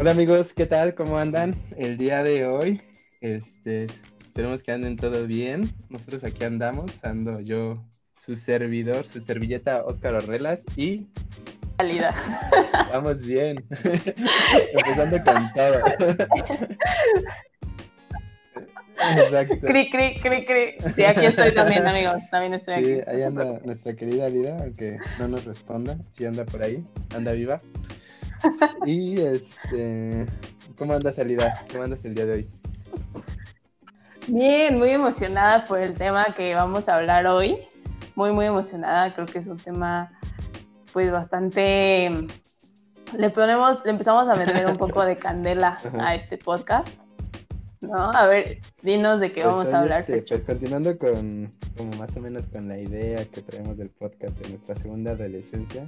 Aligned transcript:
Hola 0.00 0.12
amigos, 0.12 0.52
¿qué 0.54 0.64
tal? 0.64 0.94
¿Cómo 0.94 1.18
andan 1.18 1.56
el 1.76 1.96
día 1.96 2.22
de 2.22 2.46
hoy? 2.46 2.80
Este, 3.20 3.88
esperemos 4.24 4.62
que 4.62 4.70
anden 4.70 4.94
todo 4.94 5.26
bien. 5.26 5.72
Nosotros 5.88 6.22
aquí 6.22 6.44
andamos, 6.44 7.04
ando 7.04 7.40
yo, 7.40 7.84
su 8.16 8.36
servidor, 8.36 9.08
su 9.08 9.20
servilleta 9.20 9.84
Óscar 9.84 10.14
Orrelas 10.14 10.64
y 10.76 11.08
Salida. 11.78 12.14
vamos 12.92 13.26
bien. 13.26 13.64
Empezando 14.72 15.20
con 15.24 15.52
todo. 15.52 15.80
Exacto. 19.16 19.66
Cri, 19.66 19.90
cri, 19.90 20.14
cri, 20.20 20.44
cri. 20.44 20.92
Sí, 20.94 21.02
aquí 21.02 21.26
estoy 21.26 21.52
también, 21.52 21.84
amigos. 21.88 22.22
También 22.30 22.54
estoy 22.54 22.74
aquí. 22.74 22.84
Sí, 22.84 23.00
ahí 23.08 23.22
anda 23.22 23.58
nuestra 23.64 23.96
querida 23.96 24.28
Lida, 24.28 24.58
aunque 24.60 24.98
no 25.18 25.26
nos 25.26 25.44
responda. 25.44 25.98
Sí 26.12 26.24
anda 26.24 26.44
por 26.44 26.62
ahí, 26.62 26.84
anda 27.16 27.32
viva. 27.32 27.60
Y 28.86 29.20
este, 29.20 30.26
¿cómo 30.78 30.94
andas, 30.94 31.16
Salida? 31.16 31.64
¿Cómo 31.70 31.84
andas 31.84 32.04
el 32.04 32.14
día 32.14 32.26
de 32.26 32.32
hoy? 32.32 32.48
Bien, 34.26 34.78
muy 34.78 34.90
emocionada 34.90 35.64
por 35.64 35.78
el 35.80 35.94
tema 35.94 36.34
que 36.34 36.54
vamos 36.54 36.88
a 36.88 36.96
hablar 36.96 37.26
hoy. 37.26 37.58
Muy, 38.14 38.32
muy 38.32 38.46
emocionada. 38.46 39.14
Creo 39.14 39.26
que 39.26 39.38
es 39.38 39.46
un 39.46 39.56
tema, 39.56 40.12
pues, 40.92 41.10
bastante. 41.10 42.26
Le 43.16 43.30
ponemos, 43.30 43.84
le 43.84 43.92
empezamos 43.92 44.28
a 44.28 44.34
meter 44.34 44.66
un 44.66 44.76
poco 44.76 45.04
de 45.04 45.16
candela 45.16 45.78
a 45.98 46.14
este 46.14 46.36
podcast. 46.36 46.88
¿No? 47.80 48.10
A 48.10 48.26
ver, 48.26 48.58
dinos 48.82 49.20
de 49.20 49.28
qué 49.32 49.42
Pues 49.42 49.46
vamos 49.54 49.72
a 49.72 49.80
hablar. 49.80 50.00
este, 50.00 50.22
pues 50.22 50.42
continuando 50.42 50.98
con, 50.98 51.52
como 51.76 51.92
más 51.92 52.16
o 52.16 52.20
menos 52.20 52.48
con 52.48 52.68
la 52.68 52.76
idea 52.76 53.24
que 53.24 53.40
traemos 53.40 53.78
del 53.78 53.88
podcast 53.88 54.36
de 54.40 54.48
nuestra 54.50 54.74
segunda 54.74 55.12
adolescencia, 55.12 55.86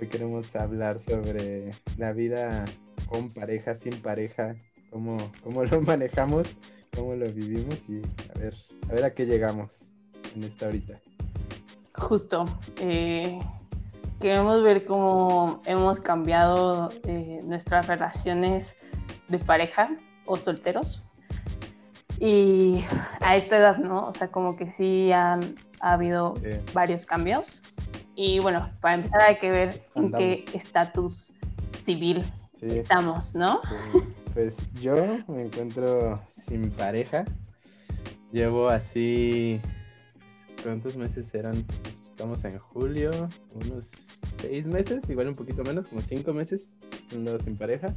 hoy 0.00 0.08
queremos 0.08 0.54
hablar 0.56 1.00
sobre 1.00 1.70
la 1.96 2.12
vida 2.12 2.64
con 3.08 3.30
pareja, 3.32 3.74
sin 3.74 4.00
pareja, 4.00 4.54
cómo, 4.90 5.16
cómo 5.42 5.64
lo 5.64 5.80
manejamos, 5.82 6.48
cómo 6.94 7.14
lo 7.14 7.26
vivimos 7.26 7.78
y 7.88 8.02
a 8.34 8.38
ver, 8.38 8.54
a 8.88 8.92
ver 8.92 9.04
a 9.04 9.14
qué 9.14 9.26
llegamos 9.26 9.92
en 10.34 10.44
esta 10.44 10.68
horita. 10.68 10.98
Justo. 11.94 12.44
eh, 12.80 13.38
queremos 14.20 14.62
ver 14.62 14.84
cómo 14.84 15.60
hemos 15.66 16.00
cambiado 16.00 16.90
eh, 17.04 17.40
nuestras 17.44 17.86
relaciones 17.86 18.76
de 19.28 19.38
pareja 19.38 19.90
o 20.26 20.36
solteros. 20.36 21.02
Y 22.20 22.84
a 23.20 23.36
esta 23.36 23.58
edad, 23.58 23.78
¿no? 23.78 24.06
O 24.06 24.12
sea, 24.12 24.28
como 24.28 24.56
que 24.56 24.70
sí 24.70 25.10
han 25.12 25.56
ha 25.84 25.92
habido 25.92 26.34
varios 26.72 27.04
cambios. 27.04 27.62
Y 28.16 28.38
bueno, 28.38 28.70
para 28.80 28.94
empezar 28.94 29.20
hay 29.22 29.38
que 29.38 29.50
ver 29.50 29.82
en 29.94 30.12
qué 30.12 30.44
estatus 30.52 31.32
civil 31.82 32.24
sí, 32.58 32.78
estamos, 32.78 33.34
¿no? 33.34 33.60
sí, 33.92 33.98
pues 34.32 34.56
yo 34.80 34.96
me 35.28 35.42
encuentro 35.42 36.20
sin 36.30 36.70
pareja, 36.70 37.24
llevo 38.32 38.68
así, 38.68 39.60
pues, 40.18 40.62
¿cuántos 40.62 40.96
meses 40.96 41.34
eran? 41.34 41.64
Estamos 42.06 42.44
en 42.44 42.58
julio, 42.58 43.10
unos 43.54 43.90
seis 44.40 44.66
meses, 44.66 45.08
igual 45.10 45.28
un 45.28 45.34
poquito 45.34 45.64
menos, 45.64 45.88
como 45.88 46.00
cinco 46.00 46.32
meses, 46.32 46.72
ando 47.12 47.38
sin 47.38 47.56
pareja. 47.56 47.92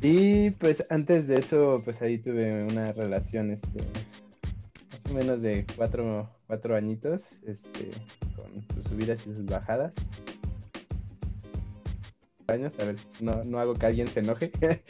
Y 0.00 0.50
pues 0.50 0.86
antes 0.90 1.26
de 1.26 1.38
eso, 1.38 1.80
pues 1.84 2.02
ahí 2.02 2.18
tuve 2.18 2.64
una 2.64 2.92
relación, 2.92 3.50
este, 3.50 3.80
más 4.90 5.12
o 5.12 5.14
menos 5.14 5.42
de 5.42 5.66
cuatro, 5.74 6.28
cuatro 6.46 6.76
añitos, 6.76 7.40
este, 7.46 7.90
sus 8.74 8.84
subidas 8.84 9.26
y 9.26 9.32
sus 9.32 9.44
bajadas. 9.46 9.92
Años, 12.48 12.74
a 12.78 12.84
ver, 12.84 12.96
si 12.98 13.24
no, 13.24 13.42
no 13.44 13.58
hago 13.58 13.74
que 13.74 13.86
alguien 13.86 14.08
se 14.08 14.20
enoje. 14.20 14.52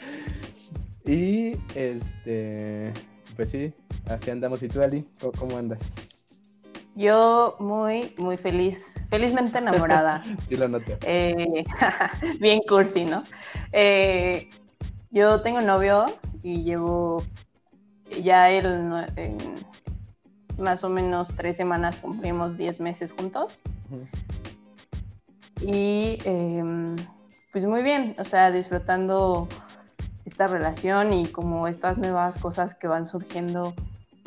y 1.07 1.57
este, 1.75 2.93
pues 3.35 3.51
sí, 3.51 3.73
así 4.09 4.31
andamos. 4.31 4.63
¿Y 4.63 4.69
tú, 4.69 4.83
Ali? 4.83 5.07
¿Cómo, 5.39 5.57
andas? 5.57 5.81
Yo 6.95 7.57
muy, 7.59 8.15
muy 8.19 8.37
feliz, 8.37 8.95
felizmente 9.11 9.59
enamorada. 9.59 10.23
Sí 10.49 10.57
lo 10.57 10.69
noto. 10.69 10.97
Eh, 11.07 11.65
bien 12.41 12.61
cursi, 12.69 13.05
¿no? 13.05 13.25
Eh, 13.73 14.49
yo 15.11 15.41
tengo 15.41 15.61
novio 15.61 16.07
y 16.43 16.63
llevo 16.63 17.23
ya 18.23 18.51
el, 18.51 18.67
en 19.17 19.39
más 20.59 20.85
o 20.85 20.89
menos 20.89 21.29
tres 21.37 21.57
semanas 21.57 21.99
cumplimos 21.99 22.57
10 22.57 22.81
meses 22.81 23.13
juntos. 23.13 23.63
Y 25.61 26.19
em, 26.25 26.97
pues 27.53 27.65
muy 27.65 27.83
bien, 27.83 28.15
o 28.19 28.25
sea, 28.25 28.51
disfrutando 28.51 29.49
esta 30.25 30.47
relación 30.47 31.13
y 31.13 31.27
como 31.27 31.69
estas 31.69 31.99
nuevas 31.99 32.37
cosas 32.37 32.75
que 32.75 32.89
van 32.89 33.07
surgiendo 33.07 33.75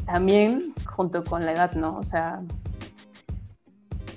también 0.05 0.73
junto 0.85 1.23
con 1.23 1.45
la 1.45 1.51
edad, 1.51 1.73
¿no? 1.73 1.97
O 1.97 2.03
sea, 2.03 2.41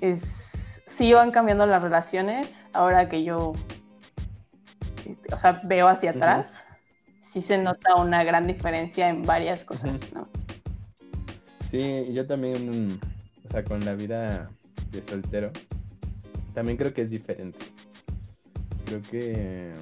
es, 0.00 0.80
sí 0.86 1.12
van 1.12 1.30
cambiando 1.30 1.66
las 1.66 1.82
relaciones 1.82 2.66
ahora 2.72 3.08
que 3.08 3.24
yo, 3.24 3.52
este, 5.04 5.34
o 5.34 5.36
sea, 5.36 5.60
veo 5.64 5.88
hacia 5.88 6.12
atrás, 6.12 6.64
sí 7.20 7.42
se 7.42 7.58
nota 7.58 7.96
una 7.96 8.24
gran 8.24 8.46
diferencia 8.46 9.08
en 9.08 9.22
varias 9.22 9.64
cosas, 9.64 10.12
¿no? 10.12 10.26
Sí, 11.72 12.12
yo 12.12 12.26
también, 12.26 13.00
o 13.48 13.50
sea, 13.50 13.64
con 13.64 13.82
la 13.82 13.94
vida 13.94 14.50
de 14.90 15.02
soltero, 15.02 15.50
también 16.52 16.76
creo 16.76 16.92
que 16.92 17.00
es 17.00 17.10
diferente. 17.10 17.58
Creo 18.84 19.00
que, 19.00 19.72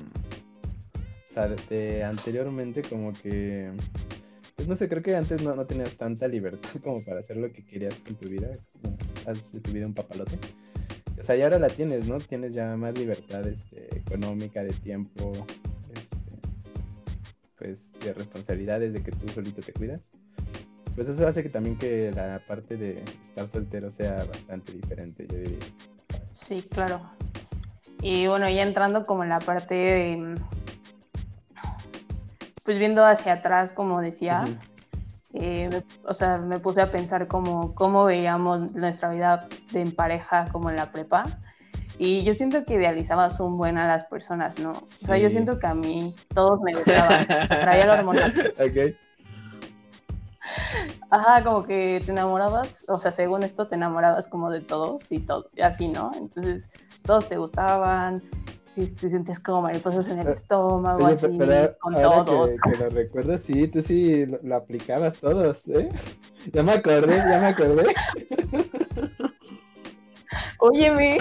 o 1.29 1.35
sea, 1.35 1.49
de, 1.49 2.05
anteriormente 2.05 2.83
como 2.83 3.13
que, 3.13 3.73
pues 4.55 4.69
no 4.69 4.77
sé, 4.77 4.89
creo 4.89 5.03
que 5.03 5.17
antes 5.17 5.43
no, 5.43 5.57
no 5.57 5.67
tenías 5.67 5.97
tanta 5.97 6.29
libertad 6.29 6.71
como 6.85 7.05
para 7.05 7.19
hacer 7.19 7.39
lo 7.39 7.51
que 7.51 7.67
querías 7.67 7.97
con 7.97 8.15
tu 8.15 8.29
vida, 8.29 8.53
como 8.81 8.97
haz 9.27 9.53
de 9.53 9.59
tu 9.59 9.73
vida 9.73 9.87
un 9.87 9.95
papalote. 9.95 10.39
O 11.21 11.25
sea, 11.25 11.37
y 11.37 11.43
ahora 11.43 11.59
la 11.59 11.71
tienes, 11.71 12.07
¿no? 12.07 12.19
Tienes 12.19 12.55
ya 12.55 12.77
más 12.77 12.97
libertad 12.97 13.45
este, 13.49 13.99
económica, 13.99 14.63
de 14.63 14.75
tiempo, 14.75 15.33
este, 15.93 16.39
pues 17.59 17.93
de 17.99 18.13
responsabilidades, 18.13 18.93
de 18.93 19.03
que 19.03 19.11
tú 19.11 19.29
solito 19.29 19.61
te 19.61 19.73
cuidas. 19.73 20.13
Pues 21.01 21.09
eso 21.09 21.27
hace 21.27 21.43
que 21.43 21.49
también 21.49 21.79
que 21.79 22.13
la 22.15 22.43
parte 22.47 22.77
de 22.77 23.03
estar 23.25 23.49
soltero 23.49 23.91
sea 23.91 24.17
bastante 24.23 24.73
diferente, 24.75 25.27
yo 25.31 25.39
diría. 25.39 25.59
Sí, 26.35 26.63
claro. 26.71 27.01
Y 28.03 28.27
bueno, 28.27 28.47
ya 28.51 28.61
entrando 28.63 29.07
como 29.07 29.23
en 29.23 29.31
la 29.31 29.39
parte 29.39 29.75
de, 29.75 30.35
pues 32.67 32.79
viendo 32.79 33.03
hacia 33.03 33.33
atrás, 33.33 33.73
como 33.73 34.03
decía, 34.03 34.45
eh, 35.33 35.71
me- 35.73 35.85
o 36.05 36.13
sea, 36.13 36.37
me 36.37 36.59
puse 36.59 36.83
a 36.83 36.93
pensar 36.93 37.29
como 37.29 37.75
cómo 37.75 38.05
veíamos 38.05 38.71
nuestra 38.75 39.09
vida 39.09 39.49
de 39.73 39.81
en 39.81 39.93
pareja 39.93 40.49
como 40.53 40.69
en 40.69 40.77
la 40.77 40.93
prepa. 40.93 41.25
Y 41.97 42.25
yo 42.25 42.35
siento 42.35 42.63
que 42.67 42.75
idealizabas 42.75 43.41
un 43.41 43.57
buen 43.57 43.79
a 43.79 43.87
las 43.87 44.05
personas, 44.05 44.59
¿no? 44.59 44.73
O 44.73 44.85
sea, 44.87 45.17
yo 45.17 45.31
siento 45.31 45.59
que 45.59 45.67
a 45.67 45.75
mí 45.75 46.15
todos 46.35 46.61
me 46.61 46.75
gustaban, 46.75 47.23
o 47.23 47.47
sea, 47.47 47.59
traía 47.63 47.87
la 47.87 47.95
hormona. 47.95 48.35
Ok. 48.59 48.95
Ajá, 51.11 51.43
como 51.43 51.65
que 51.65 52.01
te 52.05 52.13
enamorabas, 52.13 52.85
o 52.89 52.97
sea, 52.97 53.11
según 53.11 53.43
esto 53.43 53.67
te 53.67 53.75
enamorabas 53.75 54.29
como 54.29 54.51
de 54.51 54.61
todos 54.61 55.11
y 55.11 55.19
todo, 55.19 55.51
y 55.57 55.61
así, 55.63 55.89
¿no? 55.89 56.13
Entonces, 56.17 56.69
todos 57.05 57.29
te 57.29 57.37
gustaban, 57.37 58.23
y 58.77 58.87
te 58.87 59.09
sentías 59.09 59.41
como 59.41 59.63
mariposas 59.63 60.07
en 60.09 60.21
el 60.21 60.29
Eh, 60.29 60.33
estómago, 60.35 61.05
Oye, 61.05 61.15
así, 61.15 61.27
pe- 61.27 61.35
pero 61.39 61.77
con 61.81 61.97
ahora 61.97 62.25
todos. 62.25 62.51
que, 62.51 62.71
que 62.71 62.77
lo 62.77 62.89
recuerdo, 62.91 63.37
sí, 63.39 63.67
tú 63.67 63.83
sí 63.83 64.25
lo, 64.27 64.39
lo 64.43 64.57
aplicabas 64.57 65.15
todos, 65.19 65.67
¿eh? 65.69 65.89
Ya 66.55 66.63
me 66.63 66.73
acordé, 66.73 67.17
ya 67.19 67.39
me 67.41 67.47
acordé. 67.49 67.87
Óyeme, 70.61 71.19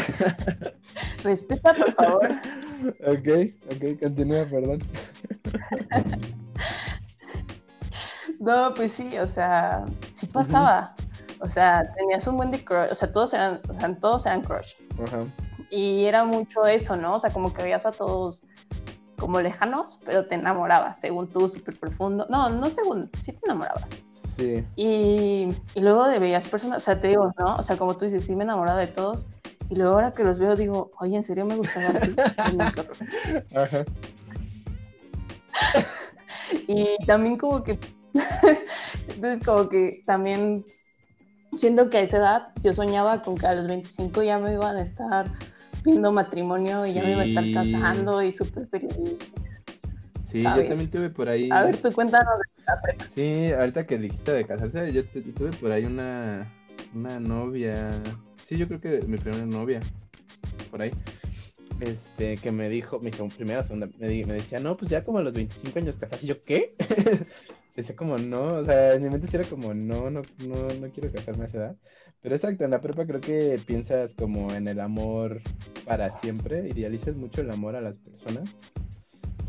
respeta, 1.23 1.73
por 1.73 1.93
favor. 1.95 2.29
Ok, 3.01 3.27
ok, 3.71 3.99
continúa, 3.99 4.45
perdón. 4.45 4.79
No, 8.39 8.73
pues 8.73 8.93
sí, 8.93 9.17
o 9.17 9.27
sea, 9.27 9.85
sí 10.11 10.25
pasaba. 10.25 10.95
O 11.41 11.49
sea, 11.49 11.87
tenías 11.95 12.25
un 12.27 12.37
buen 12.37 12.51
de 12.51 12.63
crush, 12.63 12.91
o 12.91 12.95
sea, 12.95 13.11
todos 13.11 13.33
eran, 13.33 13.61
o 13.69 13.73
sea, 13.73 13.95
todos 13.95 14.25
eran 14.25 14.41
crush. 14.41 14.73
Ajá. 15.03 15.19
Y 15.69 16.05
era 16.05 16.23
mucho 16.25 16.65
eso, 16.65 16.97
¿no? 16.97 17.15
O 17.15 17.19
sea, 17.19 17.31
como 17.31 17.53
que 17.53 17.63
veías 17.63 17.85
a 17.85 17.91
todos 17.91 18.41
como 19.17 19.41
lejanos, 19.41 19.99
pero 20.05 20.25
te 20.25 20.35
enamorabas, 20.35 20.99
según 20.99 21.27
tú, 21.27 21.49
súper 21.49 21.77
profundo. 21.77 22.25
No, 22.29 22.49
no 22.49 22.69
según, 22.69 23.09
sí 23.19 23.33
te 23.33 23.39
enamorabas. 23.45 24.01
Sí, 24.35 24.65
Y, 24.75 25.49
y 25.75 25.81
luego 25.81 26.07
de 26.07 26.19
veías 26.19 26.47
personas, 26.47 26.77
o 26.77 26.81
sea, 26.81 26.99
te 26.99 27.09
digo, 27.09 27.33
¿no? 27.37 27.57
O 27.57 27.63
sea, 27.63 27.77
como 27.77 27.95
tú 27.97 28.05
dices, 28.05 28.25
sí 28.25 28.35
me 28.35 28.45
enamoraba 28.45 28.79
de 28.79 28.87
todos. 28.87 29.25
Y 29.69 29.75
luego 29.75 29.93
ahora 29.93 30.13
que 30.13 30.23
los 30.23 30.39
veo 30.39 30.55
digo, 30.55 30.91
oye, 30.99 31.15
¿en 31.17 31.23
serio 31.23 31.45
me 31.45 31.55
gustaba 31.55 31.89
así? 31.89 32.15
Ajá. 33.55 33.85
Y 36.67 36.97
también 37.05 37.37
como 37.37 37.63
que, 37.63 37.79
entonces 39.15 39.45
como 39.45 39.69
que 39.69 40.01
también 40.05 40.65
siento 41.55 41.89
que 41.89 41.97
a 41.97 42.01
esa 42.01 42.17
edad 42.17 42.47
yo 42.61 42.73
soñaba 42.73 43.21
con 43.21 43.37
que 43.37 43.47
a 43.47 43.55
los 43.55 43.67
25 43.67 44.23
ya 44.23 44.39
me 44.39 44.53
iban 44.53 44.77
a 44.77 44.81
estar 44.81 45.31
viendo 45.83 46.11
matrimonio 46.11 46.85
y 46.85 46.93
ya 46.93 47.03
me 47.03 47.11
iba 47.11 47.21
a 47.21 47.25
estar 47.25 47.65
casando 47.65 48.21
y 48.21 48.33
súper 48.33 48.67
feliz. 48.67 48.93
Sí, 50.23 50.41
yo 50.41 50.49
también 50.49 50.91
tuve 50.91 51.09
por 51.09 51.27
ahí. 51.27 51.49
A 51.51 51.63
ver, 51.63 51.77
tú 51.77 51.91
cuéntanos 51.91 52.37
de 52.37 52.63
la 52.65 52.81
prepa. 52.81 53.05
Sí, 53.09 53.51
ahorita 53.51 53.87
que 53.87 53.97
dijiste 53.97 54.31
de 54.31 54.45
casarse, 54.45 54.93
yo 54.93 55.03
tuve 55.05 55.49
por 55.59 55.71
ahí 55.71 55.85
una, 55.85 56.47
una 56.93 57.19
novia. 57.19 57.89
Sí, 58.39 58.55
yo 58.57 58.67
creo 58.67 58.79
que 58.79 59.01
mi 59.07 59.17
primera 59.17 59.45
novia. 59.45 59.79
Por 60.69 60.83
ahí. 60.83 60.91
Este, 61.79 62.37
que 62.37 62.51
me 62.51 62.69
dijo, 62.69 62.99
mi 62.99 63.09
primera 63.09 63.63
segunda, 63.63 63.87
me, 63.97 64.07
me 64.25 64.33
decía, 64.33 64.59
no, 64.59 64.77
pues 64.77 64.91
ya 64.91 65.03
como 65.03 65.17
a 65.17 65.23
los 65.23 65.33
25 65.33 65.79
años 65.79 65.97
casarse. 65.97 66.25
Y 66.25 66.29
yo, 66.29 66.41
¿qué? 66.41 66.75
Decía 67.79 67.95
como, 67.95 68.17
no, 68.17 68.43
o 68.57 68.65
sea, 68.65 68.95
en 68.95 69.03
mi 69.03 69.09
mente 69.09 69.25
sí 69.27 69.37
era 69.37 69.47
como, 69.47 69.73
no, 69.73 70.09
no, 70.09 70.21
no, 70.45 70.67
no 70.81 70.89
quiero 70.89 71.13
casarme 71.13 71.45
a 71.45 71.47
esa 71.47 71.57
edad. 71.59 71.75
Pero 72.21 72.35
exacto, 72.35 72.65
en 72.65 72.71
la 72.71 72.81
prepa 72.81 73.05
creo 73.05 73.21
que 73.21 73.57
piensas 73.65 74.15
como 74.15 74.53
en 74.53 74.67
el 74.67 74.81
amor 74.81 75.39
para 75.85 76.11
siempre, 76.11 76.67
idealizas 76.67 77.15
mucho 77.15 77.39
el 77.39 77.49
amor 77.49 77.77
a 77.77 77.81
las 77.81 77.99
personas. 77.99 78.49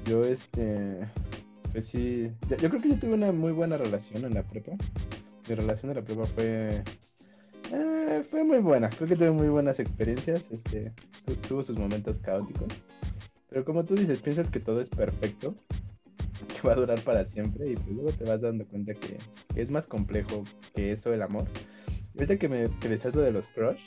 Yo, 0.05 0.23
este, 0.23 1.09
pues 1.73 1.87
sí, 1.87 2.31
yo, 2.49 2.56
creo 2.56 2.81
que 2.81 2.91
yo 2.91 3.00
tuve 3.00 3.15
una 3.15 3.32
muy 3.32 3.50
buena 3.50 3.77
relación 3.77 4.25
en 4.25 4.35
la 4.35 4.44
prepa. 4.44 4.75
Mi 5.49 5.55
relación 5.56 5.91
en 5.91 5.97
la 5.97 6.05
prepa 6.05 6.25
fue, 6.27 6.85
eh, 7.73 8.25
fue 8.31 8.44
muy 8.44 8.59
buena, 8.59 8.91
creo 8.91 9.09
que 9.09 9.17
tuve 9.17 9.32
muy 9.32 9.49
buenas 9.49 9.81
experiencias, 9.81 10.44
este, 10.53 10.93
tuvo 11.49 11.65
sus 11.65 11.77
momentos 11.77 12.21
caóticos. 12.21 12.69
Pero 13.49 13.65
como 13.65 13.85
tú 13.85 13.97
dices, 13.97 14.21
piensas 14.21 14.53
que 14.53 14.61
todo 14.61 14.81
es 14.81 14.88
perfecto, 14.88 15.56
que 16.60 16.66
va 16.66 16.72
a 16.72 16.76
durar 16.76 17.00
para 17.00 17.25
siempre 17.25 17.70
y 17.70 17.75
pues 17.75 17.88
luego 17.88 18.12
te 18.12 18.25
vas 18.25 18.40
dando 18.40 18.66
cuenta 18.66 18.94
que, 18.94 19.19
que 19.54 19.62
es 19.62 19.70
más 19.70 19.87
complejo 19.87 20.44
que 20.75 20.92
eso 20.92 21.12
el 21.12 21.22
amor 21.22 21.46
ahorita 22.14 22.38
que 22.38 22.48
me 22.48 22.69
que 22.81 22.88
decías 22.88 23.14
lo 23.14 23.22
de 23.22 23.32
los 23.32 23.48
crush, 23.48 23.81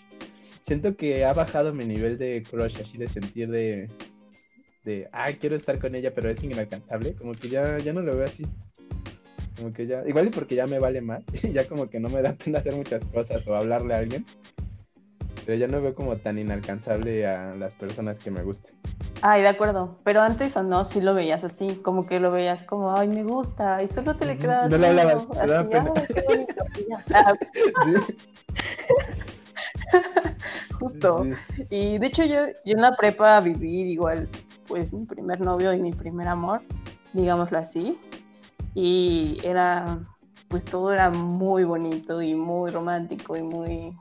siento 0.64 0.96
que 0.96 1.26
ha 1.26 1.34
bajado 1.34 1.74
mi 1.74 1.86
nivel 1.86 2.18
de 2.18 2.44
crush, 2.50 2.82
así 2.82 2.98
de 2.98 3.08
sentir 3.08 3.50
de, 3.50 3.90
de, 4.86 5.08
ah, 5.12 5.32
quiero 5.40 5.56
estar 5.56 5.80
con 5.80 5.96
ella, 5.96 6.14
pero 6.14 6.30
es 6.30 6.44
inalcanzable, 6.44 7.14
como 7.14 7.34
que 7.34 7.50
ya, 7.50 7.78
ya 7.80 7.94
no 7.94 8.02
lo 8.02 8.16
veo 8.16 8.26
así. 8.26 8.46
Como 9.58 9.72
que 9.72 9.86
ya, 9.86 10.04
igual 10.08 10.28
y 10.28 10.30
porque 10.32 10.56
ya 10.56 10.66
me 10.66 10.80
vale 10.80 11.02
más, 11.02 11.24
ya 11.54 11.68
como 11.68 11.90
que 11.90 12.00
no 12.00 12.10
me 12.10 12.22
da 12.22 12.34
pena 12.34 12.60
hacer 12.60 12.76
muchas 12.76 13.06
cosas 13.06 13.48
o 13.48 13.56
hablarle 13.56 13.94
a 13.94 14.00
alguien, 14.00 14.26
pero 15.46 15.58
ya 15.58 15.68
no 15.68 15.82
veo 15.82 15.94
como 15.94 16.18
tan 16.18 16.40
inalcanzable 16.40 17.28
a 17.28 17.56
las 17.56 17.76
personas 17.76 18.20
que 18.20 18.32
me 18.32 18.42
gustan. 18.44 18.74
Ay, 19.26 19.42
de 19.42 19.48
acuerdo. 19.48 20.00
Pero 20.04 20.22
antes 20.22 20.58
o 20.58 20.64
no, 20.64 20.84
sí 20.84 21.00
lo 21.00 21.14
veías 21.14 21.46
así, 21.46 21.78
como 21.78 22.06
que 22.06 22.20
lo 22.20 22.30
veías 22.30 22.66
como, 22.66 22.94
ay, 22.94 23.08
me 23.08 23.24
gusta, 23.24 23.82
y 23.82 23.88
solo 23.88 24.18
te 24.18 24.26
le 24.26 24.38
quedabas. 24.38 24.70
No 24.70 24.78
le 24.78 24.88
hablabas, 24.88 25.26
Justo. 30.78 31.26
Y 31.70 32.00
de 32.00 32.06
hecho, 32.06 32.26
yo, 32.26 32.48
yo 32.66 32.74
en 32.74 32.82
la 32.82 32.98
prepa 32.98 33.40
viví 33.40 33.84
igual, 33.84 34.28
pues 34.68 34.92
mi 34.92 35.06
primer 35.06 35.40
novio 35.40 35.72
y 35.72 35.80
mi 35.80 35.94
primer 35.94 36.28
amor, 36.28 36.62
digámoslo 37.14 37.60
así. 37.60 37.98
Y 38.74 39.38
era, 39.46 40.00
pues 40.50 40.66
todo 40.66 40.92
era 40.92 41.10
muy 41.10 41.64
bonito 41.64 42.22
y 42.22 42.36
muy 42.36 42.72
romántico 42.72 43.38
y 43.38 43.42
muy, 43.42 43.98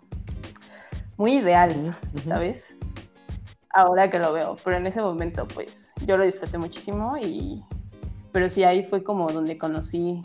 muy 1.16 1.34
ideal, 1.34 1.96
¿sabes? 2.24 2.76
Ahora 3.72 4.10
que 4.10 4.18
lo 4.18 4.32
veo, 4.32 4.56
pero 4.64 4.76
en 4.76 4.86
ese 4.86 5.00
momento 5.00 5.46
pues 5.48 5.92
yo 6.06 6.16
lo 6.16 6.24
disfruté 6.24 6.58
muchísimo 6.58 7.16
y 7.16 7.62
pero 8.32 8.48
sí 8.48 8.64
ahí 8.64 8.84
fue 8.84 9.02
como 9.02 9.30
donde 9.30 9.58
conocí 9.58 10.20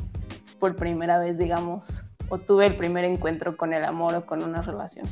por 0.59 0.75
primera 0.75 1.19
vez, 1.19 1.37
digamos, 1.37 2.05
o 2.29 2.37
tuve 2.37 2.65
el 2.65 2.77
primer 2.77 3.03
encuentro 3.03 3.57
con 3.57 3.73
el 3.73 3.83
amor 3.83 4.15
o 4.15 4.25
con 4.25 4.43
una 4.43 4.61
relación. 4.61 5.07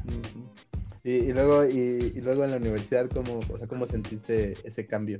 y, 1.04 1.34
luego 1.34 1.66
y, 1.66 2.12
luego 2.22 2.46
en 2.46 2.52
la 2.52 2.58
universidad 2.58 3.10
cómo, 3.10 3.40
o 3.54 3.58
sea, 3.58 3.68
cómo 3.68 3.86
sentiste 3.86 4.54
ese 4.64 4.88
cambio 4.88 5.20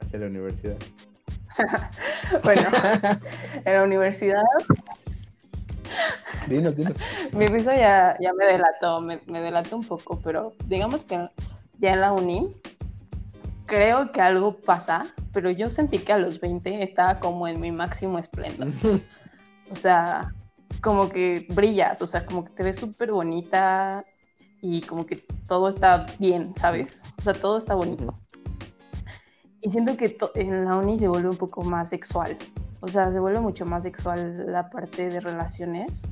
hacia 0.00 0.20
la 0.20 0.26
universidad? 0.26 0.76
bueno, 2.44 2.62
en 3.64 3.72
la 3.72 3.82
universidad 3.82 4.42
Dinos, 6.46 6.76
dinos. 6.76 6.98
Mi 7.32 7.46
risa 7.46 7.76
ya, 7.76 8.16
ya 8.20 8.32
me 8.32 8.46
delató, 8.46 9.00
me, 9.00 9.20
me 9.26 9.40
delató 9.40 9.76
un 9.76 9.84
poco, 9.84 10.18
pero 10.22 10.54
digamos 10.66 11.04
que 11.04 11.28
ya 11.78 11.92
en 11.92 12.00
la 12.00 12.12
uni, 12.12 12.54
creo 13.66 14.12
que 14.12 14.20
algo 14.20 14.56
pasa, 14.56 15.06
pero 15.32 15.50
yo 15.50 15.70
sentí 15.70 15.98
que 15.98 16.12
a 16.12 16.18
los 16.18 16.40
20 16.40 16.82
estaba 16.82 17.20
como 17.20 17.46
en 17.46 17.60
mi 17.60 17.70
máximo 17.70 18.18
esplendor. 18.18 18.72
o 19.70 19.76
sea, 19.76 20.32
como 20.80 21.08
que 21.08 21.46
brillas, 21.50 22.02
o 22.02 22.06
sea, 22.06 22.24
como 22.26 22.44
que 22.44 22.50
te 22.50 22.62
ves 22.62 22.76
súper 22.76 23.12
bonita 23.12 24.04
y 24.60 24.80
como 24.82 25.06
que 25.06 25.24
todo 25.46 25.68
está 25.68 26.06
bien, 26.18 26.52
¿sabes? 26.56 27.02
O 27.18 27.22
sea, 27.22 27.34
todo 27.34 27.58
está 27.58 27.74
bonito. 27.74 28.18
Y 29.60 29.70
siento 29.70 29.96
que 29.96 30.16
en 30.34 30.64
la 30.64 30.76
uni 30.76 30.98
se 30.98 31.08
vuelve 31.08 31.30
un 31.30 31.36
poco 31.36 31.62
más 31.62 31.90
sexual. 31.90 32.36
O 32.80 32.88
sea, 32.88 33.12
se 33.12 33.18
vuelve 33.18 33.40
mucho 33.40 33.66
más 33.66 33.82
sexual 33.82 34.50
la 34.50 34.70
parte 34.70 35.08
de 35.08 35.20
relaciones. 35.20 36.02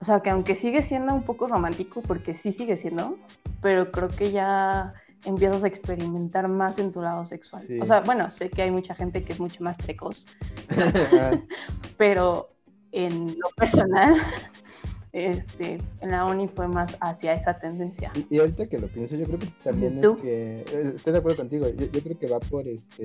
O 0.00 0.04
sea, 0.04 0.20
que 0.20 0.30
aunque 0.30 0.54
sigue 0.54 0.82
siendo 0.82 1.12
un 1.12 1.24
poco 1.24 1.48
romántico, 1.48 2.02
porque 2.02 2.32
sí 2.34 2.52
sigue 2.52 2.76
siendo, 2.76 3.18
pero 3.60 3.90
creo 3.90 4.08
que 4.08 4.30
ya 4.30 4.94
empiezas 5.24 5.64
a 5.64 5.68
experimentar 5.68 6.48
más 6.48 6.78
en 6.78 6.92
tu 6.92 7.02
lado 7.02 7.24
sexual. 7.24 7.64
O 7.80 7.84
sea, 7.84 8.00
bueno, 8.00 8.30
sé 8.30 8.50
que 8.50 8.62
hay 8.62 8.70
mucha 8.70 8.94
gente 8.94 9.24
que 9.24 9.32
es 9.32 9.40
mucho 9.40 9.62
más 9.64 9.76
precoz, 9.76 10.26
pero 11.96 12.50
en 12.92 13.28
lo 13.38 13.48
personal, 13.56 14.14
este, 15.12 15.78
en 16.00 16.10
la 16.10 16.24
uni 16.26 16.48
fue 16.48 16.68
más 16.68 16.96
hacia 17.00 17.34
esa 17.34 17.58
tendencia. 17.58 18.12
Y, 18.30 18.38
ahorita 18.38 18.68
que 18.68 18.78
lo 18.78 18.88
pienso, 18.88 19.16
yo 19.16 19.26
creo 19.26 19.38
que 19.38 19.48
también 19.64 19.98
es 19.98 20.16
que, 20.16 20.60
eh, 20.60 20.92
estoy 20.94 21.12
de 21.12 21.18
acuerdo 21.18 21.38
contigo, 21.38 21.68
yo, 21.68 21.86
yo, 21.86 22.02
creo 22.02 22.18
que 22.18 22.26
va 22.28 22.38
por 22.38 22.66
este, 22.68 23.04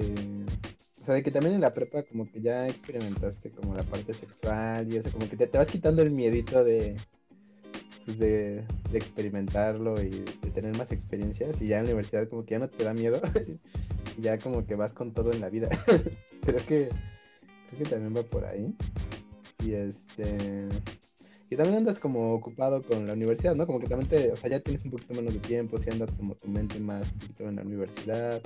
o 1.04 1.06
sea, 1.06 1.16
de 1.16 1.24
que 1.24 1.32
también 1.32 1.56
en 1.56 1.62
la 1.62 1.74
prepa 1.74 2.02
como 2.04 2.26
que 2.32 2.42
ya 2.42 2.66
experimentaste 2.66 3.52
como 3.52 3.76
la 3.76 3.84
parte 3.84 4.14
sexual 4.14 4.88
y 4.90 4.96
eso, 4.96 5.12
como 5.12 5.30
que 5.30 5.36
te, 5.36 5.48
te 5.48 5.58
vas 5.58 5.68
quitando 5.68 6.02
el 6.02 6.12
miedito 6.12 6.64
de 6.64 6.96
pues, 8.06 8.20
de, 8.20 8.64
experimentarlo 8.94 10.02
y 10.02 10.10
de 10.10 10.52
tener 10.54 10.78
más 10.78 10.94
experiencias 10.94 11.62
y 11.62 11.68
ya 11.68 11.80
en 11.80 11.88
la 11.88 11.90
universidad 11.90 12.30
como 12.30 12.46
que 12.46 12.52
ya 12.52 12.60
no 12.60 12.70
te 12.70 12.86
da 12.86 12.94
miedo 12.94 13.22
y 14.18 14.22
ya 14.22 14.38
como 14.38 14.66
que 14.66 14.76
vas 14.76 14.94
con 14.94 15.14
todo 15.14 15.34
en 15.34 15.42
la 15.42 15.50
vida. 15.50 15.68
creo 16.42 16.66
que 16.66 16.88
creo 16.88 17.80
que 17.80 17.90
también 17.90 18.16
va 18.16 18.24
por 18.24 18.46
ahí. 18.46 18.74
Y 19.62 19.74
este 19.74 20.70
y 21.50 21.58
también 21.58 21.80
andas 21.80 22.00
como 22.00 22.34
ocupado 22.34 22.82
con 22.82 23.06
la 23.08 23.14
universidad, 23.14 23.56
¿no? 23.56 23.68
Como 23.68 23.82
que 23.82 23.88
también 23.88 24.10
te, 24.10 24.32
o 24.32 24.38
sea, 24.38 24.50
ya 24.50 24.62
tienes 24.62 24.86
un 24.86 24.92
poquito 24.92 25.14
menos 25.16 25.34
de 25.34 25.40
tiempo, 25.42 25.78
si 25.78 25.90
andas 25.90 26.12
como 26.12 26.34
tu 26.36 26.48
mente 26.48 26.80
más 26.80 27.12
un 27.12 27.20
poquito 27.20 27.50
en 27.50 27.58
la 27.58 27.62
universidad, 27.62 28.42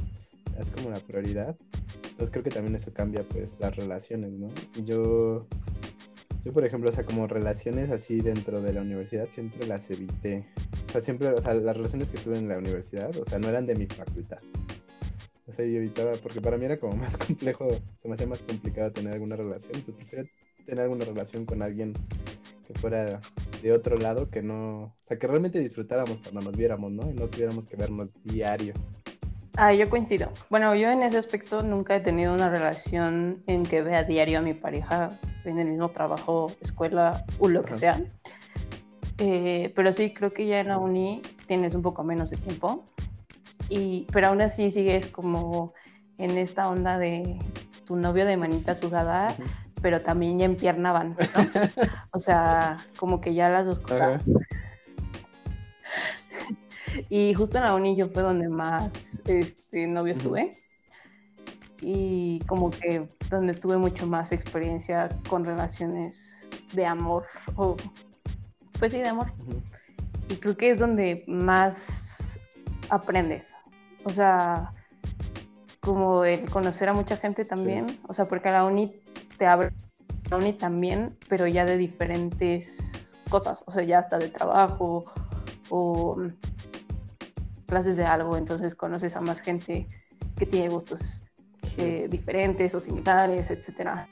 es 0.59 0.69
como 0.71 0.89
la 0.89 0.99
prioridad. 0.99 1.55
Entonces 2.03 2.31
creo 2.31 2.43
que 2.43 2.49
también 2.49 2.75
eso 2.75 2.91
cambia 2.93 3.23
pues 3.23 3.57
las 3.59 3.75
relaciones, 3.75 4.31
¿no? 4.31 4.49
Yo 4.83 5.47
yo, 6.47 6.53
por 6.53 6.65
ejemplo, 6.65 6.89
o 6.89 6.93
sea, 6.93 7.03
como 7.03 7.27
relaciones 7.27 7.89
así 7.91 8.21
dentro 8.21 8.61
de 8.61 8.71
la 8.71 8.79
universidad 8.79 9.27
siempre 9.31 9.67
las 9.67 9.91
evité. 9.91 10.45
O 10.87 10.91
sea, 10.93 11.01
siempre, 11.01 11.27
o 11.27 11.41
sea, 11.41 11.53
las 11.53 11.75
relaciones 11.75 12.09
que 12.09 12.17
tuve 12.19 12.37
en 12.37 12.47
la 12.47 12.57
universidad, 12.57 13.13
o 13.17 13.25
sea, 13.25 13.37
no 13.37 13.49
eran 13.49 13.65
de 13.65 13.75
mi 13.75 13.85
facultad. 13.85 14.37
O 15.45 15.51
sea, 15.51 15.65
yo 15.65 15.75
evitaba, 15.75 16.13
porque 16.23 16.39
para 16.39 16.57
mí 16.57 16.63
era 16.63 16.79
como 16.79 16.95
más 17.03 17.17
complejo, 17.17 17.67
se 18.01 18.07
me 18.07 18.15
hacía 18.15 18.27
más 18.27 18.39
complicado 18.39 18.93
tener 18.93 19.11
alguna 19.11 19.35
relación. 19.35 19.71
Entonces 19.75 19.95
prefiero 19.95 20.25
tener 20.65 20.83
alguna 20.85 21.03
relación 21.03 21.45
con 21.45 21.61
alguien 21.61 21.93
que 22.65 22.73
fuera 22.79 23.19
de 23.61 23.71
otro 23.73 23.97
lado, 23.97 24.29
que 24.29 24.41
no, 24.41 24.83
o 24.83 24.95
sea, 25.05 25.19
que 25.19 25.27
realmente 25.27 25.59
disfrutáramos 25.59 26.19
cuando 26.19 26.39
nos 26.39 26.55
viéramos, 26.55 26.93
¿no? 26.93 27.11
Y 27.11 27.13
no 27.13 27.27
tuviéramos 27.27 27.67
que 27.67 27.75
vernos 27.75 28.11
diario. 28.23 28.73
Ah, 29.59 29.73
yo 29.73 29.89
coincido. 29.89 30.29
Bueno, 30.51 30.75
yo 30.75 30.91
en 30.91 31.01
ese 31.01 31.17
aspecto 31.17 31.63
nunca 31.63 31.95
he 31.95 31.99
tenido 31.99 32.31
una 32.31 32.47
relación 32.47 33.41
en 33.47 33.63
que 33.63 33.81
vea 33.81 34.03
diario 34.03 34.37
a 34.37 34.41
mi 34.43 34.53
pareja 34.53 35.19
en 35.45 35.57
el 35.57 35.69
mismo 35.69 35.89
trabajo, 35.89 36.51
escuela 36.61 37.25
o 37.39 37.47
lo 37.49 37.65
que 37.65 37.73
sea. 37.73 37.99
Eh, 39.17 39.73
pero 39.75 39.91
sí, 39.93 40.13
creo 40.13 40.29
que 40.29 40.45
ya 40.45 40.59
en 40.59 40.67
la 40.67 40.77
uni 40.77 41.23
tienes 41.47 41.73
un 41.73 41.81
poco 41.81 42.03
menos 42.03 42.29
de 42.29 42.37
tiempo. 42.37 42.85
Y, 43.67 44.05
pero 44.13 44.27
aún 44.27 44.41
así 44.41 44.69
sigues 44.69 45.07
como 45.07 45.73
en 46.19 46.37
esta 46.37 46.69
onda 46.69 46.99
de 46.99 47.39
tu 47.83 47.95
novio 47.95 48.27
de 48.27 48.37
manita 48.37 48.75
sudada, 48.75 49.29
pero 49.81 50.01
también 50.01 50.37
ya 50.37 50.45
empiernaban, 50.45 51.15
¿no? 51.17 51.17
o 52.11 52.19
sea, 52.19 52.77
como 52.95 53.21
que 53.21 53.33
ya 53.33 53.49
las 53.49 53.65
dos 53.65 53.79
cosas. 53.79 54.23
Y 57.10 57.34
justo 57.34 57.58
en 57.58 57.63
la 57.65 57.75
uni 57.75 57.96
yo 57.96 58.08
fue 58.10 58.22
donde 58.22 58.50
más 58.50 59.22
este, 59.25 59.88
novios 59.88 60.20
tuve. 60.20 60.51
Y 61.82 62.39
como 62.48 62.72
que 62.72 63.08
donde 63.29 63.53
tuve 63.53 63.77
mucho 63.77 64.08
más 64.08 64.32
experiencia 64.32 65.10
con 65.29 65.46
relaciones 65.46 66.50
de 66.74 66.86
amor, 66.86 67.24
o 67.56 67.77
pues 68.79 68.91
sí, 68.91 69.00
de 69.00 69.08
amor. 69.08 69.32
Y 70.29 70.36
creo 70.36 70.58
que 70.58 70.72
es 70.72 70.79
donde 70.79 71.24
más 71.27 72.39
aprendes. 72.89 73.56
O 74.03 74.10
sea, 74.10 74.74
como 75.79 76.24
el 76.25 76.50
conocer 76.50 76.89
a 76.89 76.94
mucha 76.94 77.17
gente 77.17 77.46
también. 77.46 77.86
O 78.08 78.13
sea, 78.13 78.25
porque 78.25 78.50
la 78.50 78.65
uni 78.65 78.91
te 79.38 79.46
abre 79.46 79.72
la 80.29 80.38
uni 80.38 80.53
también, 80.53 81.15
pero 81.29 81.48
ya 81.48 81.65
de 81.65 81.77
diferentes 81.77 83.17
cosas. 83.29 83.63
O 83.65 83.72
sea, 83.72 83.84
ya 83.84 84.00
hasta 84.00 84.17
de 84.17 84.29
trabajo 84.29 85.06
o 85.70 86.17
clases 87.67 87.97
de 87.97 88.05
algo, 88.05 88.38
entonces 88.38 88.74
conoces 88.74 89.15
a 89.15 89.21
más 89.21 89.41
gente 89.41 89.86
que 90.38 90.45
tiene 90.45 90.69
gustos 90.69 91.24
eh, 91.77 92.07
diferentes 92.09 92.74
o 92.74 92.79
similares, 92.79 93.51
etcétera. 93.51 94.07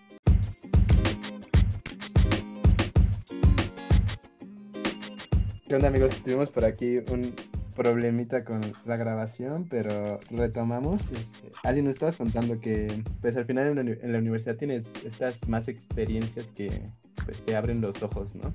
¿Qué 5.68 5.76
onda 5.76 5.88
amigos? 5.88 6.22
Tuvimos 6.24 6.52
por 6.52 6.64
aquí 6.64 7.00
un 7.12 7.34
problemita 7.76 8.46
con 8.46 8.62
la 8.86 8.98
grabación, 8.98 9.68
pero 9.70 10.20
retomamos. 10.30 11.12
Este, 11.12 11.52
Ali, 11.64 11.82
nos 11.82 11.96
estabas 11.96 12.18
contando 12.18 12.60
que 12.60 13.04
pues 13.22 13.36
al 13.36 13.46
final 13.46 13.78
en 13.78 14.12
la, 14.12 14.20
universidad 14.20 14.56
tienes 14.56 14.94
estas 15.04 15.48
más 15.50 15.68
experiencias 15.68 16.52
que 16.52 16.90
pues, 17.26 17.42
te 17.42 17.56
abren 17.56 17.82
los 17.82 18.02
ojos, 18.02 18.36
¿no? 18.36 18.54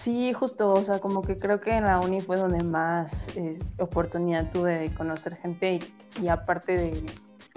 Sí, 0.00 0.32
justo, 0.32 0.72
o 0.72 0.84
sea, 0.84 0.98
como 0.98 1.22
que 1.22 1.36
creo 1.36 1.60
que 1.60 1.72
en 1.72 1.84
la 1.84 2.00
uni 2.00 2.20
fue 2.20 2.36
donde 2.36 2.64
más 2.64 3.28
eh, 3.36 3.58
oportunidad 3.78 4.50
tuve 4.50 4.78
de 4.78 4.94
conocer 4.94 5.36
gente 5.36 5.78
y, 6.20 6.28
aparte 6.28 6.76
de, 6.76 7.06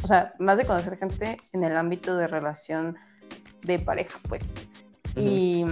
o 0.04 0.08
sea, 0.08 0.34
más 0.40 0.58
de 0.58 0.66
conocer 0.66 0.98
gente 0.98 1.38
en 1.54 1.64
el 1.64 1.76
ámbito 1.76 2.18
de 2.18 2.28
relación 2.28 2.98
de 3.62 3.80
pareja, 3.80 4.20
pues. 4.28 4.52
Y 5.16 5.66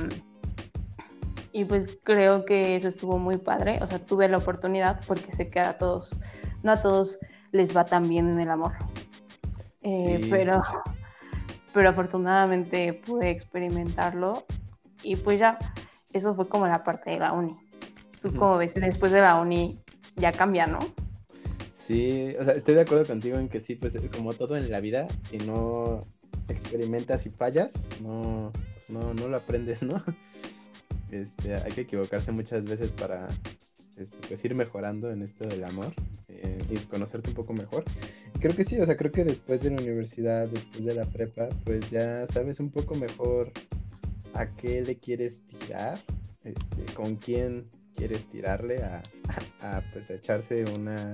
y 1.54 1.66
pues 1.66 2.00
creo 2.04 2.46
que 2.46 2.76
eso 2.76 2.88
estuvo 2.88 3.18
muy 3.18 3.38
padre, 3.38 3.80
o 3.82 3.88
sea, 3.88 4.00
tuve 4.00 4.28
la 4.30 4.38
oportunidad 4.38 5.02
porque 5.06 5.32
sé 5.32 5.50
que 5.50 5.60
a 5.60 5.78
todos, 5.78 6.20
no 6.64 6.72
a 6.72 6.82
todos 6.82 7.20
les 7.52 7.76
va 7.76 7.86
tan 7.86 8.08
bien 8.08 8.30
en 8.32 8.40
el 8.40 8.50
amor, 8.50 8.74
eh, 9.82 10.26
pero, 10.30 10.62
pero 11.74 11.90
afortunadamente 11.90 12.94
pude 12.94 13.30
experimentarlo 13.30 14.46
y 15.04 15.18
pues 15.18 15.40
ya, 15.40 15.58
eso 16.14 16.36
fue 16.36 16.48
como 16.48 16.68
la 16.68 16.84
parte 16.84 17.12
de 17.12 17.20
la 17.20 17.34
uni. 17.34 17.56
Tú 18.22 18.34
como 18.36 18.58
ves, 18.58 18.76
después 18.76 19.12
de 19.12 19.22
la 19.22 19.40
uni 19.40 19.80
ya 20.16 20.32
cambia, 20.32 20.68
¿no? 20.68 20.80
Sí, 21.74 22.36
o 22.40 22.44
sea, 22.44 22.54
estoy 22.54 22.76
de 22.76 22.82
acuerdo 22.82 23.06
contigo 23.06 23.38
en 23.38 23.50
que 23.50 23.60
sí, 23.60 23.76
pues 23.76 23.98
como 24.16 24.34
todo 24.34 24.56
en 24.56 24.70
la 24.70 24.80
vida, 24.80 25.08
si 25.30 25.38
no 25.40 26.00
experimentas 26.48 27.26
y 27.26 27.30
fallas, 27.30 27.74
no, 28.02 28.52
pues 28.76 28.90
no, 28.90 29.14
no 29.14 29.28
lo 29.28 29.38
aprendes, 29.38 29.84
¿no? 29.84 30.04
Este, 31.12 31.54
hay 31.56 31.74
que 31.74 31.82
equivocarse 31.82 32.32
muchas 32.32 32.64
veces 32.64 32.94
para 32.94 33.28
este, 33.98 34.16
pues, 34.30 34.46
ir 34.46 34.56
mejorando 34.56 35.12
en 35.12 35.22
esto 35.24 35.46
del 35.46 35.66
amor 35.66 35.94
eh, 36.30 36.58
y 36.70 36.78
conocerte 36.78 37.32
un 37.32 37.36
poco 37.36 37.52
mejor. 37.52 37.84
Y 38.34 38.40
creo 38.40 38.56
que 38.56 38.64
sí, 38.64 38.80
o 38.80 38.86
sea, 38.86 38.96
creo 38.96 39.12
que 39.12 39.26
después 39.26 39.62
de 39.62 39.72
la 39.72 39.82
universidad, 39.82 40.48
después 40.48 40.86
de 40.86 40.96
la 40.96 41.04
prepa, 41.04 41.50
pues 41.66 41.90
ya 41.90 42.26
sabes 42.28 42.62
un 42.62 42.72
poco 42.72 42.96
mejor 42.96 43.52
a 44.34 44.48
qué 44.56 44.82
le 44.82 44.98
quieres 44.98 45.44
tirar, 45.48 46.00
este, 46.44 46.94
con 46.94 47.16
quién 47.16 47.70
quieres 47.96 48.28
tirarle 48.28 48.84
a, 48.84 49.02
pues 49.94 50.10
echarse 50.10 50.66
una 50.76 51.12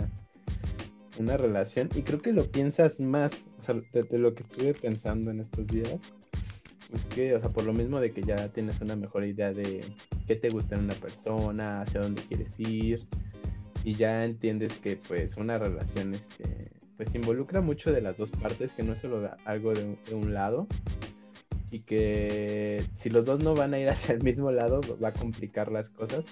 una 1.19 1.37
relación. 1.37 1.89
Y 1.95 2.03
creo 2.03 2.21
que 2.21 2.33
lo 2.33 2.45
piensas 2.51 2.99
más, 2.99 3.47
o 3.59 3.63
sea, 3.63 3.75
de, 3.93 4.19
lo 4.19 4.33
que 4.33 4.43
estuve 4.43 4.73
pensando 4.73 5.31
en 5.31 5.39
estos 5.39 5.67
días, 5.67 5.97
es 6.93 7.03
que, 7.05 7.35
o 7.35 7.39
sea, 7.39 7.49
por 7.49 7.63
lo 7.63 7.73
mismo 7.73 7.99
de 7.99 8.11
que 8.11 8.21
ya 8.23 8.47
tienes 8.49 8.79
una 8.81 8.95
mejor 8.95 9.25
idea 9.25 9.51
de 9.51 9.83
qué 10.25 10.35
te 10.35 10.49
gusta 10.49 10.75
en 10.75 10.85
una 10.85 10.93
persona, 10.93 11.81
hacia 11.81 12.01
dónde 12.01 12.21
quieres 12.23 12.59
ir, 12.59 13.05
y 13.83 13.95
ya 13.95 14.25
entiendes 14.25 14.77
que 14.77 14.97
pues 14.97 15.37
una 15.37 15.57
relación, 15.57 16.13
este, 16.13 16.71
pues 16.95 17.13
involucra 17.15 17.61
mucho 17.61 17.91
de 17.91 18.01
las 18.01 18.17
dos 18.17 18.31
partes, 18.31 18.73
que 18.73 18.83
no 18.83 18.93
es 18.93 18.99
solo 18.99 19.29
algo 19.45 19.73
de 19.73 19.97
un, 20.13 20.33
lado, 20.33 20.67
y 21.71 21.81
que 21.81 22.83
si 22.95 23.09
los 23.09 23.25
dos 23.25 23.43
no 23.43 23.55
van 23.55 23.73
a 23.73 23.79
ir 23.79 23.89
hacia 23.89 24.15
el 24.15 24.23
mismo 24.23 24.51
lado, 24.51 24.81
va 25.03 25.09
a 25.09 25.13
complicar 25.13 25.71
las 25.71 25.89
cosas, 25.89 26.25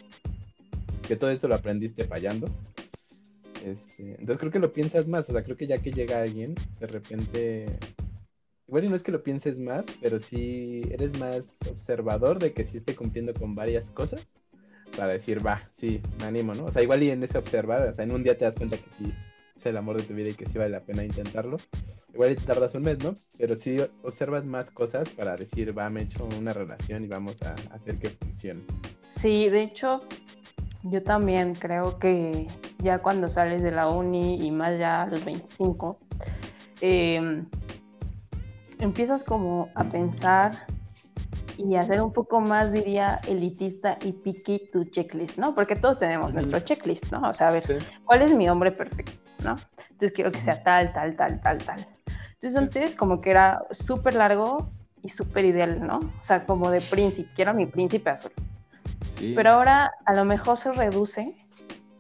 que 1.07 1.15
todo 1.15 1.31
esto 1.31 1.47
lo 1.47 1.55
aprendiste 1.55 2.05
fallando. 2.05 2.47
Este, 3.65 4.11
entonces 4.11 4.37
creo 4.37 4.51
que 4.51 4.59
lo 4.59 4.73
piensas 4.73 5.07
más, 5.07 5.27
o 5.29 5.33
sea, 5.33 5.43
creo 5.43 5.57
que 5.57 5.67
ya 5.67 5.79
que 5.79 5.91
llega 5.91 6.21
alguien, 6.21 6.53
de 6.79 6.87
repente 6.87 7.65
Igual 8.67 8.85
y 8.85 8.89
no 8.89 8.95
es 8.95 9.03
que 9.03 9.11
lo 9.11 9.21
pienses 9.21 9.59
más, 9.59 9.85
pero 10.01 10.19
sí 10.19 10.81
eres 10.89 11.19
más 11.19 11.59
observador 11.69 12.39
de 12.39 12.51
que 12.51 12.65
sí 12.65 12.77
esté 12.77 12.95
cumpliendo 12.95 13.33
con 13.33 13.53
varias 13.53 13.91
cosas 13.91 14.21
para 14.97 15.13
decir, 15.13 15.45
va, 15.45 15.61
sí, 15.71 16.01
me 16.19 16.25
animo, 16.25 16.55
¿no? 16.55 16.65
O 16.65 16.71
sea, 16.71 16.81
igual 16.81 17.03
y 17.03 17.11
en 17.11 17.23
ese 17.23 17.37
observar, 17.37 17.87
o 17.87 17.93
sea, 17.93 18.05
en 18.05 18.11
un 18.11 18.23
día 18.23 18.37
te 18.37 18.45
das 18.45 18.55
cuenta 18.55 18.77
que 18.77 18.89
sí 18.89 19.13
es 19.55 19.65
el 19.67 19.77
amor 19.77 19.97
de 19.97 20.03
tu 20.03 20.15
vida 20.15 20.29
y 20.29 20.33
que 20.33 20.47
sí 20.47 20.57
vale 20.57 20.71
la 20.71 20.83
pena 20.83 21.03
intentarlo. 21.03 21.57
Igual 22.15 22.37
tardas 22.37 22.73
un 22.75 22.83
mes, 22.83 23.03
¿no? 23.03 23.13
Pero 23.37 23.57
sí 23.57 23.75
observas 24.01 24.45
más 24.45 24.71
cosas 24.71 25.09
para 25.09 25.35
decir, 25.35 25.77
va, 25.77 25.89
me 25.89 25.99
he 25.99 26.03
hecho 26.03 26.25
una 26.39 26.53
relación 26.53 27.03
y 27.03 27.07
vamos 27.07 27.35
a 27.41 27.55
hacer 27.75 27.99
que 27.99 28.07
funcione. 28.07 28.61
Sí, 29.09 29.49
de 29.49 29.63
hecho, 29.63 30.01
yo 30.83 31.03
también 31.03 31.55
creo 31.55 31.99
que 31.99 32.47
ya 32.77 32.99
cuando 32.99 33.27
sales 33.27 33.61
de 33.63 33.71
la 33.71 33.89
uni 33.89 34.41
y 34.45 34.49
más 34.49 34.79
ya 34.79 35.01
a 35.01 35.07
los 35.07 35.25
25, 35.25 35.99
eh, 36.79 37.43
empiezas 38.79 39.21
como 39.21 39.67
a 39.75 39.83
pensar 39.83 40.67
y 41.57 41.75
a 41.75 41.83
ser 41.83 42.01
un 42.01 42.13
poco 42.13 42.39
más, 42.39 42.71
diría, 42.71 43.19
elitista 43.27 43.97
y 44.01 44.13
picky 44.13 44.69
tu 44.71 44.85
checklist, 44.85 45.37
¿no? 45.37 45.53
Porque 45.53 45.75
todos 45.75 45.97
tenemos 45.97 46.33
nuestro 46.33 46.61
checklist, 46.61 47.11
¿no? 47.11 47.29
O 47.29 47.33
sea, 47.33 47.49
a 47.49 47.51
ver, 47.51 47.83
¿cuál 48.05 48.21
es 48.21 48.33
mi 48.33 48.47
hombre 48.47 48.71
perfecto, 48.71 49.11
¿no? 49.43 49.57
Entonces 49.89 50.13
quiero 50.13 50.31
que 50.31 50.39
sea 50.39 50.63
tal, 50.63 50.93
tal, 50.93 51.13
tal, 51.17 51.41
tal, 51.41 51.57
tal. 51.57 51.94
Entonces 52.45 52.61
antes 52.61 52.95
como 52.95 53.21
que 53.21 53.31
era 53.31 53.65
súper 53.71 54.13
largo 54.13 54.69
y 55.01 55.09
súper 55.09 55.45
ideal, 55.45 55.79
¿no? 55.83 55.97
O 55.97 56.23
sea, 56.23 56.45
como 56.45 56.69
de 56.69 56.79
príncipe, 56.79 57.27
quiero 57.33 57.55
mi 57.55 57.65
príncipe 57.65 58.11
azul. 58.11 58.31
Pero 59.33 59.49
ahora 59.49 59.91
a 60.05 60.13
lo 60.13 60.25
mejor 60.25 60.55
se 60.55 60.71
reduce, 60.71 61.35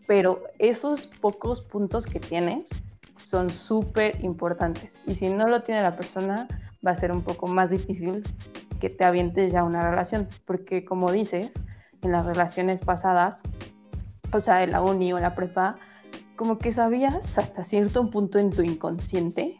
pero 0.05 0.43
esos 0.59 1.07
pocos 1.07 1.61
puntos 1.61 2.05
que 2.05 2.19
tienes 2.19 2.69
son 3.17 3.49
súper 3.49 4.23
importantes. 4.23 5.01
Y 5.07 5.15
si 5.15 5.29
no 5.29 5.47
lo 5.47 5.63
tiene 5.63 5.81
la 5.81 5.95
persona, 5.95 6.47
va 6.85 6.91
a 6.91 6.95
ser 6.95 7.11
un 7.11 7.23
poco 7.23 7.47
más 7.47 7.71
difícil 7.71 8.21
que 8.79 8.91
te 8.91 9.03
avientes 9.03 9.51
ya 9.51 9.63
una 9.63 9.89
relación, 9.89 10.29
porque 10.45 10.85
como 10.85 11.11
dices, 11.11 11.53
en 12.03 12.11
las 12.11 12.23
relaciones 12.23 12.81
pasadas, 12.81 13.41
o 14.31 14.39
sea, 14.39 14.61
en 14.61 14.73
la 14.73 14.83
uni 14.83 15.11
o 15.11 15.17
la 15.17 15.33
prepa, 15.33 15.77
como 16.35 16.59
que 16.59 16.71
sabías 16.71 17.35
hasta 17.35 17.63
cierto 17.63 18.11
punto 18.11 18.37
en 18.37 18.51
tu 18.51 18.61
inconsciente 18.61 19.57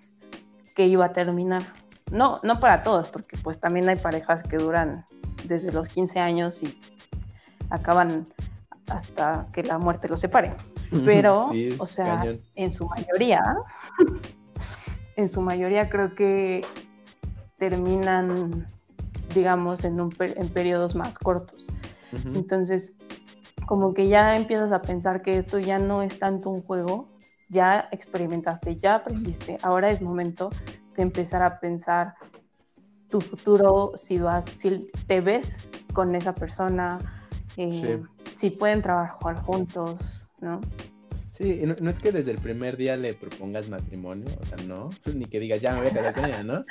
que 0.75 0.85
iba 0.87 1.05
a 1.05 1.13
terminar. 1.13 1.63
No, 2.11 2.39
no 2.43 2.59
para 2.59 2.83
todos, 2.83 3.09
porque 3.09 3.37
pues 3.37 3.59
también 3.59 3.89
hay 3.89 3.95
parejas 3.95 4.43
que 4.43 4.57
duran 4.57 5.05
desde 5.45 5.71
los 5.71 5.87
15 5.89 6.19
años 6.19 6.61
y 6.61 6.77
acaban 7.69 8.27
hasta 8.87 9.47
que 9.51 9.63
la 9.63 9.79
muerte 9.79 10.07
los 10.07 10.19
separe. 10.19 10.55
Pero, 11.03 11.49
o 11.79 11.87
sea, 11.87 12.23
en 12.53 12.71
su 12.71 12.85
mayoría, 12.85 13.41
en 15.15 15.27
su 15.27 15.41
mayoría 15.41 15.89
creo 15.89 16.13
que 16.13 16.63
terminan, 17.57 18.67
digamos, 19.33 19.83
en, 19.83 19.99
un 19.99 20.15
en 20.19 20.49
periodos 20.49 20.95
más 20.95 21.17
cortos. 21.17 21.67
Entonces, 22.33 22.93
como 23.65 23.93
que 23.93 24.07
ya 24.07 24.37
empiezas 24.37 24.71
a 24.71 24.81
pensar 24.81 25.21
que 25.21 25.39
esto 25.39 25.59
ya 25.59 25.79
no 25.79 26.01
es 26.01 26.17
tanto 26.19 26.49
un 26.49 26.61
juego, 26.61 27.09
ya 27.49 27.87
experimentaste, 27.91 28.75
ya 28.75 28.95
aprendiste, 28.95 29.57
ahora 29.61 29.89
es 29.89 30.01
momento 30.01 30.49
de 30.95 31.03
empezar 31.03 31.41
a 31.43 31.59
pensar 31.59 32.15
tu 33.09 33.21
futuro, 33.21 33.93
si, 33.95 34.17
vas, 34.17 34.45
si 34.45 34.87
te 35.07 35.21
ves 35.21 35.57
con 35.93 36.15
esa 36.15 36.33
persona, 36.33 36.97
eh, 37.57 38.01
si 38.35 38.49
pueden 38.49 38.81
trabajar 38.81 39.37
juntos, 39.37 40.27
¿no? 40.41 40.59
Sí, 41.31 41.61
no, 41.65 41.75
no, 41.81 41.89
es 41.89 41.99
que 41.99 42.13
desde 42.13 42.31
el 42.31 42.37
primer 42.37 42.77
día 42.77 42.95
le 42.95 43.13
propongas 43.13 43.67
matrimonio, 43.67 44.27
o 44.39 44.45
sea, 44.45 44.57
no, 44.65 44.89
ni 45.13 45.25
que 45.25 45.41
digas, 45.41 45.59
ya 45.59 45.73
me 45.73 45.79
voy 45.79 45.87
a 45.87 45.93
casar 45.93 46.13
con 46.13 46.25
ella, 46.25 46.43
¿no? 46.43 46.61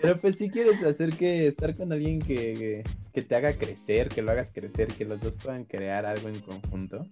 Pero 0.00 0.16
pues 0.16 0.36
sí 0.36 0.48
quieres 0.48 0.82
hacer 0.82 1.10
que 1.10 1.48
estar 1.48 1.76
con 1.76 1.92
alguien 1.92 2.18
que, 2.18 2.82
que, 3.12 3.22
te 3.22 3.36
haga 3.36 3.52
crecer, 3.52 4.08
que 4.08 4.22
lo 4.22 4.30
hagas 4.30 4.50
crecer, 4.50 4.88
que 4.88 5.04
los 5.04 5.20
dos 5.20 5.36
puedan 5.36 5.64
crear 5.64 6.06
algo 6.06 6.30
en 6.30 6.40
conjunto. 6.40 7.06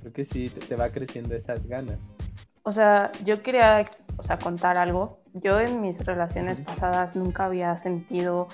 Creo 0.00 0.12
que 0.12 0.24
sí, 0.24 0.48
te, 0.48 0.76
va 0.76 0.90
creciendo 0.90 1.34
esas 1.34 1.66
ganas. 1.66 1.98
O 2.62 2.72
sea, 2.72 3.10
yo 3.24 3.42
quería, 3.42 3.86
o 4.16 4.22
sea, 4.22 4.38
contar 4.38 4.76
algo. 4.76 5.20
Yo 5.34 5.60
en 5.60 5.80
mis 5.80 6.04
relaciones 6.04 6.60
pasadas 6.60 7.16
nunca 7.16 7.44
había 7.44 7.76
sentido 7.76 8.48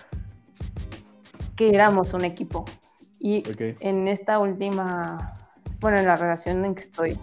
que 1.56 1.70
éramos 1.70 2.12
un 2.12 2.24
equipo. 2.24 2.64
Y 3.18 3.42
en 3.80 4.08
esta 4.08 4.38
última 4.38 5.34
bueno, 5.80 5.98
en 5.98 6.06
la 6.06 6.16
relación 6.16 6.64
en 6.64 6.74
que 6.74 6.82
estoy, 6.82 7.18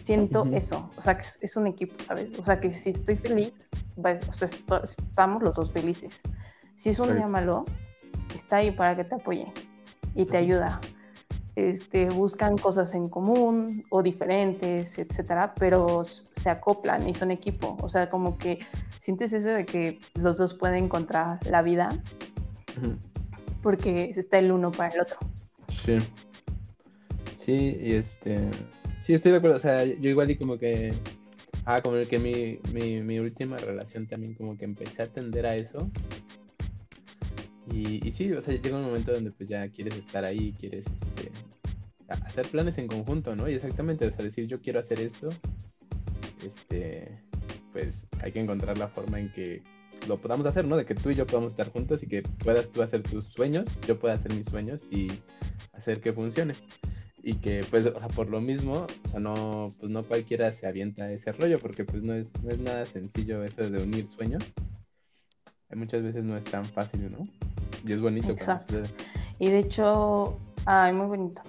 siento 0.00 0.46
eso, 0.52 0.90
o 0.96 1.02
sea, 1.02 1.18
que 1.18 1.24
es, 1.40 1.56
un 1.56 1.66
equipo, 1.66 1.94
¿sabes? 2.04 2.38
O 2.38 2.42
sea, 2.42 2.60
que 2.60 2.72
si 2.72 2.90
estoy 2.90 3.16
feliz, 3.16 3.68
o 3.96 4.32
sea, 4.32 4.48
estamos 4.82 5.42
los 5.42 5.56
dos 5.56 5.72
felices. 5.72 6.20
Si 6.76 6.90
es 6.90 6.98
un 7.00 7.14
día 7.14 7.26
malo, 7.26 7.64
está 8.34 8.56
ahí 8.56 8.70
para 8.70 8.96
que 8.96 9.04
te 9.04 9.16
apoye 9.16 9.52
y 10.14 10.24
te 10.24 10.36
ayuda. 10.36 10.80
Este, 11.58 12.08
buscan 12.10 12.56
cosas 12.56 12.94
en 12.94 13.08
común 13.08 13.84
o 13.90 14.00
diferentes, 14.00 14.96
etcétera, 14.96 15.54
pero 15.58 16.04
se 16.04 16.50
acoplan 16.50 17.08
y 17.08 17.14
son 17.14 17.32
equipo. 17.32 17.76
O 17.82 17.88
sea, 17.88 18.08
como 18.08 18.38
que 18.38 18.60
sientes 19.00 19.32
eso 19.32 19.50
de 19.50 19.66
que 19.66 19.98
los 20.14 20.38
dos 20.38 20.54
pueden 20.54 20.84
encontrar 20.84 21.44
la 21.50 21.62
vida 21.62 21.88
porque 23.60 24.12
está 24.16 24.38
el 24.38 24.52
uno 24.52 24.70
para 24.70 24.94
el 24.94 25.00
otro. 25.00 25.18
Sí. 25.82 25.98
Sí, 27.36 27.76
y 27.82 27.94
este. 27.94 28.38
Sí, 29.00 29.14
estoy 29.14 29.32
de 29.32 29.38
acuerdo. 29.38 29.56
O 29.56 29.60
sea, 29.60 29.84
yo 29.84 30.10
igual 30.10 30.30
y 30.30 30.36
como 30.36 30.58
que. 30.58 30.94
Ah, 31.64 31.82
como 31.82 31.96
que 32.08 32.20
mi, 32.20 32.60
mi, 32.72 33.02
mi 33.02 33.18
última 33.18 33.56
relación 33.56 34.06
también 34.06 34.34
como 34.34 34.56
que 34.56 34.64
empecé 34.64 35.02
a 35.02 35.06
atender 35.06 35.44
a 35.44 35.56
eso. 35.56 35.90
Y, 37.72 38.06
y, 38.06 38.12
sí, 38.12 38.32
o 38.32 38.40
sea, 38.40 38.54
llega 38.54 38.76
un 38.76 38.84
momento 38.84 39.12
donde 39.12 39.32
pues 39.32 39.48
ya 39.48 39.68
quieres 39.68 39.96
estar 39.96 40.24
ahí, 40.24 40.54
quieres 40.58 40.86
este, 40.86 41.30
hacer 42.08 42.46
planes 42.48 42.78
en 42.78 42.86
conjunto, 42.86 43.36
¿no? 43.36 43.48
Y 43.48 43.54
exactamente, 43.54 44.06
o 44.06 44.12
sea, 44.12 44.24
decir 44.24 44.46
yo 44.46 44.60
quiero 44.60 44.80
hacer 44.80 45.00
esto, 45.00 45.28
este, 46.44 47.18
pues 47.72 48.04
hay 48.22 48.32
que 48.32 48.40
encontrar 48.40 48.78
la 48.78 48.88
forma 48.88 49.20
en 49.20 49.32
que 49.32 49.62
lo 50.06 50.18
podamos 50.18 50.46
hacer, 50.46 50.64
¿no? 50.64 50.76
De 50.76 50.86
que 50.86 50.94
tú 50.94 51.10
y 51.10 51.14
yo 51.14 51.26
podamos 51.26 51.52
estar 51.52 51.70
juntos 51.70 52.02
y 52.02 52.06
que 52.06 52.22
puedas 52.22 52.70
tú 52.70 52.82
hacer 52.82 53.02
tus 53.02 53.26
sueños, 53.26 53.66
yo 53.86 53.98
pueda 53.98 54.14
hacer 54.14 54.32
mis 54.32 54.46
sueños 54.46 54.82
y 54.90 55.08
hacer 55.72 56.00
que 56.00 56.12
funcione. 56.12 56.54
Y 57.22 57.34
que, 57.34 57.66
pues, 57.68 57.84
o 57.84 57.98
sea, 57.98 58.08
por 58.08 58.28
lo 58.28 58.40
mismo, 58.40 58.86
o 59.04 59.08
sea, 59.08 59.20
no, 59.20 59.66
pues 59.78 59.90
no 59.90 60.04
cualquiera 60.04 60.50
se 60.50 60.66
avienta 60.66 61.10
ese 61.10 61.32
rollo, 61.32 61.58
porque 61.58 61.84
pues 61.84 62.02
no 62.02 62.14
es, 62.14 62.32
no 62.42 62.50
es 62.50 62.58
nada 62.58 62.86
sencillo 62.86 63.42
eso 63.44 63.68
de 63.68 63.82
unir 63.82 64.08
sueños. 64.08 64.44
Muchas 65.74 66.02
veces 66.02 66.24
no 66.24 66.36
es 66.36 66.44
tan 66.44 66.64
fácil, 66.64 67.10
¿no? 67.12 67.28
Y 67.84 67.92
es 67.92 68.00
bonito. 68.00 68.30
Exacto. 68.30 68.82
Y 69.38 69.48
de 69.48 69.58
hecho, 69.58 70.38
ay, 70.64 70.94
muy 70.94 71.06
bonito. 71.06 71.42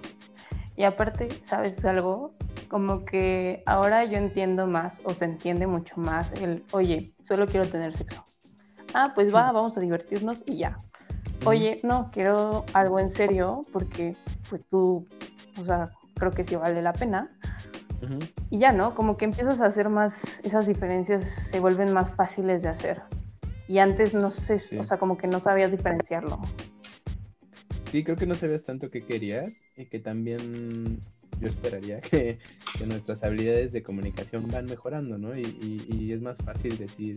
Y 0.76 0.84
aparte, 0.84 1.28
¿sabes 1.42 1.84
algo? 1.84 2.32
Como 2.68 3.04
que 3.04 3.62
ahora 3.66 4.04
yo 4.04 4.16
entiendo 4.16 4.66
más 4.66 5.02
o 5.04 5.12
se 5.12 5.24
entiende 5.24 5.66
mucho 5.66 5.96
más 5.96 6.32
el, 6.32 6.64
oye, 6.72 7.12
solo 7.22 7.46
quiero 7.46 7.68
tener 7.68 7.96
sexo. 7.96 8.22
Ah, 8.94 9.12
pues 9.14 9.34
va, 9.34 9.52
vamos 9.52 9.76
a 9.76 9.80
divertirnos 9.80 10.42
y 10.46 10.58
ya. 10.58 10.76
Oye, 11.44 11.80
no, 11.82 12.10
quiero 12.12 12.64
algo 12.74 12.98
en 12.98 13.10
serio 13.10 13.62
porque 13.72 14.16
pues 14.48 14.62
tú, 14.68 15.06
o 15.58 15.64
sea, 15.64 15.90
creo 16.14 16.32
que 16.32 16.44
sí 16.44 16.56
vale 16.56 16.82
la 16.82 16.92
pena. 16.92 17.30
Y 18.48 18.58
ya, 18.58 18.72
¿no? 18.72 18.94
Como 18.94 19.16
que 19.16 19.26
empiezas 19.26 19.60
a 19.60 19.66
hacer 19.66 19.90
más, 19.90 20.40
esas 20.42 20.66
diferencias 20.66 21.22
se 21.22 21.60
vuelven 21.60 21.92
más 21.92 22.10
fáciles 22.14 22.62
de 22.62 22.70
hacer. 22.70 23.02
Y 23.68 23.78
antes 23.78 24.14
no 24.14 24.30
sé, 24.30 24.56
o 24.78 24.82
sea, 24.82 24.98
como 24.98 25.16
que 25.16 25.26
no 25.26 25.38
sabías 25.38 25.70
diferenciarlo. 25.70 26.40
Sí, 27.90 28.04
creo 28.04 28.16
que 28.16 28.26
no 28.26 28.36
sabías 28.36 28.62
tanto 28.62 28.88
qué 28.88 29.04
querías 29.04 29.62
y 29.76 29.84
que 29.86 29.98
también 29.98 31.00
yo 31.40 31.48
esperaría 31.48 32.00
que, 32.00 32.38
nuestras 32.86 33.24
habilidades 33.24 33.72
de 33.72 33.82
comunicación 33.82 34.46
van 34.48 34.66
mejorando, 34.66 35.18
¿no? 35.18 35.36
Y, 35.36 36.12
es 36.12 36.20
más 36.20 36.38
fácil 36.38 36.78
decir, 36.78 37.16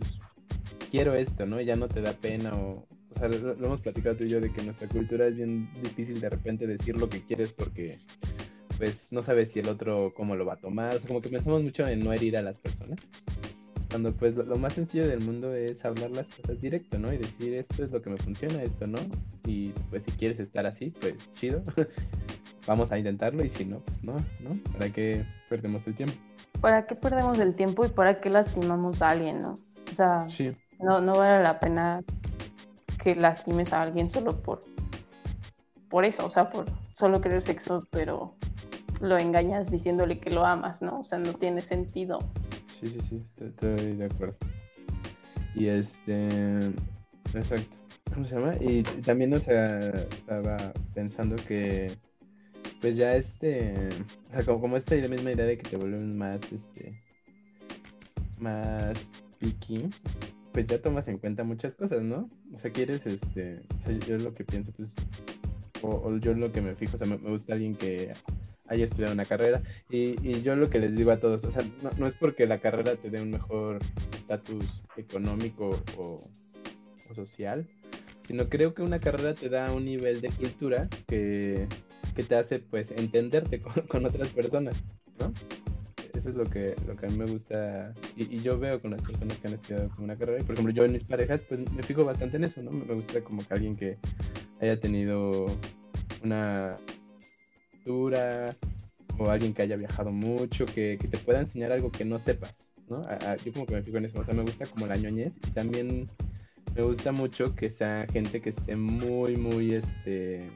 quiero 0.90 1.14
esto, 1.14 1.46
¿no? 1.46 1.60
ya 1.60 1.76
no 1.76 1.88
te 1.88 2.00
da 2.00 2.12
pena 2.12 2.54
o... 2.54 2.86
O 3.10 3.18
sea, 3.18 3.28
lo, 3.28 3.52
hemos 3.52 3.80
platicado 3.80 4.16
tú 4.16 4.24
y 4.24 4.28
yo 4.28 4.40
de 4.40 4.52
que 4.52 4.62
nuestra 4.64 4.88
cultura 4.88 5.28
es 5.28 5.36
bien 5.36 5.70
difícil 5.80 6.20
de 6.20 6.28
repente 6.28 6.66
decir 6.66 6.96
lo 6.96 7.08
que 7.08 7.24
quieres 7.24 7.52
porque 7.52 8.00
pues 8.76 9.12
no 9.12 9.22
sabes 9.22 9.52
si 9.52 9.60
el 9.60 9.68
otro 9.68 10.12
cómo 10.16 10.34
lo 10.34 10.44
va 10.44 10.54
a 10.54 10.56
tomar. 10.56 10.96
O 10.96 10.98
sea, 10.98 11.06
como 11.06 11.20
que 11.20 11.28
pensamos 11.28 11.62
mucho 11.62 11.86
en 11.86 12.00
no 12.00 12.12
herir 12.12 12.36
a 12.36 12.42
las 12.42 12.58
personas 12.58 12.98
cuando 13.94 14.10
pues 14.10 14.34
lo, 14.34 14.56
más 14.56 14.72
sencillo 14.72 15.06
del 15.06 15.20
mundo 15.20 15.54
es 15.54 15.84
hablar 15.84 16.10
las 16.10 16.26
cosas 16.26 16.60
directo, 16.60 16.98
¿no? 16.98 17.12
Y 17.12 17.16
decir 17.16 17.54
esto 17.54 17.84
es 17.84 17.92
lo 17.92 18.02
que 18.02 18.10
me 18.10 18.16
funciona, 18.16 18.60
esto 18.60 18.88
no. 18.88 18.98
Y 19.46 19.68
pues 19.88 20.02
si 20.02 20.10
quieres 20.10 20.40
estar 20.40 20.66
así, 20.66 20.90
pues 20.90 21.32
chido. 21.34 21.62
Vamos 22.66 22.90
a 22.90 22.98
intentarlo 22.98 23.44
y 23.44 23.50
si 23.50 23.64
no, 23.64 23.78
pues 23.78 24.02
no, 24.02 24.16
¿no? 24.40 24.58
¿Para 24.72 24.90
qué 24.90 25.24
perdemos 25.48 25.86
el 25.86 25.94
tiempo? 25.94 26.16
¿Para 26.60 26.88
qué 26.88 26.96
perdemos 26.96 27.38
el 27.38 27.54
tiempo 27.54 27.84
y 27.84 27.88
para 27.88 28.20
qué 28.20 28.30
lastimamos 28.30 29.00
a 29.00 29.10
alguien, 29.10 29.38
no? 29.38 29.60
O 29.88 29.94
sea, 29.94 30.26
no, 30.80 31.00
no 31.00 31.16
vale 31.16 31.40
la 31.40 31.60
pena 31.60 32.02
que 33.00 33.14
lastimes 33.14 33.72
a 33.72 33.82
alguien 33.82 34.10
solo 34.10 34.42
por, 34.42 34.58
por 35.88 36.04
eso, 36.04 36.26
o 36.26 36.30
sea, 36.30 36.50
por 36.50 36.66
solo 36.96 37.20
querer 37.20 37.42
sexo, 37.42 37.86
pero 37.92 38.34
lo 39.00 39.18
engañas 39.18 39.70
diciéndole 39.70 40.16
que 40.16 40.30
lo 40.30 40.44
amas, 40.44 40.82
¿no? 40.82 40.98
O 40.98 41.04
sea, 41.04 41.20
no 41.20 41.34
tiene 41.34 41.62
sentido 41.62 42.18
sí, 42.80 42.88
sí, 42.88 42.98
sí, 43.08 43.22
estoy, 43.40 43.96
de 43.96 44.04
acuerdo. 44.04 44.36
Y 45.54 45.66
este, 45.66 46.28
exacto, 47.34 47.76
¿cómo 48.12 48.24
se 48.24 48.34
llama? 48.34 48.54
Y 48.60 48.82
también, 48.82 49.32
o 49.34 49.40
sea, 49.40 49.78
estaba 49.78 50.72
pensando 50.94 51.36
que, 51.36 51.92
pues 52.80 52.96
ya 52.96 53.16
este, 53.16 53.74
o 54.30 54.32
sea, 54.32 54.44
como, 54.44 54.60
como 54.60 54.76
esta 54.76 54.96
misma 54.96 55.32
idea 55.32 55.46
de 55.46 55.58
que 55.58 55.70
te 55.70 55.76
vuelven 55.76 56.16
más, 56.18 56.40
este, 56.52 57.00
más 58.38 59.08
picky, 59.38 59.88
pues 60.52 60.66
ya 60.66 60.80
tomas 60.80 61.08
en 61.08 61.18
cuenta 61.18 61.44
muchas 61.44 61.74
cosas, 61.74 62.02
¿no? 62.02 62.30
O 62.52 62.58
sea, 62.58 62.70
quieres, 62.72 63.06
este, 63.06 63.60
o 63.78 63.82
sea, 63.82 63.98
yo 63.98 64.18
lo 64.18 64.34
que 64.34 64.44
pienso, 64.44 64.72
pues, 64.72 64.94
o, 65.82 66.16
yo 66.18 66.34
lo 66.34 66.52
que 66.52 66.60
me 66.60 66.74
fijo, 66.74 66.96
o 66.96 66.98
sea, 66.98 67.06
me 67.06 67.16
gusta 67.16 67.54
alguien 67.54 67.74
que 67.74 68.12
haya 68.68 68.84
estudiado 68.84 69.12
una 69.12 69.24
carrera. 69.24 69.62
Y, 69.90 70.42
yo 70.42 70.56
lo 70.56 70.70
que 70.70 70.78
les 70.78 70.96
digo 70.96 71.10
a 71.10 71.18
todos, 71.18 71.44
o 71.44 71.50
sea, 71.50 71.62
no, 71.98 72.06
es 72.06 72.14
porque 72.14 72.46
la 72.46 72.58
carrera 72.58 72.96
te 72.96 73.10
dé 73.10 73.20
un 73.20 73.30
mejor 73.30 73.78
estatus 74.12 74.82
económico 74.96 75.80
o, 75.96 76.18
social, 77.14 77.66
sino 78.26 78.48
creo 78.48 78.74
que 78.74 78.82
una 78.82 78.98
carrera 78.98 79.34
te 79.34 79.48
da 79.48 79.70
un 79.72 79.84
nivel 79.84 80.20
de 80.20 80.30
cultura 80.30 80.88
que, 81.06 81.66
te 82.14 82.36
hace 82.36 82.60
pues 82.60 82.90
entenderte 82.92 83.60
con, 83.60 84.06
otras 84.06 84.28
personas, 84.28 84.76
¿no? 85.18 85.32
Eso 86.14 86.30
es 86.30 86.36
lo 86.36 86.44
que, 86.44 86.74
lo 86.86 86.96
que 86.96 87.06
a 87.06 87.08
mí 87.10 87.18
me 87.18 87.26
gusta 87.26 87.92
y, 88.16 88.40
yo 88.40 88.58
veo 88.58 88.80
con 88.80 88.92
las 88.92 89.02
personas 89.02 89.36
que 89.38 89.48
han 89.48 89.54
estudiado 89.54 89.90
una 89.98 90.16
carrera. 90.16 90.42
por 90.44 90.54
ejemplo, 90.54 90.72
yo 90.72 90.84
en 90.84 90.92
mis 90.92 91.04
parejas, 91.04 91.42
pues 91.48 91.60
me 91.72 91.82
fijo 91.82 92.04
bastante 92.04 92.38
en 92.38 92.44
eso, 92.44 92.62
¿no? 92.62 92.70
Me 92.70 92.94
gusta 92.94 93.20
como 93.20 93.46
que 93.46 93.52
alguien 93.52 93.76
que 93.76 93.98
haya 94.60 94.80
tenido 94.80 95.46
una 96.22 96.78
o 97.86 99.30
alguien 99.30 99.54
que 99.54 99.62
haya 99.62 99.76
viajado 99.76 100.10
mucho, 100.10 100.66
que, 100.66 100.98
te 100.98 101.18
pueda 101.18 101.40
enseñar 101.40 101.72
algo 101.72 101.90
que 101.90 102.04
no 102.04 102.18
sepas, 102.18 102.70
¿no? 102.88 103.02
yo 103.44 103.52
como 103.52 103.66
que 103.66 103.74
me 103.74 103.82
fijo 103.82 103.98
en 103.98 104.06
eso, 104.06 104.18
o 104.18 104.24
sea, 104.24 104.34
me 104.34 104.42
gusta 104.42 104.66
como 104.66 104.86
la 104.86 104.96
ñoñez 104.96 105.36
y 105.36 105.50
también 105.50 106.08
me 106.74 106.82
gusta 106.82 107.12
mucho 107.12 107.54
que 107.54 107.70
sea 107.70 108.06
gente 108.12 108.40
que 108.40 108.50
esté 108.50 108.74
muy, 108.76 109.36
muy, 109.36 109.74
este, 109.74 110.50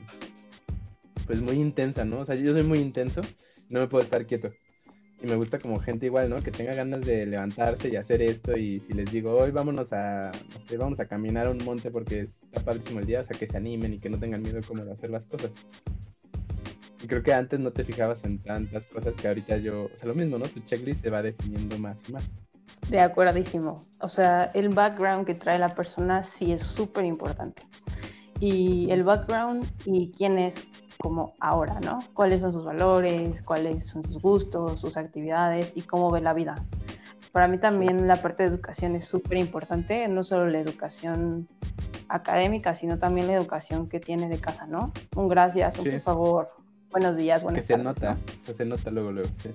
pues 1.27 1.41
muy 1.41 1.57
intensa, 1.57 2.05
¿no? 2.05 2.21
O 2.21 2.25
sea, 2.25 2.35
yo 2.35 2.53
soy 2.53 2.65
muy 2.65 2.81
intenso, 2.81 3.21
no 3.69 3.81
me 3.81 3.87
puedo 3.87 4.03
estar 4.03 4.27
quieto. 4.27 4.51
Y 5.23 5.27
me 5.27 5.35
gusta 5.35 5.59
como 5.59 5.81
gente 5.81 6.07
igual, 6.07 6.31
¿no? 6.31 6.37
Que 6.37 6.53
tenga 6.53 6.75
ganas 6.75 7.01
de 7.01 7.27
levantarse 7.27 7.89
y 7.89 7.97
hacer 7.97 8.23
esto. 8.23 8.57
Y 8.57 8.81
si 8.81 8.93
les 8.93 9.11
digo, 9.11 9.37
hoy 9.37 9.51
vámonos 9.51 9.93
a, 9.93 10.31
no 10.31 10.61
sé, 10.61 10.77
vamos 10.77 11.01
a 11.01 11.07
caminar 11.07 11.49
a 11.49 11.51
un 11.51 11.59
monte 11.65 11.91
porque 11.91 12.21
está 12.21 12.61
padrísimo 12.61 13.01
el 13.01 13.07
día, 13.07 13.21
o 13.21 13.25
sea, 13.25 13.37
que 13.37 13.49
se 13.49 13.57
animen 13.57 13.95
y 13.95 13.99
que 13.99 14.11
no 14.11 14.19
tengan 14.19 14.43
miedo 14.43 14.61
como 14.67 14.85
de 14.85 14.93
hacer 14.93 15.11
las 15.11 15.27
cosas. 15.27 15.51
Creo 17.07 17.23
que 17.23 17.33
antes 17.33 17.61
no 17.61 17.71
te 17.71 17.85
fijabas 17.85 18.25
en 18.25 18.39
tantas 18.43 18.87
cosas 18.89 19.17
que 19.17 19.29
ahorita 19.29 19.57
yo, 19.59 19.85
o 19.85 19.97
sea, 19.97 20.09
lo 20.09 20.15
mismo, 20.15 20.39
¿no? 20.39 20.47
Tu 20.47 20.61
checklist 20.61 21.03
se 21.03 21.11
va 21.11 21.23
definiendo 21.23 21.79
más 21.79 22.03
y 22.09 22.13
más. 22.13 22.39
De 22.91 23.01
acuerdísimo. 23.01 23.77
O 24.01 24.09
sea, 24.09 24.51
el 24.55 24.71
background 24.71 25.27
que 25.27 25.35
trae 25.35 25.59
la 25.59 25.75
persona 25.75 26.23
sí 26.23 26.53
es 26.53 26.63
súper 26.63 27.05
importante. 27.05 27.63
Y 28.41 28.91
el 28.91 29.05
background 29.05 29.67
y 29.85 30.13
quién 30.13 30.39
es 30.39 30.65
como 30.99 31.35
ahora, 31.41 31.79
¿no? 31.81 32.01
Cuáles 32.15 32.41
son 32.41 32.53
sus 32.53 32.65
valores, 32.65 33.43
cuáles 33.43 33.87
son 33.87 34.03
sus 34.03 34.21
gustos, 34.21 34.81
sus 34.81 34.97
actividades 34.97 35.73
y 35.77 35.83
cómo 35.83 36.11
ve 36.11 36.21
la 36.21 36.35
vida. 36.35 36.57
Para 37.33 37.47
mí 37.47 37.59
también 37.59 38.09
la 38.09 38.17
parte 38.17 38.43
de 38.43 38.49
educación 38.49 38.97
es 38.97 39.05
súper 39.05 39.39
importante, 39.39 40.09
no 40.09 40.25
solo 40.25 40.49
la 40.49 40.59
educación 40.59 41.49
académica, 42.09 42.75
sino 42.75 42.99
también 42.99 43.27
la 43.27 43.35
educación 43.35 43.89
que 43.89 44.01
tiene 44.01 44.29
de 44.29 44.39
casa, 44.39 44.67
¿no? 44.67 44.93
Un 45.15 45.29
gracias, 45.29 45.79
un 45.79 45.91
por 45.91 46.01
favor, 46.01 46.51
buenos 46.91 47.17
días, 47.17 47.43
buenas 47.43 47.67
que 47.67 47.75
se 47.75 47.83
nota, 47.83 48.17
se 48.55 48.65
nota 48.65 48.91
luego, 48.91 49.13
luego, 49.13 49.29
sí. 49.43 49.51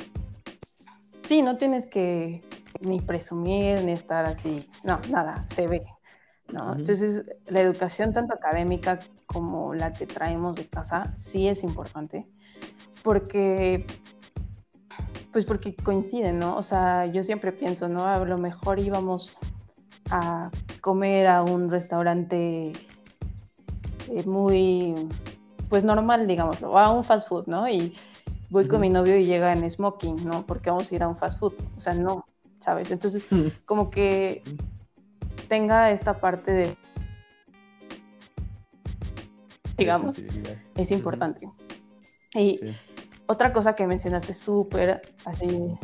Sí, 1.23 1.41
no 1.41 1.55
tienes 1.55 1.85
que 1.87 2.41
ni 2.81 2.99
presumir, 2.99 3.83
ni 3.83 3.93
estar 3.93 4.25
así, 4.25 4.67
no, 4.83 4.99
nada, 5.09 5.45
se 5.53 5.67
ve, 5.67 5.83
¿no? 6.51 6.75
Entonces, 6.75 7.23
la 7.47 7.61
educación 7.61 8.13
tanto 8.13 8.33
académica 8.33 8.99
como 9.25 9.73
la 9.73 9.93
que 9.93 10.05
traemos 10.05 10.57
de 10.57 10.67
casa 10.67 11.13
sí 11.15 11.47
es 11.47 11.63
importante, 11.63 12.27
porque, 13.03 13.85
pues 15.31 15.45
porque 15.45 15.75
coinciden, 15.75 16.39
¿no? 16.39 16.57
O 16.57 16.63
sea, 16.63 17.05
yo 17.05 17.23
siempre 17.23 17.51
pienso, 17.51 17.87
¿no? 17.87 18.05
A 18.05 18.19
lo 18.19 18.37
mejor 18.37 18.79
íbamos 18.79 19.35
a 20.09 20.51
comer 20.81 21.27
a 21.27 21.41
un 21.41 21.71
restaurante 21.71 22.73
eh, 24.09 24.23
muy 24.25 24.93
pues 25.73 25.83
normal, 25.83 26.27
digámoslo, 26.27 26.77
a 26.77 26.91
un 26.91 27.03
fast 27.03 27.27
food, 27.27 27.47
¿no? 27.47 27.67
Y 27.67 27.95
voy 28.51 28.67
con 28.67 28.79
mi 28.79 28.89
novio 28.91 29.17
y 29.17 29.25
llega 29.25 29.51
en 29.51 29.67
smoking, 29.71 30.23
¿no? 30.23 30.45
Porque 30.45 30.69
vamos 30.69 30.91
a 30.91 30.93
ir 30.93 31.01
a 31.01 31.07
un 31.07 31.17
fast 31.17 31.39
food, 31.39 31.53
o 31.75 31.81
sea, 31.81 31.95
no, 31.95 32.27
¿sabes? 32.59 32.91
Entonces, 32.91 33.23
como 33.65 33.89
que 33.89 34.43
tenga 35.47 35.89
esta 35.89 36.19
parte 36.19 36.51
de, 36.51 36.77
digamos, 39.79 40.17
es 40.75 40.91
importante. 40.91 41.49
Y 42.35 42.59
otra 43.25 43.51
cosa 43.51 43.73
que 43.73 43.87
mencionaste 43.87 44.35
súper, 44.35 45.01
así, 45.25 45.75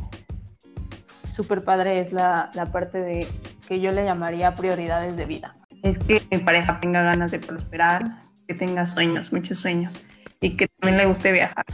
súper 1.32 1.64
padre 1.64 2.00
es 2.00 2.14
la, 2.14 2.52
la 2.54 2.68
parte 2.68 3.02
de 3.02 3.28
que 3.68 3.82
yo 3.82 3.92
le 3.92 4.06
llamaría 4.06 4.54
prioridades 4.54 5.18
de 5.18 5.26
vida. 5.26 5.56
Es 5.82 5.98
que 5.98 6.22
mi 6.30 6.38
pareja 6.38 6.80
tenga 6.80 7.02
ganas 7.02 7.32
de 7.32 7.40
prosperar, 7.40 8.04
que 8.50 8.56
tenga 8.56 8.88
sueños, 8.88 9.32
muchos 9.32 9.60
sueños, 9.60 10.02
y 10.42 10.58
que 10.58 10.68
también 10.68 10.98
le 10.98 11.06
guste 11.06 11.32
viajar. 11.32 11.66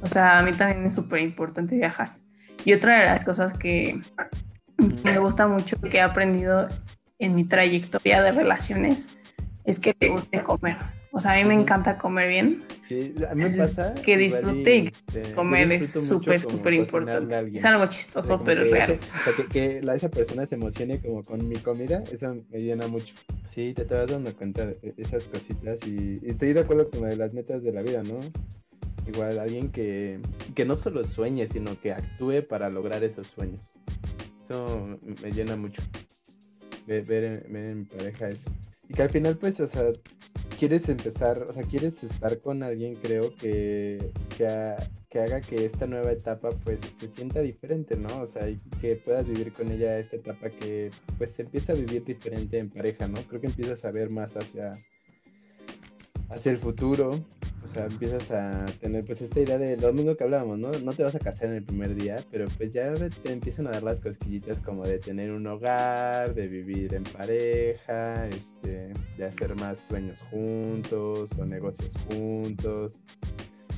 O 0.00 0.06
sea, 0.06 0.38
a 0.38 0.42
mí 0.42 0.52
también 0.52 0.86
es 0.86 0.94
súper 0.94 1.20
importante 1.20 1.76
viajar. 1.76 2.16
Y 2.64 2.72
otra 2.72 3.00
de 3.00 3.04
las 3.04 3.26
cosas 3.26 3.52
que 3.52 4.00
me 5.04 5.18
gusta 5.18 5.46
mucho, 5.46 5.78
que 5.78 5.98
he 5.98 6.00
aprendido 6.00 6.66
en 7.18 7.34
mi 7.34 7.44
trayectoria 7.44 8.22
de 8.22 8.32
relaciones, 8.32 9.18
es 9.66 9.78
que 9.78 9.92
te 9.92 10.08
guste 10.08 10.42
comer. 10.42 10.78
O 11.10 11.20
sea, 11.20 11.32
a 11.32 11.36
mí 11.36 11.44
me 11.44 11.54
encanta 11.54 11.96
comer 11.96 12.28
bien. 12.28 12.64
Sí, 12.86 13.14
a 13.28 13.34
mí 13.34 13.44
me 13.44 13.56
pasa. 13.56 13.94
Que 14.04 14.16
disfrute 14.16 14.76
y 14.76 14.86
este, 14.88 15.32
comer 15.34 15.72
es 15.72 15.90
súper, 15.90 16.42
súper 16.42 16.74
importante. 16.74 17.58
Es 17.58 17.64
algo 17.64 17.86
chistoso, 17.86 18.42
pero 18.44 18.62
es 18.62 18.70
real. 18.70 18.98
o 19.00 19.18
sea, 19.18 19.46
que, 19.46 19.80
la, 19.82 19.94
esa 19.94 20.10
persona 20.10 20.46
se 20.46 20.56
emocione 20.56 21.00
como 21.00 21.24
con 21.24 21.48
mi 21.48 21.56
comida, 21.56 22.04
eso 22.12 22.36
me 22.50 22.60
llena 22.60 22.86
mucho. 22.88 23.14
Sí, 23.50 23.72
te, 23.74 23.84
te 23.84 23.94
vas 23.94 24.10
dando 24.10 24.34
cuenta 24.34 24.66
de 24.66 24.94
esas 24.96 25.24
cositas 25.24 25.78
y, 25.86 26.20
estoy 26.24 26.52
de 26.52 26.60
acuerdo 26.60 26.90
con 26.90 27.18
las 27.18 27.32
metas 27.32 27.62
de 27.62 27.72
la 27.72 27.82
vida, 27.82 28.02
¿no? 28.02 28.20
Igual 29.06 29.38
alguien 29.38 29.70
que, 29.70 30.20
que 30.54 30.66
no 30.66 30.76
solo 30.76 31.02
sueñe, 31.04 31.48
sino 31.48 31.80
que 31.80 31.92
actúe 31.92 32.46
para 32.46 32.68
lograr 32.68 33.02
esos 33.02 33.28
sueños. 33.28 33.72
Eso 34.44 34.98
me 35.22 35.30
llena 35.32 35.56
mucho. 35.56 35.82
Ver, 36.86 37.04
ver, 37.04 37.46
ver 37.48 37.64
en 37.64 37.78
mi 37.80 37.84
pareja 37.84 38.28
eso. 38.28 38.50
Y 38.88 38.94
que 38.94 39.02
al 39.02 39.10
final, 39.10 39.36
pues, 39.36 39.60
o 39.60 39.66
sea, 39.66 39.92
quieres 40.58 40.88
empezar, 40.88 41.42
o 41.42 41.52
sea, 41.52 41.62
quieres 41.62 42.02
estar 42.02 42.40
con 42.40 42.62
alguien, 42.62 42.96
creo, 42.96 43.34
que, 43.36 44.12
que, 44.36 45.18
haga 45.18 45.40
que 45.40 45.64
esta 45.64 45.86
nueva 45.86 46.12
etapa, 46.12 46.50
pues, 46.64 46.80
se 46.98 47.08
sienta 47.08 47.40
diferente, 47.40 47.96
¿no? 47.96 48.22
O 48.22 48.26
sea, 48.26 48.48
que 48.80 48.96
puedas 48.96 49.26
vivir 49.26 49.52
con 49.52 49.70
ella 49.70 49.98
esta 49.98 50.16
etapa 50.16 50.50
que, 50.50 50.90
pues, 51.18 51.32
se 51.32 51.42
empieza 51.42 51.72
a 51.72 51.76
vivir 51.76 52.04
diferente 52.04 52.58
en 52.58 52.70
pareja, 52.70 53.08
¿no? 53.08 53.20
Creo 53.22 53.40
que 53.40 53.48
empiezas 53.48 53.84
a 53.84 53.90
ver 53.90 54.10
más 54.10 54.36
hacia, 54.36 54.72
hacia 56.30 56.52
el 56.52 56.58
futuro, 56.58 57.20
o 57.64 57.68
sea, 57.68 57.86
empiezas 57.86 58.30
a 58.30 58.66
tener 58.80 59.04
pues 59.04 59.20
esta 59.20 59.40
idea 59.40 59.58
de 59.58 59.76
lo 59.76 59.92
mismo 59.92 60.16
que 60.16 60.24
hablábamos, 60.24 60.58
¿no? 60.58 60.70
No 60.70 60.92
te 60.92 61.02
vas 61.02 61.14
a 61.14 61.18
casar 61.18 61.48
en 61.48 61.54
el 61.54 61.62
primer 61.64 61.94
día, 61.94 62.16
pero 62.30 62.46
pues 62.56 62.72
ya 62.72 62.94
te 62.94 63.32
empiezan 63.32 63.66
a 63.66 63.70
dar 63.70 63.82
las 63.82 64.00
cosquillitas 64.00 64.58
como 64.58 64.84
de 64.84 64.98
tener 64.98 65.32
un 65.32 65.46
hogar, 65.46 66.34
de 66.34 66.48
vivir 66.48 66.94
en 66.94 67.04
pareja, 67.04 68.26
este, 68.28 68.92
de 69.16 69.24
hacer 69.24 69.54
más 69.56 69.80
sueños 69.80 70.20
juntos 70.30 71.32
o 71.38 71.44
negocios 71.44 71.94
juntos. 72.08 73.02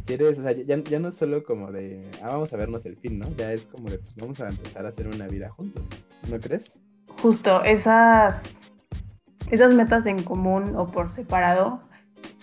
Quieres, 0.05 0.39
o 0.39 0.43
sea, 0.43 0.53
ya, 0.53 0.77
ya 0.83 0.99
no 0.99 1.11
solo 1.13 1.43
como 1.45 1.71
de, 1.71 2.09
ah, 2.23 2.29
vamos 2.29 2.53
a 2.53 2.57
vernos 2.57 2.85
el 2.87 2.97
fin, 2.97 3.19
¿no? 3.19 3.27
Ya 3.37 3.53
es 3.53 3.67
como 3.67 3.91
de, 3.91 3.99
pues 3.99 4.15
vamos 4.17 4.41
a 4.41 4.49
empezar 4.49 4.87
a 4.87 4.89
hacer 4.91 5.09
una 5.09 5.27
vida 5.27 5.51
juntos, 5.51 5.85
¿no 6.29 6.39
crees? 6.41 6.79
Justo, 7.07 7.63
esas, 7.65 8.43
esas 9.51 9.75
metas 9.75 10.07
en 10.07 10.23
común 10.23 10.75
o 10.77 10.91
por 10.91 11.11
separado 11.11 11.90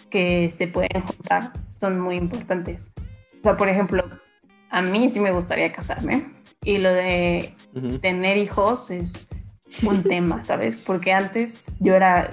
que 0.10 0.54
se 0.58 0.68
pueden 0.68 1.02
juntar 1.02 1.54
son 1.80 2.00
muy 2.00 2.16
importantes. 2.16 2.90
O 3.40 3.44
sea, 3.44 3.58
por 3.58 3.70
ejemplo, 3.70 4.04
a 4.70 4.82
mí 4.82 5.10
sí 5.10 5.20
me 5.20 5.32
gustaría 5.32 5.72
casarme 5.72 6.32
y 6.64 6.78
lo 6.80 6.92
de 6.92 7.56
tener 8.02 8.38
hijos 8.38 8.92
es 8.92 9.30
un 9.84 10.04
tema, 10.04 10.44
¿sabes? 10.44 10.76
Porque 10.76 11.14
antes 11.14 11.66
yo 11.80 11.96
era 11.96 12.32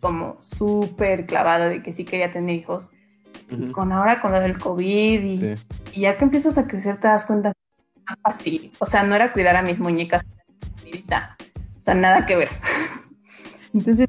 como 0.00 0.40
súper 0.40 1.26
clavada 1.26 1.68
de 1.68 1.82
que 1.82 1.92
sí 1.92 2.04
quería 2.04 2.30
tener 2.30 2.54
hijos. 2.54 2.90
Con 3.72 3.92
ahora, 3.92 4.20
con 4.20 4.32
lo 4.32 4.40
del 4.40 4.58
COVID 4.58 5.20
y, 5.22 5.54
y, 5.92 6.00
ya 6.00 6.16
que 6.16 6.24
empiezas 6.24 6.58
a 6.58 6.66
crecer 6.66 6.98
te 6.98 7.06
das 7.06 7.24
cuenta 7.24 7.52
así. 8.24 8.72
O 8.80 8.86
sea, 8.86 9.04
no 9.04 9.14
era 9.14 9.32
cuidar 9.32 9.54
a 9.54 9.62
mis 9.62 9.78
muñecas, 9.78 10.24
o 10.84 11.80
sea, 11.80 11.94
nada 11.94 12.26
que 12.26 12.34
ver. 12.34 12.48
Entonces, 13.74 14.08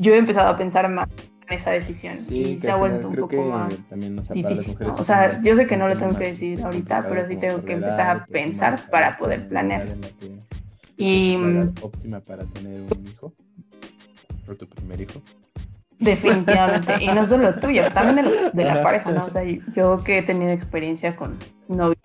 yo 0.00 0.14
he 0.14 0.18
empezado 0.18 0.48
a 0.48 0.56
pensar 0.56 0.88
más 0.88 1.08
esa 1.48 1.70
decisión 1.70 2.16
y 2.28 2.58
se 2.58 2.70
ha 2.70 2.76
vuelto 2.76 3.08
un 3.08 3.16
poco 3.16 3.42
más 3.44 3.74
difícil. 4.32 4.76
O 4.98 5.02
sea, 5.02 5.40
yo 5.42 5.56
sé 5.56 5.66
que 5.66 5.76
no 5.76 5.88
lo 5.88 5.96
tengo 5.96 6.16
que 6.16 6.28
decir 6.28 6.62
ahorita, 6.62 7.04
pero 7.08 7.26
sí 7.28 7.36
tengo 7.36 7.64
que 7.64 7.74
empezar 7.74 8.16
a 8.16 8.26
pensar 8.26 8.80
para 8.90 9.16
poder 9.16 9.46
planear. 9.48 9.86
Y 10.96 11.36
óptima 11.82 12.20
para 12.20 12.44
tener 12.44 12.80
un 12.80 13.06
hijo, 13.06 13.32
o 14.48 14.54
tu 14.54 14.66
primer 14.66 15.00
hijo. 15.00 15.20
Definitivamente, 15.98 17.02
y 17.02 17.06
no 17.06 17.26
solo 17.26 17.54
tuyo, 17.54 17.90
también 17.92 18.26
de, 18.52 18.64
la 18.64 18.82
pareja, 18.82 19.12
¿no? 19.12 19.26
O 19.26 19.30
sea, 19.30 19.42
yo 19.74 20.02
que 20.04 20.18
he 20.18 20.22
tenido 20.22 20.50
experiencia 20.50 21.16
con 21.16 21.38
novios 21.68 21.98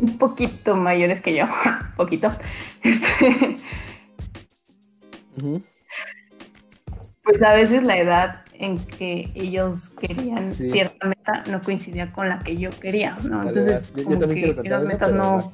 un 0.00 0.18
poquito 0.18 0.76
mayores 0.76 1.20
que 1.20 1.34
yo, 1.34 1.46
poquito, 1.96 2.30
este, 2.82 3.56
pues 7.22 7.42
a 7.42 7.54
veces 7.54 7.82
la 7.82 7.98
edad 7.98 8.45
en 8.60 8.78
que 8.78 9.30
ellos 9.34 9.90
querían 9.90 10.52
cierta 10.52 11.06
meta 11.06 11.44
no 11.50 11.62
coincidía 11.62 12.12
con 12.12 12.28
la 12.28 12.38
que 12.38 12.56
yo 12.56 12.70
quería, 12.70 13.16
¿no? 13.22 13.42
Entonces, 13.42 13.92
como 14.04 14.18
que 14.28 14.56
esas 14.64 14.84
metas 14.84 15.12
no, 15.12 15.52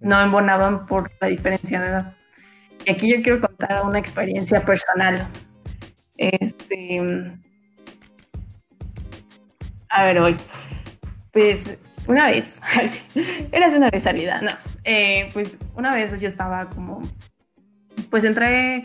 no 0.00 0.20
embonaban 0.20 0.86
por 0.86 1.10
la 1.20 1.28
diferencia 1.28 1.80
de 1.80 1.88
edad. 1.88 2.16
Y 2.84 2.90
aquí 2.90 3.10
yo 3.10 3.22
quiero 3.22 3.40
contar 3.40 3.84
una 3.84 3.98
experiencia 3.98 4.64
personal. 4.64 5.26
Este. 6.16 7.00
A 9.88 10.04
ver, 10.04 10.18
hoy. 10.18 10.36
Pues 11.32 11.78
una 12.06 12.26
vez, 12.26 12.60
era 13.52 13.68
una 13.68 13.90
vez 13.90 14.02
salida, 14.02 14.40
no. 14.40 14.50
Eh, 14.84 15.30
pues 15.32 15.58
una 15.74 15.94
vez 15.94 16.18
yo 16.20 16.28
estaba 16.28 16.68
como. 16.68 17.02
Pues 18.10 18.24
entré 18.24 18.84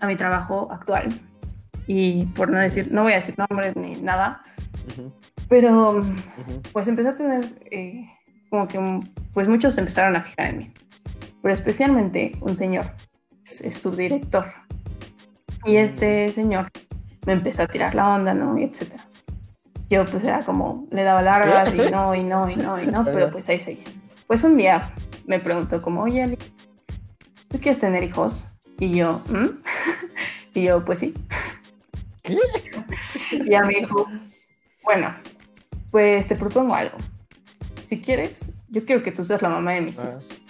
a 0.00 0.06
mi 0.06 0.16
trabajo 0.16 0.68
actual 0.72 1.20
y 1.86 2.24
por 2.26 2.50
no 2.50 2.58
decir, 2.58 2.90
no 2.90 3.02
voy 3.02 3.12
a 3.12 3.16
decir 3.16 3.34
nombres 3.38 3.76
ni 3.76 3.96
nada, 3.96 4.42
pero 5.48 6.04
pues 6.72 6.88
empecé 6.88 7.08
a 7.10 7.16
tener 7.16 7.44
eh, 7.70 8.06
como 8.50 8.68
que 8.68 9.00
pues 9.32 9.48
muchos 9.48 9.76
empezaron 9.78 10.16
a 10.16 10.22
fijar 10.22 10.46
en 10.46 10.58
mí, 10.58 10.72
pero 11.42 11.52
especialmente 11.52 12.32
un 12.40 12.56
señor, 12.56 12.86
es, 13.44 13.80
tu 13.80 13.90
director, 13.90 14.46
y 15.64 15.76
este 15.76 16.32
señor 16.32 16.70
me 17.26 17.34
empezó 17.34 17.62
a 17.62 17.66
tirar 17.66 17.94
la 17.94 18.14
onda, 18.14 18.34
¿no? 18.34 18.58
Y 18.58 18.64
etcétera. 18.64 19.04
Yo 19.90 20.04
pues 20.06 20.24
era 20.24 20.40
como, 20.40 20.86
le 20.90 21.02
daba 21.02 21.22
largas 21.22 21.74
y 21.74 21.90
no, 21.90 22.14
y 22.14 22.22
no, 22.22 22.48
y 22.48 22.56
no, 22.56 22.82
y 22.82 22.86
no, 22.86 23.04
pero 23.12 23.30
pues 23.30 23.48
ahí 23.48 23.60
seguía. 23.60 23.84
Pues 24.26 24.42
un 24.44 24.56
día 24.56 24.90
me 25.26 25.38
preguntó 25.38 25.82
como, 25.82 26.02
oye, 26.02 26.22
Ali, 26.22 26.38
¿tú 27.48 27.58
quieres 27.58 27.78
tener 27.78 28.02
hijos? 28.02 28.48
Y 28.78 28.96
yo, 28.96 29.22
¿Mm? 29.28 29.48
y 30.54 30.62
yo, 30.62 30.84
pues 30.84 30.98
sí. 30.98 31.14
¿Qué? 32.24 32.38
Y 33.32 33.50
ya 33.50 33.62
me 33.62 33.74
dijo, 33.74 34.06
bueno, 34.82 35.14
pues 35.90 36.26
te 36.26 36.36
propongo 36.36 36.74
algo. 36.74 36.96
Si 37.86 38.00
quieres, 38.00 38.54
yo 38.68 38.84
quiero 38.84 39.02
que 39.02 39.12
tú 39.12 39.24
seas 39.24 39.42
la 39.42 39.50
mamá 39.50 39.72
de 39.72 39.82
mis 39.82 39.98
ah. 40.00 40.08
hijos. 40.10 40.40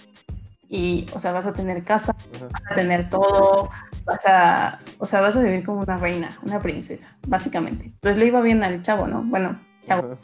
Y, 0.67 1.05
o 1.13 1.19
sea, 1.19 1.31
vas 1.31 1.45
a 1.45 1.53
tener 1.53 1.83
casa, 1.83 2.15
vas 2.41 2.71
a 2.71 2.75
tener 2.75 3.09
todo, 3.09 3.69
vas 4.03 4.25
a, 4.25 4.79
o 4.97 5.05
sea, 5.05 5.21
vas 5.21 5.35
a 5.35 5.41
vivir 5.41 5.63
como 5.63 5.81
una 5.81 5.97
reina, 5.97 6.29
una 6.41 6.59
princesa, 6.59 7.15
básicamente. 7.27 7.93
Pues 7.99 8.17
le 8.17 8.25
iba 8.25 8.41
bien 8.41 8.63
al 8.63 8.81
chavo, 8.81 9.05
¿no? 9.07 9.21
Bueno, 9.23 9.59
chavo. 9.83 10.17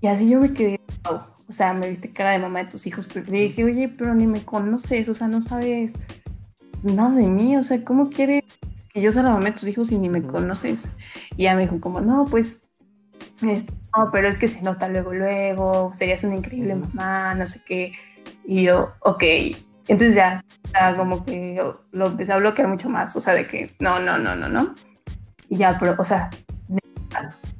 Y 0.00 0.08
así 0.08 0.28
yo 0.28 0.40
me 0.40 0.52
quedé, 0.52 0.80
o 1.08 1.52
sea, 1.52 1.72
me 1.72 1.88
viste 1.88 2.12
cara 2.12 2.32
de 2.32 2.38
mamá 2.38 2.64
de 2.64 2.70
tus 2.70 2.86
hijos, 2.86 3.08
pero 3.12 3.24
le 3.30 3.38
dije, 3.38 3.64
oye, 3.64 3.88
pero 3.88 4.14
ni 4.14 4.26
me 4.26 4.44
conoces, 4.44 5.08
o 5.08 5.14
sea, 5.14 5.28
no 5.28 5.40
sabes 5.40 5.94
nada 6.82 7.14
de 7.14 7.28
mí, 7.28 7.56
o 7.56 7.62
sea, 7.62 7.82
¿cómo 7.82 8.10
quieres 8.10 8.44
y 8.96 9.02
yo 9.02 9.12
solo 9.12 9.36
me 9.36 9.52
tus 9.52 9.68
hijos 9.68 9.92
y 9.92 9.98
ni 9.98 10.08
me 10.08 10.22
conoces. 10.22 10.88
Y 11.36 11.42
ella 11.42 11.54
me 11.54 11.62
dijo 11.62 11.78
como, 11.80 12.00
no, 12.00 12.24
pues, 12.24 12.66
no, 13.42 14.10
pero 14.10 14.26
es 14.26 14.38
que 14.38 14.48
se 14.48 14.62
nota 14.62 14.88
luego, 14.88 15.12
luego, 15.12 15.92
serías 15.92 16.24
una 16.24 16.36
increíble 16.36 16.74
mamá, 16.74 17.34
no 17.34 17.46
sé 17.46 17.60
qué. 17.66 17.92
Y 18.46 18.62
yo, 18.62 18.94
ok. 19.00 19.22
Entonces 19.88 20.14
ya, 20.14 20.42
como 20.96 21.26
que 21.26 21.62
lo 21.92 22.06
empecé 22.06 22.32
a 22.32 22.38
bloquear 22.38 22.68
mucho 22.68 22.88
más, 22.88 23.14
o 23.14 23.20
sea, 23.20 23.34
de 23.34 23.46
que 23.46 23.70
no, 23.80 24.00
no, 24.00 24.16
no, 24.16 24.34
no, 24.34 24.48
no. 24.48 24.74
Y 25.50 25.58
ya, 25.58 25.78
pero, 25.78 25.94
o 25.98 26.04
sea, 26.04 26.30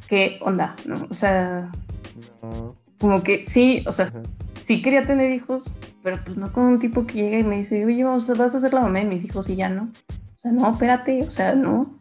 ¿qué 0.08 0.38
onda? 0.40 0.74
¿no? 0.86 1.06
O 1.10 1.14
sea, 1.14 1.70
como 2.98 3.22
que 3.22 3.44
sí, 3.44 3.84
o 3.86 3.92
sea, 3.92 4.10
sí 4.64 4.80
quería 4.80 5.06
tener 5.06 5.30
hijos, 5.32 5.70
pero 6.02 6.18
pues 6.24 6.38
no 6.38 6.50
con 6.50 6.64
un 6.64 6.78
tipo 6.78 7.06
que 7.06 7.18
llega 7.18 7.38
y 7.38 7.44
me 7.44 7.58
dice, 7.58 7.84
oye, 7.84 8.04
vas 8.04 8.30
a 8.30 8.60
ser 8.60 8.72
la 8.72 8.80
mamá 8.80 9.00
de 9.00 9.04
mis 9.04 9.22
hijos 9.22 9.50
y 9.50 9.56
ya 9.56 9.68
no 9.68 9.90
no, 10.52 10.72
espérate, 10.72 11.22
o 11.22 11.30
sea, 11.30 11.54
no. 11.54 11.98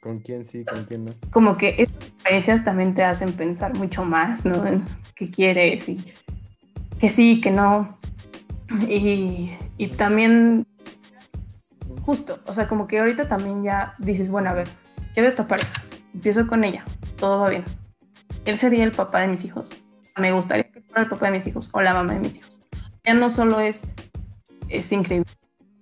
¿Con 0.00 0.18
quién 0.20 0.44
sí, 0.44 0.64
con 0.64 0.84
quién 0.84 1.04
no? 1.04 1.14
Como 1.30 1.56
que 1.56 1.74
estas 1.78 2.08
experiencias 2.08 2.64
también 2.64 2.94
te 2.94 3.04
hacen 3.04 3.32
pensar 3.32 3.76
mucho 3.76 4.04
más, 4.04 4.44
¿no? 4.44 4.66
En 4.66 4.82
qué 5.14 5.30
quieres 5.30 5.88
y 5.88 5.98
que 6.98 7.08
sí, 7.08 7.40
que 7.40 7.50
no. 7.50 7.98
Y, 8.88 9.50
y 9.76 9.88
también, 9.88 10.66
justo, 12.02 12.38
o 12.46 12.54
sea, 12.54 12.68
como 12.68 12.86
que 12.86 12.98
ahorita 13.00 13.28
también 13.28 13.62
ya 13.62 13.94
dices, 13.98 14.30
bueno, 14.30 14.50
a 14.50 14.54
ver, 14.54 14.68
quiero 15.12 15.28
esta 15.28 15.46
pareja, 15.46 15.82
empiezo 16.14 16.46
con 16.46 16.64
ella, 16.64 16.84
todo 17.16 17.40
va 17.40 17.48
bien. 17.48 17.64
Él 18.44 18.56
sería 18.56 18.84
el 18.84 18.92
papá 18.92 19.20
de 19.20 19.28
mis 19.28 19.44
hijos. 19.44 19.68
Me 20.16 20.32
gustaría 20.32 20.64
que 20.64 20.80
fuera 20.80 21.02
el 21.02 21.08
papá 21.08 21.26
de 21.26 21.32
mis 21.32 21.46
hijos 21.46 21.68
o 21.72 21.80
la 21.82 21.94
mamá 21.94 22.14
de 22.14 22.20
mis 22.20 22.36
hijos. 22.36 22.62
Ya 23.04 23.14
no 23.14 23.30
solo 23.30 23.60
es, 23.60 23.86
es 24.68 24.90
increíble, 24.92 25.30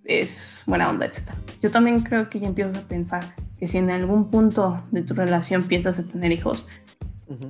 es 0.08 0.62
buena 0.66 0.90
onda, 0.90 1.06
etc. 1.06 1.30
Yo 1.60 1.70
también 1.70 2.00
creo 2.00 2.28
que 2.28 2.40
ya 2.40 2.48
empiezas 2.48 2.76
a 2.76 2.82
pensar 2.82 3.34
que 3.58 3.68
si 3.68 3.78
en 3.78 3.90
algún 3.90 4.30
punto 4.30 4.82
de 4.90 5.02
tu 5.02 5.14
relación 5.14 5.64
piensas 5.64 5.98
a 5.98 6.02
tener 6.02 6.32
hijos, 6.32 6.66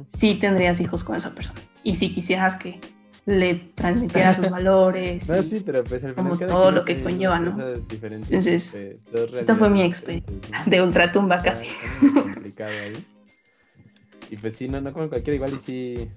sí 0.08 0.34
tendrías 0.34 0.80
hijos 0.80 1.04
con 1.04 1.16
esa 1.16 1.30
persona. 1.30 1.60
Y 1.82 1.94
si 1.96 2.10
quisieras 2.10 2.56
que 2.56 2.80
le 3.26 3.54
transmitiera 3.74 4.34
sus 4.34 4.50
valores. 4.50 5.28
No, 5.28 5.42
sí, 5.42 5.62
pero 5.64 5.84
pues 5.84 6.02
como 6.16 6.36
todo 6.36 6.70
lo 6.72 6.84
que 6.84 7.02
conlleva, 7.02 7.38
¿no? 7.38 7.56
Entonces, 8.00 8.74
esta 9.38 9.54
fue 9.54 9.70
mi 9.70 9.82
experiencia 9.82 10.62
de 10.66 10.82
ultratumba 10.82 11.40
casi. 11.42 11.66
complicado 12.12 12.72
ahí. 12.84 13.04
Y 14.30 14.36
pues 14.36 14.56
sí, 14.56 14.68
no, 14.68 14.80
no 14.80 14.92
como 14.92 15.08
cualquiera, 15.08 15.36
igual 15.36 15.54
y 15.54 15.58
sí. 15.58 16.08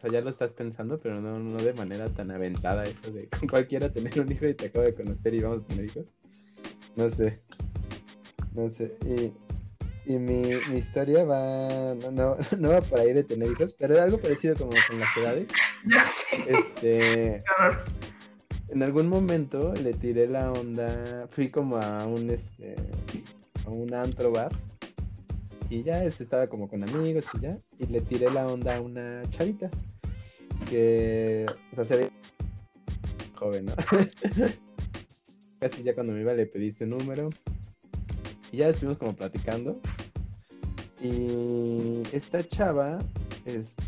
O 0.00 0.02
sea, 0.02 0.10
ya 0.10 0.22
lo 0.22 0.30
estás 0.30 0.54
pensando, 0.54 0.98
pero 0.98 1.20
no, 1.20 1.38
no 1.38 1.62
de 1.62 1.74
manera 1.74 2.08
tan 2.08 2.30
aventada 2.30 2.84
eso 2.84 3.12
de 3.12 3.28
con 3.28 3.46
cualquiera 3.48 3.92
tener 3.92 4.18
un 4.18 4.32
hijo 4.32 4.46
y 4.46 4.54
te 4.54 4.66
acabo 4.66 4.86
de 4.86 4.94
conocer 4.94 5.34
y 5.34 5.42
vamos 5.42 5.64
a 5.64 5.66
tener 5.66 5.84
hijos. 5.84 6.06
No 6.96 7.10
sé. 7.10 7.40
No 8.54 8.70
sé. 8.70 8.96
Y 9.04 9.32
y 10.06 10.18
mi, 10.18 10.42
mi 10.70 10.78
historia 10.78 11.24
va, 11.24 11.94
no, 12.10 12.36
no, 12.58 12.68
va 12.70 12.80
por 12.80 12.98
ahí 12.98 13.12
de 13.12 13.22
tener 13.22 13.50
hijos, 13.50 13.74
pero 13.78 13.94
es 13.94 14.00
algo 14.00 14.18
parecido 14.18 14.56
como 14.56 14.70
con 14.88 14.98
las 14.98 15.16
edades. 15.16 15.48
Ya 15.88 16.04
sé. 16.04 16.36
Este, 16.46 17.42
en 18.68 18.82
algún 18.82 19.08
momento 19.08 19.72
le 19.82 19.94
tiré 19.94 20.26
la 20.28 20.52
onda, 20.52 21.26
fui 21.30 21.50
como 21.50 21.78
a 21.78 22.06
un, 22.06 22.28
este, 22.28 22.76
a 23.64 23.70
un 23.70 23.94
antro 23.94 24.30
bar 24.30 24.52
y 25.70 25.84
ya 25.84 26.04
este, 26.04 26.24
estaba 26.24 26.48
como 26.48 26.68
con 26.68 26.82
amigos 26.82 27.24
y 27.34 27.40
ya, 27.40 27.56
y 27.78 27.86
le 27.86 28.00
tiré 28.00 28.30
la 28.30 28.46
onda 28.46 28.76
a 28.76 28.80
una 28.80 29.22
chavita 29.30 29.70
que, 30.68 31.46
o 31.72 31.76
sea, 31.76 31.84
se 31.84 31.96
ve 31.96 32.10
joven, 33.36 33.66
¿no? 33.66 33.74
Casi 35.60 35.82
ya 35.82 35.94
cuando 35.94 36.12
me 36.12 36.20
iba 36.20 36.34
le 36.34 36.46
pedí 36.46 36.72
su 36.72 36.86
número 36.86 37.30
y 38.50 38.58
ya 38.58 38.68
estuvimos 38.68 38.98
como 38.98 39.14
platicando. 39.14 39.80
Y 41.02 42.02
esta 42.12 42.46
chava 42.46 42.98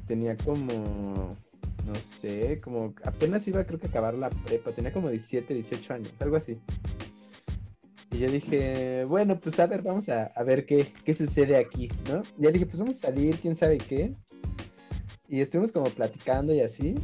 tenía 0.06 0.36
como, 0.36 1.36
no 1.86 1.94
sé, 1.96 2.60
como 2.62 2.94
apenas 3.04 3.46
iba 3.48 3.64
creo 3.64 3.78
que 3.78 3.86
a 3.86 3.90
acabar 3.90 4.18
la 4.18 4.30
prepa, 4.30 4.72
tenía 4.72 4.92
como 4.92 5.10
17, 5.10 5.52
18 5.52 5.94
años, 5.94 6.12
algo 6.20 6.36
así. 6.36 6.58
Y 8.12 8.18
yo 8.18 8.30
dije, 8.30 9.04
bueno, 9.06 9.40
pues 9.40 9.58
a 9.58 9.66
ver, 9.66 9.82
vamos 9.82 10.08
a, 10.10 10.30
ver 10.44 10.66
qué, 10.66 10.92
qué, 11.04 11.14
sucede 11.14 11.56
aquí, 11.56 11.88
¿no? 12.10 12.22
Ya 12.36 12.50
dije, 12.50 12.66
pues 12.66 12.78
vamos 12.78 12.96
a 12.96 13.06
salir, 13.06 13.36
quién 13.36 13.54
sabe 13.54 13.78
qué. 13.78 14.14
Y 15.28 15.40
estuvimos 15.40 15.72
como 15.72 15.86
platicando 15.86 16.54
y 16.54 16.60
así. 16.60 16.94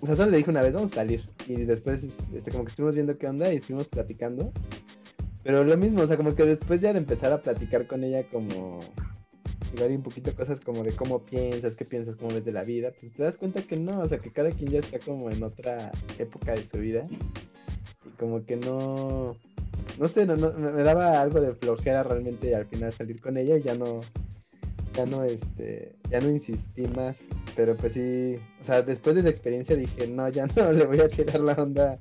O 0.00 0.06
sea, 0.06 0.16
solo 0.16 0.32
le 0.32 0.38
dije 0.38 0.50
una 0.50 0.62
vez, 0.62 0.72
vamos 0.72 0.90
a 0.92 0.96
salir. 0.96 1.28
Y 1.46 1.54
después, 1.64 2.02
este, 2.02 2.50
como 2.50 2.64
que 2.64 2.70
estuvimos 2.70 2.96
viendo 2.96 3.16
qué 3.16 3.28
onda 3.28 3.52
y 3.52 3.56
estuvimos 3.56 3.88
platicando. 3.88 4.52
Pero 5.44 5.62
lo 5.62 5.76
mismo, 5.76 6.02
o 6.02 6.06
sea, 6.08 6.16
como 6.16 6.34
que 6.34 6.44
después 6.44 6.80
ya 6.80 6.92
de 6.92 6.98
empezar 6.98 7.32
a 7.32 7.40
platicar 7.40 7.86
con 7.86 8.02
ella 8.02 8.24
como 8.28 8.80
igual 9.72 9.92
un 9.92 10.02
poquito 10.02 10.34
cosas 10.34 10.60
como 10.60 10.82
de 10.82 10.92
cómo 10.92 11.24
piensas, 11.24 11.76
qué 11.76 11.84
piensas, 11.84 12.16
cómo 12.16 12.34
ves 12.34 12.44
de 12.44 12.52
la 12.52 12.64
vida, 12.64 12.90
pues 12.98 13.12
te 13.12 13.22
das 13.22 13.36
cuenta 13.36 13.62
que 13.62 13.76
no, 13.76 14.00
o 14.00 14.08
sea, 14.08 14.18
que 14.18 14.32
cada 14.32 14.50
quien 14.50 14.70
ya 14.70 14.80
está 14.80 14.98
como 14.98 15.30
en 15.30 15.42
otra 15.42 15.92
época 16.18 16.54
de 16.54 16.66
su 16.66 16.78
vida 16.78 17.02
y 18.04 18.08
como 18.18 18.44
que 18.44 18.56
no, 18.56 19.36
no 19.98 20.08
sé, 20.08 20.26
no, 20.26 20.36
no, 20.36 20.52
me 20.52 20.82
daba 20.82 21.20
algo 21.20 21.40
de 21.40 21.54
flojera 21.54 22.02
realmente 22.02 22.54
al 22.54 22.66
final 22.66 22.92
salir 22.92 23.20
con 23.20 23.36
ella 23.36 23.56
y 23.56 23.62
ya 23.62 23.74
no, 23.74 24.00
ya 24.94 25.06
no, 25.06 25.24
este, 25.24 25.96
ya 26.10 26.20
no 26.20 26.30
insistí 26.30 26.82
más, 26.88 27.20
pero 27.54 27.76
pues 27.76 27.94
sí, 27.94 28.38
o 28.60 28.64
sea, 28.64 28.82
después 28.82 29.14
de 29.14 29.20
esa 29.20 29.30
experiencia 29.30 29.76
dije, 29.76 30.06
no, 30.06 30.28
ya 30.28 30.46
no 30.46 30.72
le 30.72 30.86
voy 30.86 31.00
a 31.00 31.08
tirar 31.08 31.40
la 31.40 31.54
onda 31.54 31.98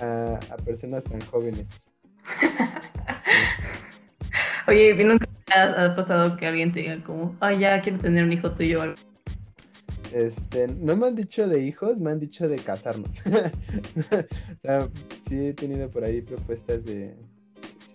a, 0.00 0.38
a 0.50 0.56
personas 0.58 1.04
tan 1.04 1.20
jóvenes. 1.22 1.88
Oye, 4.68 4.94
¿nunca 5.04 5.26
ha 5.54 5.94
pasado 5.94 6.36
que 6.36 6.46
alguien 6.46 6.72
te 6.72 6.80
diga 6.80 7.02
como, 7.04 7.36
ay, 7.40 7.60
ya 7.60 7.80
quiero 7.80 7.98
tener 7.98 8.24
un 8.24 8.32
hijo 8.32 8.52
tuyo 8.52 8.80
o 8.80 8.82
algo? 8.82 8.96
Este, 10.12 10.68
no 10.68 10.96
me 10.96 11.06
han 11.06 11.14
dicho 11.14 11.48
de 11.48 11.60
hijos, 11.60 12.00
me 12.00 12.10
han 12.10 12.20
dicho 12.20 12.48
de 12.48 12.56
casarnos. 12.56 13.20
o 13.26 14.62
sea, 14.62 14.88
sí 15.20 15.48
he 15.48 15.54
tenido 15.54 15.90
por 15.90 16.04
ahí 16.04 16.20
propuestas 16.20 16.84
de 16.84 17.14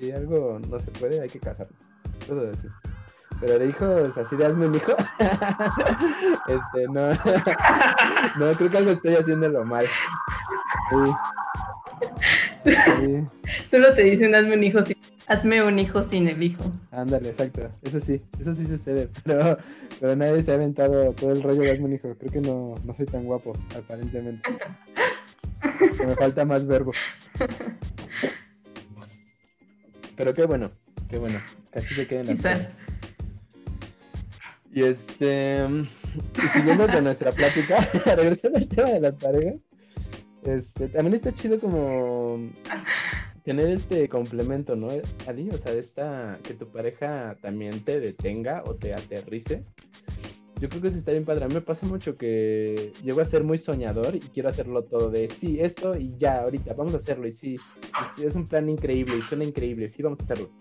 si 0.02 0.12
algo 0.12 0.60
no 0.68 0.80
se 0.80 0.90
puede, 0.90 1.22
hay 1.22 1.30
que 1.30 1.40
casarnos. 1.40 1.78
Todo 2.28 2.50
así. 2.50 2.68
Pero 3.40 3.60
de 3.60 3.68
hijos, 3.68 4.18
así 4.18 4.36
de 4.36 4.46
hazme 4.48 4.66
un 4.66 4.74
hijo. 4.76 4.96
este, 6.48 6.88
no. 6.88 7.10
no, 8.40 8.52
creo 8.58 8.70
que 8.70 8.78
algo 8.78 8.92
estoy 8.92 9.16
haciéndolo 9.16 9.64
mal. 9.64 9.86
Sí. 12.64 13.24
Solo 13.66 13.94
te 13.94 14.04
dicen 14.04 14.34
hazme 14.34 14.56
un 14.56 14.64
hijo 14.64 14.82
sin, 14.82 14.98
hazme 15.28 15.64
un 15.64 15.78
hijo 15.78 16.02
sin 16.02 16.28
el 16.28 16.42
hijo. 16.42 16.64
Ándale, 16.90 17.30
exacto. 17.30 17.70
Eso 17.84 18.00
sí, 18.00 18.24
eso 18.40 18.56
sí 18.56 18.66
sucede. 18.66 19.08
Pero, 19.24 19.58
pero 20.00 20.16
nadie 20.16 20.42
se 20.42 20.52
ha 20.52 20.56
aventado 20.56 21.14
todo 21.14 21.32
el 21.32 21.44
rollo 21.44 21.62
de 21.62 21.72
hazme 21.72 21.86
un 21.86 21.94
hijo. 21.94 22.16
Creo 22.18 22.32
que 22.32 22.42
no, 22.42 22.74
no 22.86 22.94
soy 22.96 23.06
tan 23.06 23.24
guapo, 23.26 23.54
aparentemente. 23.78 24.50
me 26.08 26.16
falta 26.16 26.44
más 26.44 26.66
verbo. 26.66 26.92
Pero 30.22 30.36
qué 30.36 30.46
bueno, 30.46 30.70
qué 31.10 31.18
bueno. 31.18 31.40
Casi 31.72 31.96
se 31.96 32.06
queden 32.06 32.28
Quizás. 32.28 32.78
Y 34.72 34.84
este. 34.84 35.66
Y 35.66 36.48
siguiendo 36.54 36.86
con 36.86 37.06
nuestra 37.06 37.32
plática, 37.32 37.80
regresando 38.16 38.60
al 38.60 38.68
tema 38.68 38.92
de 38.92 39.00
las 39.00 39.18
parejas. 39.18 39.56
Este, 40.44 40.90
también 40.90 41.16
está 41.16 41.34
chido 41.34 41.60
como 41.60 42.52
tener 43.44 43.72
este 43.72 44.08
complemento, 44.10 44.76
¿no, 44.76 44.90
Ali? 45.26 45.50
O 45.50 45.58
sea, 45.58 45.74
esta, 45.74 46.38
que 46.44 46.54
tu 46.54 46.68
pareja 46.68 47.36
también 47.42 47.84
te 47.84 48.00
detenga 48.00 48.62
o 48.68 48.76
te 48.76 48.94
aterrice. 48.94 49.64
Yo 50.62 50.70
creo 50.70 50.80
que 50.84 50.88
eso 50.90 50.98
está 51.00 51.12
bien 51.12 51.26
padre. 51.26 51.46
A 51.46 51.48
mí 51.48 51.56
me 51.56 51.62
pasa 51.62 51.88
mucho 51.88 52.16
que 52.16 52.94
llego 53.04 53.20
a 53.20 53.26
ser 53.26 53.44
muy 53.44 53.58
soñador 53.58 54.16
y 54.16 54.20
quiero 54.20 54.48
hacerlo 54.48 54.84
todo 54.84 55.10
de 55.10 55.28
sí, 55.28 55.60
esto 55.60 55.98
y 55.98 56.16
ya, 56.20 56.42
ahorita, 56.42 56.76
vamos 56.76 56.94
a 56.94 56.98
hacerlo. 56.98 57.28
Y 57.28 57.32
sí, 57.32 57.58
es 58.24 58.36
un 58.36 58.46
plan 58.46 58.70
increíble 58.70 59.16
y 59.18 59.22
suena 59.24 59.44
increíble, 59.44 59.90
sí, 59.90 60.04
vamos 60.04 60.20
a 60.20 60.24
hacerlo. 60.24 60.52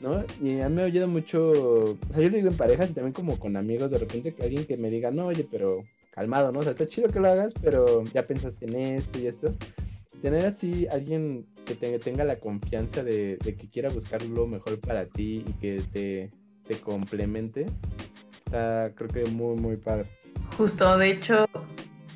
¿No? 0.00 0.24
Y 0.42 0.60
a 0.60 0.70
mí 0.70 0.76
me 0.76 0.82
ha 0.82 0.84
oído 0.86 1.06
mucho, 1.08 1.50
o 1.50 1.98
sea, 2.10 2.22
yo 2.22 2.30
lo 2.30 2.36
digo 2.36 2.48
en 2.48 2.56
parejas 2.56 2.88
y 2.88 2.94
también 2.94 3.12
como 3.12 3.38
con 3.38 3.56
amigos, 3.58 3.90
de 3.90 3.98
repente 3.98 4.34
alguien 4.40 4.64
que 4.64 4.78
me 4.78 4.88
diga, 4.88 5.10
no, 5.10 5.26
oye, 5.26 5.46
pero 5.50 5.82
calmado, 6.12 6.50
¿no? 6.50 6.60
O 6.60 6.62
sea, 6.62 6.72
está 6.72 6.86
chido 6.86 7.08
que 7.08 7.20
lo 7.20 7.28
hagas, 7.28 7.52
pero 7.60 8.04
ya 8.04 8.26
pensaste 8.26 8.64
en 8.64 8.76
esto 8.76 9.18
y 9.18 9.26
esto. 9.26 9.54
Tener 10.22 10.46
así 10.46 10.86
alguien 10.90 11.44
que 11.66 11.74
tenga 11.98 12.24
la 12.24 12.36
confianza 12.36 13.04
de, 13.04 13.38
que 13.44 13.68
quiera 13.68 13.90
buscar 13.90 14.22
lo 14.24 14.46
mejor 14.46 14.80
para 14.80 15.04
ti 15.04 15.44
y 15.46 15.52
que 15.60 15.82
te 15.92 16.30
complemente, 16.76 17.66
está 18.48 18.90
creo 18.94 19.08
que 19.08 19.30
muy, 19.30 19.56
muy 19.60 19.76
padre. 19.76 20.06
Justo, 20.56 20.96
de 20.98 21.10
hecho, 21.10 21.46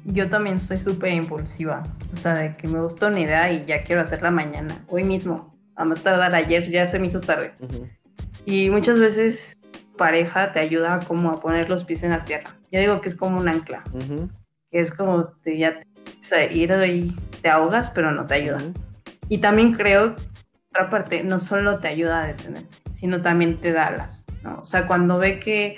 yo 0.04 0.28
también 0.28 0.60
soy 0.60 0.78
súper 0.78 1.12
impulsiva. 1.12 1.82
O 2.12 2.16
sea, 2.16 2.34
de 2.34 2.56
que 2.56 2.66
me 2.66 2.80
gustó 2.80 3.08
una 3.08 3.20
idea 3.20 3.52
y 3.52 3.66
ya 3.66 3.84
quiero 3.84 4.02
hacerla 4.02 4.30
mañana, 4.30 4.84
hoy 4.88 5.04
mismo. 5.04 5.52
A 5.76 5.84
más 5.84 6.02
tardar 6.02 6.34
ayer, 6.34 6.70
ya 6.70 6.88
se 6.88 6.98
me 6.98 7.06
hizo 7.06 7.20
tarde. 7.20 7.52
Y 8.44 8.70
muchas 8.70 8.98
veces 8.98 9.56
pareja 9.96 10.52
te 10.52 10.60
ayuda 10.60 11.00
como 11.06 11.30
a 11.30 11.40
poner 11.40 11.68
los 11.68 11.84
pies 11.84 12.02
en 12.02 12.10
la 12.10 12.24
tierra. 12.24 12.50
Yo 12.70 12.80
digo 12.80 13.00
que 13.00 13.08
es 13.08 13.16
como 13.16 13.38
un 13.38 13.48
ancla, 13.48 13.84
que 14.70 14.80
es 14.80 14.90
como 14.92 15.28
te, 15.42 15.58
ya 15.58 15.80
o 16.22 16.24
sea, 16.24 16.50
ir 16.50 16.72
ahí 16.72 17.14
te 17.40 17.48
ahogas, 17.48 17.90
pero 17.90 18.12
no 18.12 18.26
te 18.26 18.34
ayuda. 18.34 18.58
Y 19.28 19.38
también 19.38 19.72
creo, 19.72 20.14
otra 20.70 20.88
parte, 20.88 21.24
no 21.24 21.38
solo 21.38 21.78
te 21.78 21.88
ayuda 21.88 22.22
a 22.22 22.26
detener, 22.26 22.64
sino 22.90 23.22
también 23.22 23.58
te 23.60 23.72
da 23.72 23.86
alas, 23.86 24.26
¿no? 24.42 24.60
O 24.60 24.66
sea, 24.66 24.86
cuando 24.86 25.18
ve 25.18 25.38
que, 25.38 25.76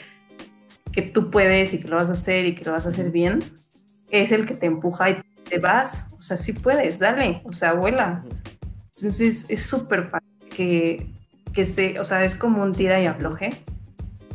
que 0.94 1.02
tú 1.02 1.30
puedes 1.30 1.74
y 1.74 1.80
que 1.80 1.88
lo 1.88 1.96
vas 1.96 2.08
a 2.08 2.12
hacer 2.12 2.46
y 2.46 2.54
que 2.54 2.64
lo 2.64 2.72
vas 2.72 2.86
a 2.86 2.90
hacer 2.90 3.10
bien, 3.10 3.42
es 4.10 4.30
el 4.30 4.46
que 4.46 4.54
te 4.54 4.66
empuja 4.66 5.10
y 5.10 5.16
te 5.48 5.58
vas, 5.58 6.06
o 6.16 6.22
sea, 6.22 6.36
sí 6.36 6.52
puedes, 6.52 7.00
dale, 7.00 7.42
o 7.44 7.52
sea, 7.52 7.74
vuela. 7.74 8.24
Entonces 8.96 9.46
es 9.48 9.62
súper 9.62 10.08
fácil 10.08 10.48
que, 10.54 11.04
que 11.52 11.64
se, 11.64 11.98
o 11.98 12.04
sea, 12.04 12.24
es 12.24 12.36
como 12.36 12.62
un 12.62 12.72
tira 12.72 13.00
y 13.02 13.06
afloje 13.06 13.50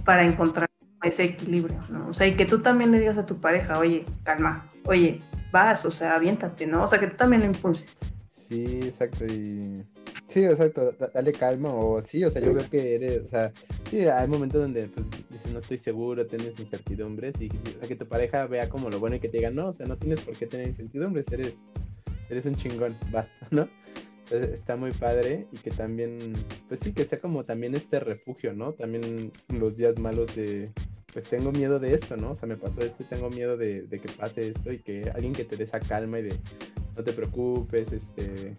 para 0.03 0.25
encontrar 0.25 0.69
ese 1.03 1.23
equilibrio, 1.23 1.79
¿no? 1.89 2.09
O 2.09 2.13
sea, 2.13 2.27
y 2.27 2.33
que 2.33 2.45
tú 2.45 2.61
también 2.61 2.91
le 2.91 2.99
digas 2.99 3.17
a 3.17 3.25
tu 3.25 3.39
pareja, 3.39 3.79
oye, 3.79 4.03
calma, 4.23 4.67
oye, 4.83 5.21
vas, 5.53 5.85
o 5.85 5.91
sea, 5.91 6.15
aviéntate, 6.15 6.67
¿no? 6.67 6.83
O 6.83 6.87
sea, 6.87 6.99
que 6.99 7.07
tú 7.07 7.15
también 7.15 7.43
lo 7.43 7.47
impulses. 7.47 7.99
Sí, 8.29 8.81
exacto, 8.83 9.25
y... 9.25 9.85
Sí, 10.27 10.43
exacto, 10.43 10.91
dale 11.13 11.31
calma, 11.33 11.73
o 11.73 12.03
sí, 12.03 12.23
o 12.23 12.29
sea, 12.29 12.41
yo 12.41 12.53
creo 12.53 12.69
que 12.69 12.95
eres, 12.95 13.23
o 13.25 13.29
sea, 13.29 13.51
sí, 13.89 14.01
hay 14.01 14.27
momentos 14.27 14.61
donde 14.61 14.83
pues, 14.83 15.05
dices, 15.29 15.51
no 15.51 15.57
estoy 15.57 15.79
seguro, 15.79 16.27
tienes 16.27 16.59
incertidumbres, 16.59 17.41
y 17.41 17.47
o 17.47 17.79
sea, 17.79 17.87
que 17.87 17.95
tu 17.95 18.05
pareja 18.05 18.45
vea 18.45 18.69
como 18.69 18.89
lo 18.89 18.99
bueno 18.99 19.15
y 19.15 19.19
que 19.19 19.27
te 19.27 19.37
diga, 19.37 19.49
no, 19.49 19.69
o 19.69 19.73
sea, 19.73 19.87
no 19.87 19.97
tienes 19.97 20.21
por 20.21 20.37
qué 20.37 20.45
tener 20.45 20.67
incertidumbres, 20.67 21.25
eres, 21.31 21.69
eres 22.29 22.45
un 22.45 22.55
chingón, 22.55 22.95
vas, 23.11 23.35
¿no? 23.49 23.67
Entonces 24.25 24.51
está 24.59 24.75
muy 24.75 24.91
padre 24.91 25.47
y 25.51 25.57
que 25.57 25.71
también, 25.71 26.33
pues 26.67 26.79
sí, 26.81 26.93
que 26.93 27.05
sea 27.05 27.19
como 27.19 27.43
también 27.43 27.73
este 27.73 27.99
refugio, 27.99 28.53
¿no? 28.53 28.73
También 28.73 29.31
los 29.47 29.75
días 29.75 29.97
malos 29.97 30.35
de, 30.35 30.69
pues 31.11 31.25
tengo 31.25 31.51
miedo 31.51 31.79
de 31.79 31.95
esto, 31.95 32.15
¿no? 32.15 32.31
O 32.31 32.35
sea, 32.35 32.47
me 32.47 32.55
pasó 32.55 32.81
esto 32.81 33.01
y 33.01 33.07
tengo 33.07 33.31
miedo 33.31 33.57
de, 33.57 33.87
que 33.89 34.09
pase 34.17 34.49
esto 34.49 34.71
y 34.71 34.77
que 34.77 35.09
alguien 35.15 35.33
que 35.33 35.45
te 35.45 35.57
dé 35.57 35.63
esa 35.63 35.79
calma 35.79 36.19
y 36.19 36.23
de, 36.23 36.35
no 36.95 37.03
te 37.03 37.13
preocupes, 37.13 37.91
este, 37.91 38.55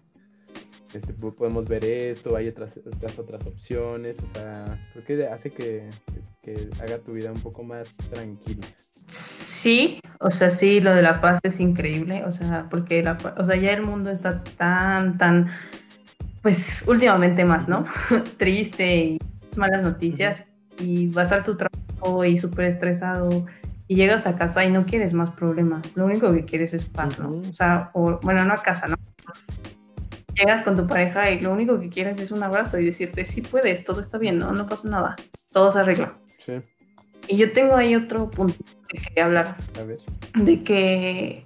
este 0.93 1.13
podemos 1.13 1.67
ver 1.67 1.85
esto, 1.85 2.35
hay 2.35 2.47
otras, 2.47 2.77
otras, 2.77 3.17
otras 3.17 3.47
opciones, 3.47 4.17
o 4.19 4.27
sea, 4.33 4.89
creo 4.93 5.05
que 5.05 5.27
hace 5.27 5.51
que, 5.51 5.89
que 6.41 6.69
haga 6.81 6.97
tu 6.99 7.13
vida 7.13 7.31
un 7.31 7.39
poco 7.39 7.63
más 7.63 7.89
tranquila. 8.09 8.65
Sí, 9.07 10.01
o 10.19 10.31
sea, 10.31 10.49
sí, 10.49 10.81
lo 10.81 10.93
de 10.93 11.01
la 11.01 11.21
paz 11.21 11.39
es 11.43 11.59
increíble, 11.59 12.23
o 12.25 12.31
sea, 12.31 12.67
porque 12.69 13.03
la, 13.03 13.17
o 13.37 13.45
sea, 13.45 13.55
ya 13.55 13.71
el 13.71 13.83
mundo 13.83 14.09
está 14.09 14.43
tan, 14.57 15.17
tan, 15.17 15.47
pues 16.41 16.83
últimamente 16.87 17.45
más, 17.45 17.67
¿no? 17.67 17.85
Triste 18.37 18.95
y 18.97 19.17
malas 19.57 19.83
noticias 19.83 20.45
y 20.79 21.07
vas 21.07 21.31
a 21.31 21.43
tu 21.43 21.55
trabajo 21.55 22.25
y 22.25 22.37
súper 22.37 22.65
estresado 22.65 23.45
y 23.87 23.95
llegas 23.95 24.25
a 24.25 24.35
casa 24.35 24.63
y 24.65 24.71
no 24.71 24.85
quieres 24.85 25.13
más 25.13 25.31
problemas, 25.31 25.95
lo 25.95 26.05
único 26.05 26.33
que 26.33 26.45
quieres 26.45 26.73
es 26.73 26.85
paz, 26.85 27.19
¿no? 27.19 27.41
O 27.47 27.53
sea, 27.53 27.91
o, 27.93 28.19
bueno, 28.23 28.45
no 28.45 28.53
a 28.53 28.61
casa, 28.61 28.87
¿no? 28.87 28.95
Llegas 30.41 30.63
con 30.63 30.75
tu 30.75 30.87
pareja 30.87 31.29
y 31.29 31.39
lo 31.39 31.51
único 31.51 31.79
que 31.79 31.89
quieres 31.89 32.19
es 32.19 32.31
un 32.31 32.41
abrazo 32.41 32.79
y 32.79 32.85
decirte, 32.85 33.25
sí 33.25 33.41
puedes, 33.41 33.83
todo 33.83 34.01
está 34.01 34.17
bien, 34.17 34.39
no, 34.39 34.51
no 34.53 34.65
pasa 34.65 34.89
nada, 34.89 35.15
todo 35.53 35.69
se 35.69 35.79
arregla. 35.79 36.15
Sí. 36.39 36.53
Y 37.27 37.37
yo 37.37 37.51
tengo 37.51 37.75
ahí 37.75 37.95
otro 37.95 38.27
punto 38.31 38.55
que 38.87 38.97
quería 38.97 39.25
hablar. 39.25 39.55
A 39.79 39.83
ver. 39.83 39.99
De 40.33 40.63
que, 40.63 41.45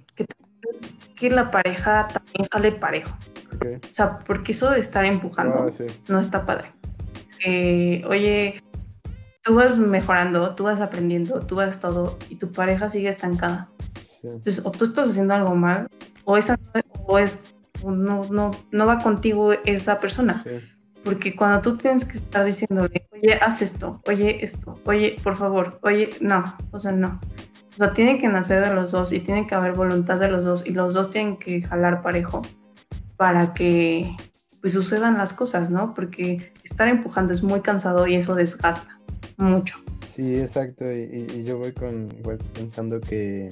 que, 1.14 1.28
la 1.28 1.50
pareja 1.50 2.08
también 2.08 2.48
jale 2.50 2.72
parejo. 2.72 3.14
O 3.52 3.92
sea, 3.92 4.18
porque 4.20 4.52
eso 4.52 4.70
de 4.70 4.80
estar 4.80 5.04
empujando 5.04 5.68
ah, 5.68 5.84
no 6.08 6.20
está 6.20 6.46
padre. 6.46 6.72
oye, 8.08 8.62
tú 9.42 9.56
vas 9.56 9.78
mejorando, 9.78 10.54
tú 10.54 10.64
vas 10.64 10.80
aprendiendo, 10.80 11.40
tú 11.40 11.56
vas 11.56 11.80
todo 11.80 12.18
y 12.30 12.36
tu 12.36 12.50
pareja 12.50 12.88
sigue 12.88 13.10
estancada. 13.10 13.68
Entonces, 14.22 14.62
o 14.64 14.70
tú 14.70 14.84
estás 14.84 15.10
haciendo 15.10 15.34
algo 15.34 15.54
mal, 15.54 15.88
o 16.24 16.36
esa 16.36 16.58
o 17.06 17.18
es, 17.18 17.36
no, 17.84 18.24
no, 18.30 18.50
no 18.70 18.86
va 18.86 18.98
contigo 18.98 19.52
esa 19.64 20.00
persona. 20.00 20.44
Porque 21.04 21.36
cuando 21.36 21.60
tú 21.60 21.76
tienes 21.76 22.04
que 22.04 22.16
estar 22.16 22.44
diciéndole, 22.44 23.06
oye, 23.12 23.34
haz 23.34 23.62
esto, 23.62 24.00
oye, 24.08 24.44
esto, 24.44 24.80
oye, 24.84 25.16
por 25.22 25.36
favor, 25.36 25.78
oye, 25.82 26.10
no, 26.20 26.56
o 26.72 26.78
sea, 26.80 26.92
no. 26.92 27.20
O 27.74 27.78
sea, 27.78 27.92
tiene 27.92 28.18
que 28.18 28.26
nacer 28.26 28.66
de 28.66 28.74
los 28.74 28.90
dos 28.90 29.12
y 29.12 29.20
tiene 29.20 29.46
que 29.46 29.54
haber 29.54 29.74
voluntad 29.74 30.18
de 30.18 30.28
los 30.28 30.44
dos 30.44 30.66
y 30.66 30.70
los 30.70 30.94
dos 30.94 31.10
tienen 31.10 31.36
que 31.36 31.60
jalar 31.60 32.02
parejo 32.02 32.42
para 33.16 33.54
que 33.54 34.16
pues 34.60 34.72
sucedan 34.72 35.16
las 35.18 35.32
cosas, 35.32 35.70
¿no? 35.70 35.94
Porque 35.94 36.52
estar 36.64 36.88
empujando 36.88 37.32
es 37.32 37.42
muy 37.42 37.60
cansado 37.60 38.06
y 38.06 38.16
eso 38.16 38.34
desgasta 38.34 38.98
mucho. 39.36 39.78
Sí, 40.02 40.36
exacto. 40.36 40.90
Y, 40.90 41.44
yo 41.44 41.58
voy 41.58 41.72
con 41.72 42.08
igual 42.18 42.38
pensando 42.54 43.00
que 43.00 43.50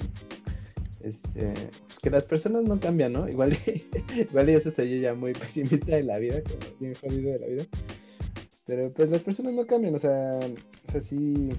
este, 1.05 1.53
pues 1.85 1.99
que 1.99 2.09
las 2.09 2.25
personas 2.25 2.63
no 2.63 2.79
cambian, 2.79 3.13
¿no? 3.13 3.29
Igual, 3.29 3.55
igual 4.15 4.47
yo 4.47 4.71
soy 4.71 4.99
ya 4.99 5.13
muy 5.13 5.33
pesimista 5.33 5.95
de 5.95 6.03
la 6.03 6.17
vida, 6.17 6.41
como 6.41 6.79
bien 6.79 6.95
jodido 6.95 7.31
de 7.33 7.39
la 7.39 7.47
vida. 7.47 7.65
Pero 8.65 8.91
pues 8.91 9.11
las 9.11 9.21
personas 9.21 9.53
no 9.53 9.67
cambian, 9.67 9.93
o 9.93 9.99
sea, 9.99 10.39
o 10.87 10.91
sea, 10.91 11.01
sí, 11.01 11.49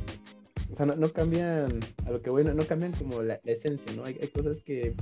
o 0.73 0.75
sea, 0.75 0.87
no, 0.87 1.13
cambian 1.13 1.79
a 2.07 2.11
lo 2.11 2.21
que 2.21 2.31
bueno, 2.31 2.53
no 2.55 2.67
cambian 2.67 2.93
como 2.93 3.23
la, 3.23 3.41
esencia, 3.45 3.93
¿no? 3.95 4.05
Hay, 4.05 4.15
cosas 4.35 4.63
que 4.63 4.95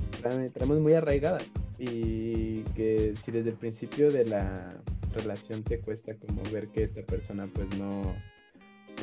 traemos 0.53 0.79
muy 0.79 0.93
arraigadas 0.93 1.43
y 1.79 2.61
que 2.75 3.15
si 3.23 3.31
desde 3.31 3.49
el 3.49 3.55
principio 3.55 4.11
de 4.11 4.25
la 4.25 4.77
relación 5.15 5.63
te 5.63 5.79
cuesta 5.79 6.13
como 6.15 6.43
ver 6.51 6.67
que 6.67 6.83
esta 6.83 7.01
persona 7.01 7.49
pues 7.51 7.67
no, 7.79 8.15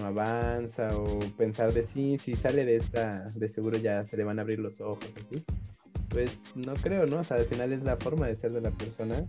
no 0.00 0.07
avanza 0.07 0.96
o 0.96 1.18
pensar 1.37 1.72
de 1.72 1.83
sí, 1.83 2.18
si 2.18 2.35
sale 2.37 2.64
de 2.64 2.76
esta, 2.76 3.24
de 3.35 3.50
seguro 3.50 3.78
ya 3.78 4.07
se 4.07 4.16
le 4.16 4.24
van 4.24 4.38
a 4.38 4.42
abrir 4.42 4.59
los 4.59 4.81
ojos, 4.81 5.09
así. 5.16 5.44
Pues 6.09 6.42
no 6.55 6.74
creo, 6.74 7.07
¿no? 7.07 7.20
O 7.20 7.24
sea, 7.24 7.38
al 7.38 7.46
final 7.46 7.72
es 7.72 7.83
la 7.83 7.96
forma 7.96 8.26
de 8.26 8.37
ser 8.37 8.52
de 8.52 8.61
la 8.61 8.70
persona 8.70 9.26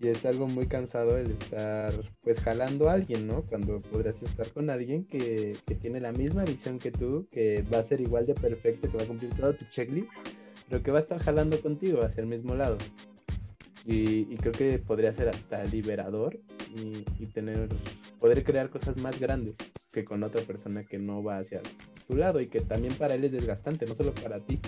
y 0.00 0.08
es 0.08 0.24
algo 0.24 0.46
muy 0.48 0.66
cansado 0.66 1.18
el 1.18 1.30
estar 1.30 1.92
pues 2.22 2.40
jalando 2.40 2.88
a 2.88 2.94
alguien, 2.94 3.26
¿no? 3.26 3.42
Cuando 3.42 3.80
podrás 3.80 4.22
estar 4.22 4.48
con 4.50 4.70
alguien 4.70 5.04
que, 5.04 5.56
que, 5.66 5.74
tiene 5.74 6.00
la 6.00 6.12
misma 6.12 6.44
visión 6.44 6.78
que 6.78 6.90
tú, 6.90 7.26
que 7.30 7.64
va 7.72 7.78
a 7.78 7.84
ser 7.84 8.00
igual 8.00 8.26
de 8.26 8.34
perfecto, 8.34 8.90
que 8.90 8.96
va 8.96 9.02
a 9.02 9.06
cumplir 9.06 9.34
todo 9.34 9.54
tu 9.54 9.64
checklist, 9.66 10.10
pero 10.68 10.82
que 10.82 10.90
va 10.90 10.98
a 10.98 11.02
estar 11.02 11.18
jalando 11.18 11.60
contigo 11.60 12.02
hacia 12.02 12.22
el 12.22 12.28
mismo 12.28 12.54
lado. 12.54 12.78
Y, 13.86 14.36
creo 14.36 14.52
que 14.52 14.78
podría 14.78 15.12
ser 15.12 15.30
hasta 15.30 15.64
liberador 15.64 16.38
y, 16.74 17.04
y, 17.18 17.26
tener, 17.26 17.68
poder 18.20 18.44
crear 18.44 18.68
cosas 18.68 18.98
más 18.98 19.18
grandes 19.18 19.56
que 19.92 20.04
con 20.04 20.22
otra 20.22 20.42
persona 20.42 20.84
que 20.84 20.98
no 20.98 21.22
va 21.22 21.38
hacia 21.38 21.60
tu 22.06 22.16
lado 22.16 22.40
y 22.40 22.46
que 22.48 22.60
también 22.60 22.94
para 22.94 23.14
él 23.14 23.24
es 23.24 23.32
desgastante, 23.32 23.86
no 23.86 23.94
solo 23.94 24.12
para 24.14 24.40
ti. 24.40 24.60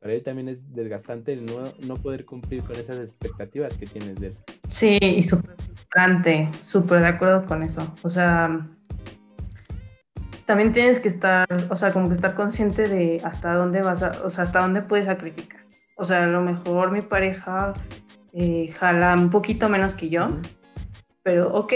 Para 0.00 0.12
él 0.12 0.22
también 0.22 0.48
es 0.48 0.74
desgastante 0.74 1.32
el 1.32 1.46
no, 1.46 1.72
no 1.86 1.96
poder 1.96 2.24
cumplir 2.24 2.62
con 2.62 2.76
esas 2.76 2.98
expectativas 2.98 3.74
que 3.74 3.86
tienes 3.86 4.16
de 4.20 4.28
él. 4.28 4.36
Sí, 4.68 4.98
y 5.00 5.22
súper 5.22 5.56
frustrante, 5.56 6.48
súper 6.62 7.00
de 7.00 7.06
acuerdo 7.08 7.44
con 7.46 7.62
eso. 7.62 7.94
O 8.02 8.08
sea, 8.08 8.68
también 10.46 10.72
tienes 10.72 11.00
que 11.00 11.08
estar, 11.08 11.46
o 11.68 11.76
sea, 11.76 11.92
como 11.92 12.08
que 12.08 12.14
estar 12.14 12.34
consciente 12.34 12.86
de 12.88 13.20
hasta 13.24 13.54
dónde 13.54 13.82
vas 13.82 14.02
a, 14.02 14.12
o 14.24 14.30
sea, 14.30 14.44
hasta 14.44 14.60
dónde 14.60 14.82
puedes 14.82 15.06
sacrificar. 15.06 15.60
O 15.96 16.04
sea, 16.04 16.24
a 16.24 16.26
lo 16.26 16.42
mejor 16.42 16.92
mi 16.92 17.02
pareja 17.02 17.74
eh, 18.32 18.68
jala 18.68 19.14
un 19.14 19.30
poquito 19.30 19.68
menos 19.68 19.96
que 19.96 20.08
yo, 20.08 20.28
pero 21.24 21.52
ok, 21.52 21.72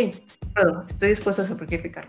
estoy 0.89 1.09
dispuesto 1.09 1.43
a 1.43 1.45
sacrificar. 1.45 2.07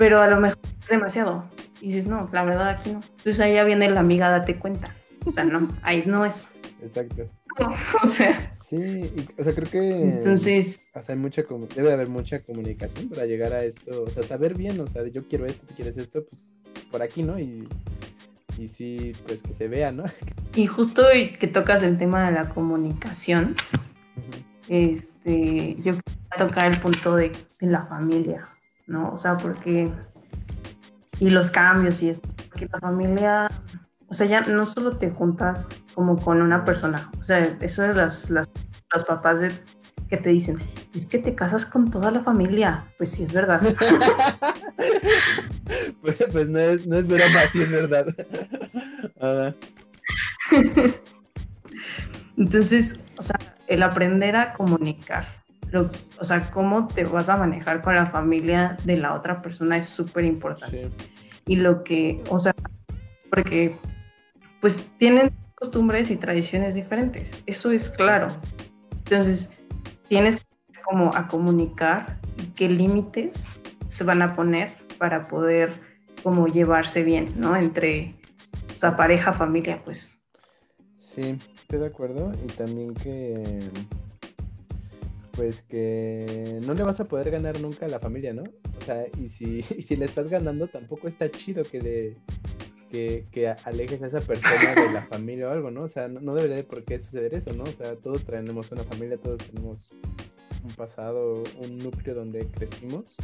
Pero 0.00 0.22
a 0.22 0.28
lo 0.28 0.40
mejor 0.40 0.58
es 0.82 0.88
demasiado. 0.88 1.44
Y 1.82 1.88
dices, 1.88 2.06
no, 2.06 2.30
la 2.32 2.42
verdad 2.42 2.70
aquí 2.70 2.90
no. 2.90 3.02
Entonces 3.18 3.38
ahí 3.40 3.52
ya 3.52 3.64
viene 3.64 3.90
la 3.90 4.00
amiga, 4.00 4.30
date 4.30 4.56
cuenta. 4.56 4.96
O 5.26 5.30
sea, 5.30 5.44
no, 5.44 5.68
ahí 5.82 6.04
no 6.06 6.24
es. 6.24 6.48
Exacto. 6.82 7.28
o 8.02 8.06
sea. 8.06 8.56
Sí, 8.64 9.12
o 9.36 9.44
sea, 9.44 9.52
creo 9.52 9.70
que. 9.70 10.00
Entonces. 10.00 10.86
O 10.94 11.02
sea, 11.02 11.14
hay 11.14 11.20
mucha, 11.20 11.42
debe 11.76 11.92
haber 11.92 12.08
mucha 12.08 12.40
comunicación 12.40 13.10
para 13.10 13.26
llegar 13.26 13.52
a 13.52 13.62
esto. 13.62 14.04
O 14.04 14.08
sea, 14.08 14.22
saber 14.22 14.56
bien, 14.56 14.80
o 14.80 14.86
sea, 14.86 15.06
yo 15.06 15.28
quiero 15.28 15.44
esto, 15.44 15.66
tú 15.66 15.74
quieres 15.74 15.98
esto, 15.98 16.24
pues 16.24 16.54
por 16.90 17.02
aquí, 17.02 17.22
¿no? 17.22 17.38
Y, 17.38 17.68
y 18.58 18.68
sí, 18.68 19.12
pues 19.26 19.42
que 19.42 19.52
se 19.52 19.68
vea, 19.68 19.92
¿no? 19.92 20.04
Y 20.56 20.66
justo 20.66 21.04
que 21.38 21.46
tocas 21.46 21.82
el 21.82 21.98
tema 21.98 22.26
de 22.26 22.32
la 22.32 22.48
comunicación, 22.48 23.54
este, 24.66 25.76
yo 25.76 25.92
quería 25.92 26.48
tocar 26.48 26.72
el 26.72 26.80
punto 26.80 27.16
de, 27.16 27.32
la 27.60 27.82
familia, 27.82 28.42
¿no? 28.90 29.10
O 29.10 29.18
sea, 29.18 29.36
porque. 29.36 29.90
Y 31.18 31.30
los 31.30 31.50
cambios 31.50 32.02
y 32.02 32.10
esto. 32.10 32.28
Porque 32.48 32.68
la 32.70 32.78
familia. 32.80 33.48
O 34.08 34.14
sea, 34.14 34.26
ya 34.26 34.40
no 34.40 34.66
solo 34.66 34.96
te 34.96 35.10
juntas 35.10 35.68
como 35.94 36.18
con 36.18 36.42
una 36.42 36.64
persona. 36.64 37.10
O 37.20 37.24
sea, 37.24 37.38
eso 37.60 37.82
de 37.82 37.94
las, 37.94 38.28
las, 38.28 38.50
los 38.92 39.04
papás 39.04 39.38
de, 39.38 39.52
que 40.08 40.16
te 40.16 40.30
dicen, 40.30 40.58
es 40.92 41.06
que 41.06 41.18
te 41.20 41.36
casas 41.36 41.64
con 41.64 41.90
toda 41.90 42.10
la 42.10 42.20
familia. 42.20 42.86
Pues 42.98 43.12
sí, 43.12 43.22
es 43.22 43.32
verdad. 43.32 43.62
pues, 46.02 46.16
pues, 46.32 46.50
no 46.50 46.58
es, 46.58 46.86
no 46.88 46.96
es 46.96 47.06
broma, 47.06 47.40
sí 47.52 47.62
es 47.62 47.70
verdad. 47.70 48.06
Entonces, 52.36 53.00
o 53.16 53.22
sea, 53.22 53.38
el 53.68 53.84
aprender 53.84 54.34
a 54.34 54.52
comunicar, 54.52 55.26
o 56.18 56.24
sea, 56.24 56.50
cómo 56.50 56.88
te 56.88 57.04
vas 57.04 57.28
a 57.28 57.36
manejar 57.36 57.80
con 57.80 57.94
la 57.94 58.06
familia 58.06 58.76
de 58.84 58.96
la 58.96 59.14
otra 59.14 59.42
persona 59.42 59.76
es 59.76 59.86
súper 59.86 60.24
importante. 60.24 60.90
Y 61.46 61.56
lo 61.56 61.84
que, 61.84 62.22
o 62.28 62.38
sea, 62.38 62.54
porque 63.30 63.76
pues 64.60 64.86
tienen 64.98 65.30
costumbres 65.54 66.10
y 66.10 66.16
tradiciones 66.16 66.74
diferentes, 66.74 67.42
eso 67.46 67.70
es 67.70 67.90
claro. 67.90 68.28
Entonces, 69.04 69.60
tienes 70.08 70.38
como 70.82 71.14
a 71.14 71.28
comunicar 71.28 72.18
qué 72.56 72.68
límites 72.68 73.52
se 73.88 74.04
van 74.04 74.22
a 74.22 74.34
poner 74.34 74.72
para 74.98 75.22
poder 75.22 75.72
como 76.22 76.46
llevarse 76.46 77.02
bien, 77.02 77.32
¿no? 77.36 77.56
Entre 77.56 78.14
o 78.76 78.80
sea, 78.80 78.96
pareja, 78.96 79.34
familia, 79.34 79.78
pues. 79.84 80.16
Sí, 80.98 81.38
estoy 81.54 81.80
de 81.80 81.86
acuerdo. 81.86 82.32
Y 82.42 82.46
también 82.52 82.94
que 82.94 83.68
pues 85.32 85.62
que 85.62 86.58
no 86.62 86.74
le 86.74 86.82
vas 86.82 87.00
a 87.00 87.04
poder 87.04 87.30
ganar 87.30 87.60
nunca 87.60 87.86
a 87.86 87.88
la 87.88 88.00
familia, 88.00 88.32
¿no? 88.32 88.42
O 88.42 88.84
sea, 88.84 89.06
y 89.20 89.28
si, 89.28 89.62
si 89.62 89.96
le 89.96 90.04
estás 90.04 90.28
ganando, 90.28 90.68
tampoco 90.68 91.08
está 91.08 91.30
chido 91.30 91.62
que, 91.64 91.80
de, 91.80 92.16
que, 92.90 93.26
que, 93.30 93.48
alejes 93.48 94.02
a 94.02 94.08
esa 94.08 94.20
persona 94.20 94.74
de 94.74 94.92
la 94.92 95.02
familia 95.10 95.48
o 95.48 95.50
algo, 95.50 95.70
¿no? 95.70 95.82
O 95.82 95.88
sea, 95.88 96.08
no, 96.08 96.20
no, 96.20 96.34
debería 96.34 96.56
de 96.56 96.64
por 96.64 96.84
qué 96.84 97.00
suceder 97.00 97.34
eso, 97.34 97.52
¿no? 97.52 97.64
O 97.64 97.72
sea, 97.72 97.96
todos 97.96 98.24
tenemos 98.24 98.70
una 98.72 98.82
familia, 98.84 99.16
todos 99.18 99.38
tenemos 99.38 99.88
un 100.62 100.70
pasado, 100.72 101.42
un 101.58 101.78
núcleo 101.78 102.14
donde 102.14 102.46
crecimos 102.46 103.16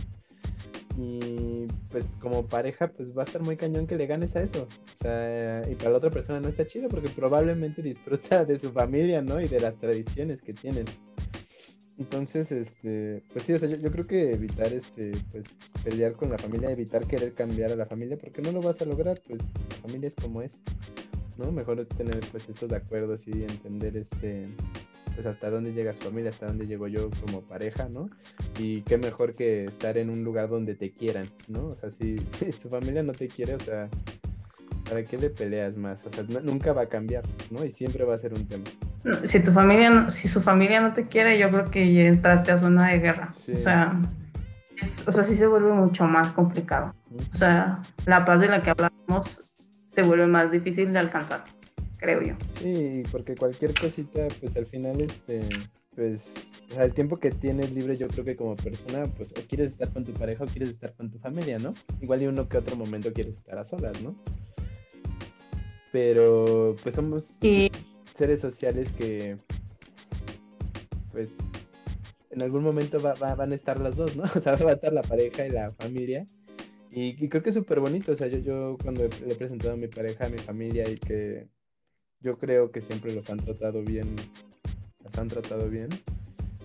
y 0.99 1.67
pues 1.91 2.07
como 2.21 2.47
pareja 2.47 2.89
pues 2.89 3.17
va 3.17 3.23
a 3.23 3.25
estar 3.27 3.43
muy 3.43 3.57
cañón 3.57 3.87
que 3.87 3.97
le 3.97 4.07
ganes 4.07 4.35
a 4.37 4.43
eso. 4.43 4.67
O 4.67 5.03
sea, 5.03 5.63
y 5.71 5.75
para 5.75 5.91
la 5.91 5.99
otra 5.99 6.11
persona 6.11 6.41
no 6.41 6.49
está 6.49 6.67
chido 6.67 6.89
porque 6.89 7.09
probablemente 7.09 7.83
disfruta 7.83 8.45
de 8.45 8.59
su 8.59 8.73
familia, 8.73 9.21
¿no? 9.21 9.41
Y 9.41 9.49
de 9.49 9.61
las 9.61 9.77
tradiciones 9.77 10.41
que 10.41 10.55
tienen. 10.55 10.87
Entonces, 11.99 12.53
este, 12.53 13.23
pues 13.33 13.45
sí, 13.45 13.55
o 13.55 13.59
sea, 13.59 13.69
yo, 13.69 13.91
creo 13.91 14.07
que 14.07 14.33
evitar 14.33 14.73
este, 14.73 15.13
pues 15.33 15.47
pelear 15.83 16.13
con 16.13 16.31
la 16.31 16.37
familia, 16.37 16.71
evitar 16.71 17.07
querer 17.07 17.33
cambiar 17.33 17.73
a 17.73 17.77
la 17.77 17.87
familia, 17.87 18.19
porque 18.19 18.43
no 18.43 18.53
lo 18.53 18.61
vas 18.61 18.83
a 18.83 18.85
lograr, 18.85 19.21
pues 19.27 19.41
la 19.71 19.77
familia 19.77 20.09
es 20.09 20.15
como 20.15 20.43
es, 20.43 20.53
¿no? 21.39 21.51
Mejor 21.53 21.85
tener 21.87 22.21
pues 22.31 22.49
estos 22.49 22.71
acuerdos 22.73 23.27
y 23.27 23.43
entender 23.45 23.97
este 23.97 24.43
pues 25.17 25.27
hasta 25.27 25.51
dónde 25.51 25.73
llega 25.73 25.95
su 25.95 26.03
familia, 26.03 26.31
hasta 26.31 26.47
dónde 26.47 26.67
llego 26.67 26.87
yo 26.89 27.09
como 27.25 27.41
pareja, 27.41 27.89
¿no? 27.89 28.11
Y 28.59 28.83
qué 28.83 28.99
mejor 28.99 29.35
que 29.35 29.65
estar 29.65 29.97
en 29.97 30.11
un 30.11 30.23
lugar 30.23 30.49
donde 30.51 30.75
te 30.75 30.91
quieran, 30.91 31.27
¿no? 31.49 31.69
O 31.69 31.75
sea, 31.75 31.91
si, 31.91 32.17
su 32.61 32.69
familia 32.69 33.03
no 33.03 33.13
te 33.13 33.27
quiere, 33.27 33.55
o 33.55 33.61
sea, 33.61 33.89
¿para 34.89 35.05
qué 35.05 35.19
le 35.19 35.31
peleas 35.31 35.77
más? 35.77 35.99
O 36.05 36.13
sea, 36.13 36.25
nunca 36.43 36.73
va 36.73 36.83
a 36.83 36.87
cambiar, 36.87 37.25
¿no? 37.51 37.65
Y 37.65 37.71
siempre 37.71 38.05
va 38.05 38.15
a 38.15 38.19
ser 38.19 38.35
un 38.35 38.47
tema. 38.47 38.65
Si 39.25 39.41
tu 39.41 39.53
familia, 39.53 40.09
si 40.11 40.29
su 40.29 40.41
familia 40.41 40.81
no 40.81 40.93
te 40.93 41.07
quiere, 41.07 41.39
yo 41.39 41.49
creo 41.49 41.71
que 41.71 41.93
ya 41.93 42.03
entraste 42.03 42.53
a 42.53 42.59
zona 42.59 42.89
de 42.91 42.99
guerra. 42.99 43.29
O 43.31 43.57
sea, 43.57 44.01
o 45.07 45.13
sea, 45.13 45.25
sí 45.25 45.37
se 45.37 45.47
vuelve 45.47 45.73
mucho 45.73 46.05
más 46.05 46.33
complicado. 46.33 46.95
O 47.31 47.35
sea, 47.35 47.83
la 48.05 48.25
paz 48.25 48.41
de 48.41 48.49
la 48.49 48.63
que 48.63 48.71
hablamos 48.71 49.53
se 49.89 50.03
vuelve 50.03 50.27
más 50.27 50.51
difícil 50.51 50.93
de 50.93 50.99
alcanzar 50.99 51.45
creo 51.99 52.23
yo. 52.23 52.35
Sí, 52.61 53.03
porque 53.11 53.35
cualquier 53.35 53.75
cosita, 53.75 54.29
pues 54.41 54.57
al 54.57 54.67
final, 54.67 55.01
este, 55.01 55.41
pues, 55.95 56.63
o 56.71 56.75
sea, 56.75 56.85
el 56.85 56.93
tiempo 56.93 57.17
que 57.19 57.31
tienes 57.31 57.73
libre, 57.73 57.97
yo 57.97 58.09
creo 58.09 58.25
que 58.25 58.37
como 58.37 58.57
persona, 58.57 59.07
pues, 59.17 59.33
o 59.33 59.47
quieres 59.49 59.73
estar 59.73 59.89
con 59.91 60.05
tu 60.05 60.13
pareja 60.13 60.45
o 60.45 60.47
quieres 60.47 60.71
estar 60.71 60.93
con 60.95 61.11
tu 61.11 61.19
familia, 61.19 61.59
¿no? 61.59 61.75
Igual 62.01 62.23
y 62.23 62.27
uno 62.27 62.49
que 62.49 62.59
otro 62.59 62.77
momento 62.77 63.13
quieres 63.13 63.37
estar 63.37 63.59
a 63.59 63.65
solas, 63.65 64.01
¿no? 64.03 64.15
Pero, 65.97 66.77
pues, 66.83 66.95
somos 66.95 67.25
seres 68.13 68.41
sociales 68.43 68.93
que, 68.99 69.39
pues, 71.11 71.39
en 72.29 72.43
algún 72.43 72.63
momento 72.63 73.01
van 73.01 73.51
a 73.51 73.55
estar 73.55 73.81
las 73.81 73.97
dos, 73.97 74.15
¿no? 74.15 74.25
O 74.37 74.41
sea, 74.41 74.57
va 74.57 74.73
a 74.73 74.75
estar 74.75 74.93
la 74.93 75.01
pareja 75.01 75.47
y 75.47 75.51
la 75.53 75.73
familia. 75.73 76.27
Y, 76.91 77.15
creo 77.31 77.43
que 77.43 77.49
es 77.49 77.55
súper 77.55 77.81
bonito, 77.81 78.13
o 78.13 78.15
sea, 78.15 78.27
yo, 78.27 78.41
yo 78.41 78.77
cuando 78.83 79.09
le 79.09 79.33
he 79.33 79.37
presentado 79.37 79.73
a 79.73 79.79
mi 79.79 79.89
pareja, 79.89 80.27
a 80.27 80.29
mi 80.29 80.37
familia 80.37 80.87
y 80.87 80.97
que 80.97 81.49
yo 82.21 82.37
creo 82.37 82.71
que 82.71 82.83
siempre 82.83 83.15
los 83.15 83.31
han 83.31 83.39
tratado 83.39 83.83
bien, 83.83 84.17
las 85.03 85.17
han 85.17 85.29
tratado 85.29 85.71
bien. 85.71 85.89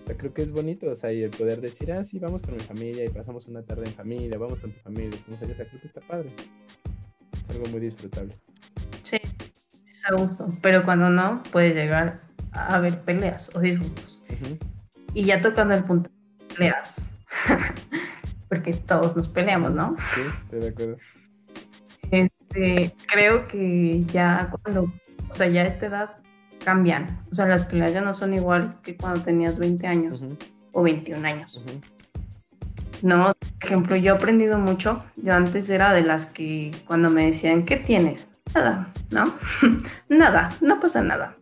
O 0.02 0.06
sea, 0.06 0.14
creo 0.14 0.34
que 0.34 0.42
es 0.42 0.52
bonito, 0.52 0.90
o 0.90 0.94
sea, 0.94 1.10
y 1.10 1.22
el 1.22 1.30
poder 1.30 1.62
decir, 1.62 1.90
ah, 1.90 2.04
sí, 2.04 2.18
vamos 2.18 2.42
con 2.42 2.52
mi 2.52 2.60
familia 2.60 3.06
y 3.06 3.08
pasamos 3.08 3.48
una 3.48 3.62
tarde 3.62 3.86
en 3.86 3.94
familia, 3.94 4.36
vamos 4.36 4.60
con 4.60 4.72
tu 4.72 4.80
familia, 4.80 5.18
o 5.26 5.38
sea, 5.38 5.66
creo 5.66 5.80
que 5.80 5.86
está 5.86 6.02
padre. 6.02 6.28
Es 7.32 7.56
algo 7.56 7.66
muy 7.70 7.80
disfrutable. 7.80 8.36
Sí, 9.02 9.18
es 9.90 10.04
a 10.06 10.14
gusto, 10.14 10.48
pero 10.60 10.84
cuando 10.84 11.10
no, 11.10 11.42
puede 11.50 11.74
llegar 11.74 12.20
a 12.52 12.76
haber 12.76 13.00
peleas 13.02 13.54
o 13.54 13.60
disgustos. 13.60 14.22
Y 15.14 15.24
ya 15.24 15.40
tocando 15.40 15.74
el 15.74 15.84
punto 15.84 16.10
de 16.38 16.54
peleas, 16.54 17.08
porque 18.48 18.74
todos 18.74 19.16
nos 19.16 19.28
peleamos, 19.28 19.72
¿no? 19.72 19.94
Sí, 20.14 20.20
estoy 20.44 20.60
de 20.60 20.68
acuerdo. 20.68 20.96
Este, 22.10 22.94
creo 23.06 23.46
que 23.48 24.02
ya 24.02 24.50
cuando 24.50 24.92
o 25.32 25.34
sea, 25.34 25.48
ya 25.48 25.62
a 25.62 25.66
esta 25.66 25.86
edad 25.86 26.10
cambian. 26.62 27.24
O 27.30 27.34
sea, 27.34 27.46
las 27.46 27.64
peleas 27.64 27.94
ya 27.94 28.02
no 28.02 28.12
son 28.12 28.34
igual 28.34 28.76
que 28.82 28.98
cuando 28.98 29.22
tenías 29.22 29.58
20 29.58 29.86
años 29.86 30.24
o 30.72 30.82
21 30.82 31.26
años. 31.26 31.64
No, 33.00 33.32
por 33.34 33.64
ejemplo, 33.64 33.96
yo 33.96 34.12
he 34.12 34.16
aprendido 34.16 34.58
mucho. 34.58 35.02
Yo 35.16 35.32
antes 35.32 35.70
era 35.70 35.94
de 35.94 36.02
las 36.02 36.26
que 36.26 36.70
cuando 36.86 37.08
me 37.08 37.26
decían, 37.26 37.64
¿qué 37.64 37.78
tienes? 37.78 38.28
Nada, 38.54 38.92
¿no? 39.10 39.34
nada, 40.08 40.54
no 40.60 40.80
pasa 40.80 41.02
nada. 41.02 41.36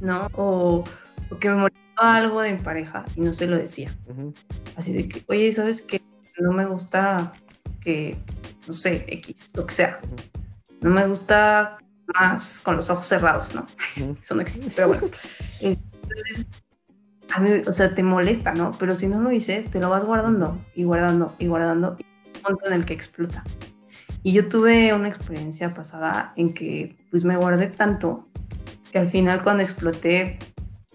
¿No? 0.00 0.28
O, 0.34 0.84
que 1.40 1.48
me 1.48 1.56
molestaba 1.56 2.16
algo 2.16 2.40
de 2.40 2.52
mi 2.52 2.58
pareja 2.58 3.04
y 3.16 3.20
no 3.20 3.32
se 3.32 3.46
lo 3.46 3.56
decía. 3.56 3.94
Así 4.76 4.92
de 4.92 5.08
que, 5.08 5.22
oye, 5.28 5.52
¿sabes 5.52 5.82
qué? 5.82 6.02
No 6.38 6.52
me 6.52 6.66
gusta 6.66 7.32
que, 7.80 8.16
no 8.66 8.72
sé, 8.72 9.04
X, 9.08 9.50
lo 9.54 9.66
que 9.66 9.74
sea. 9.74 10.00
No 10.80 10.90
me 10.90 11.06
gusta 11.06 11.78
más 12.14 12.60
con 12.60 12.76
los 12.76 12.90
ojos 12.90 13.06
cerrados, 13.06 13.54
¿no? 13.54 13.66
Eso 14.20 14.34
no 14.34 14.40
existe, 14.40 14.70
pero 14.74 14.88
bueno. 14.88 15.08
Entonces, 15.60 16.48
a 17.32 17.40
mí, 17.40 17.50
o 17.66 17.72
sea, 17.72 17.94
te 17.94 18.02
molesta, 18.02 18.54
¿no? 18.54 18.72
Pero 18.78 18.94
si 18.94 19.06
no 19.06 19.20
lo 19.20 19.30
dices, 19.30 19.70
te 19.70 19.80
lo 19.80 19.90
vas 19.90 20.04
guardando 20.04 20.60
y 20.74 20.84
guardando 20.84 21.34
y 21.38 21.46
guardando 21.46 21.96
y 21.98 22.04
un 22.36 22.42
punto 22.42 22.66
en 22.66 22.72
el 22.74 22.84
que 22.84 22.94
explota. 22.94 23.44
Y 24.24 24.32
yo 24.32 24.48
tuve 24.48 24.92
una 24.92 25.06
experiencia 25.06 25.68
pasada 25.68 26.32
en 26.34 26.52
que 26.52 26.96
pues 27.12 27.22
me 27.24 27.36
guardé 27.36 27.68
tanto 27.68 28.26
que 28.90 28.98
al 28.98 29.08
final 29.08 29.44
cuando 29.44 29.62
exploté, 29.62 30.40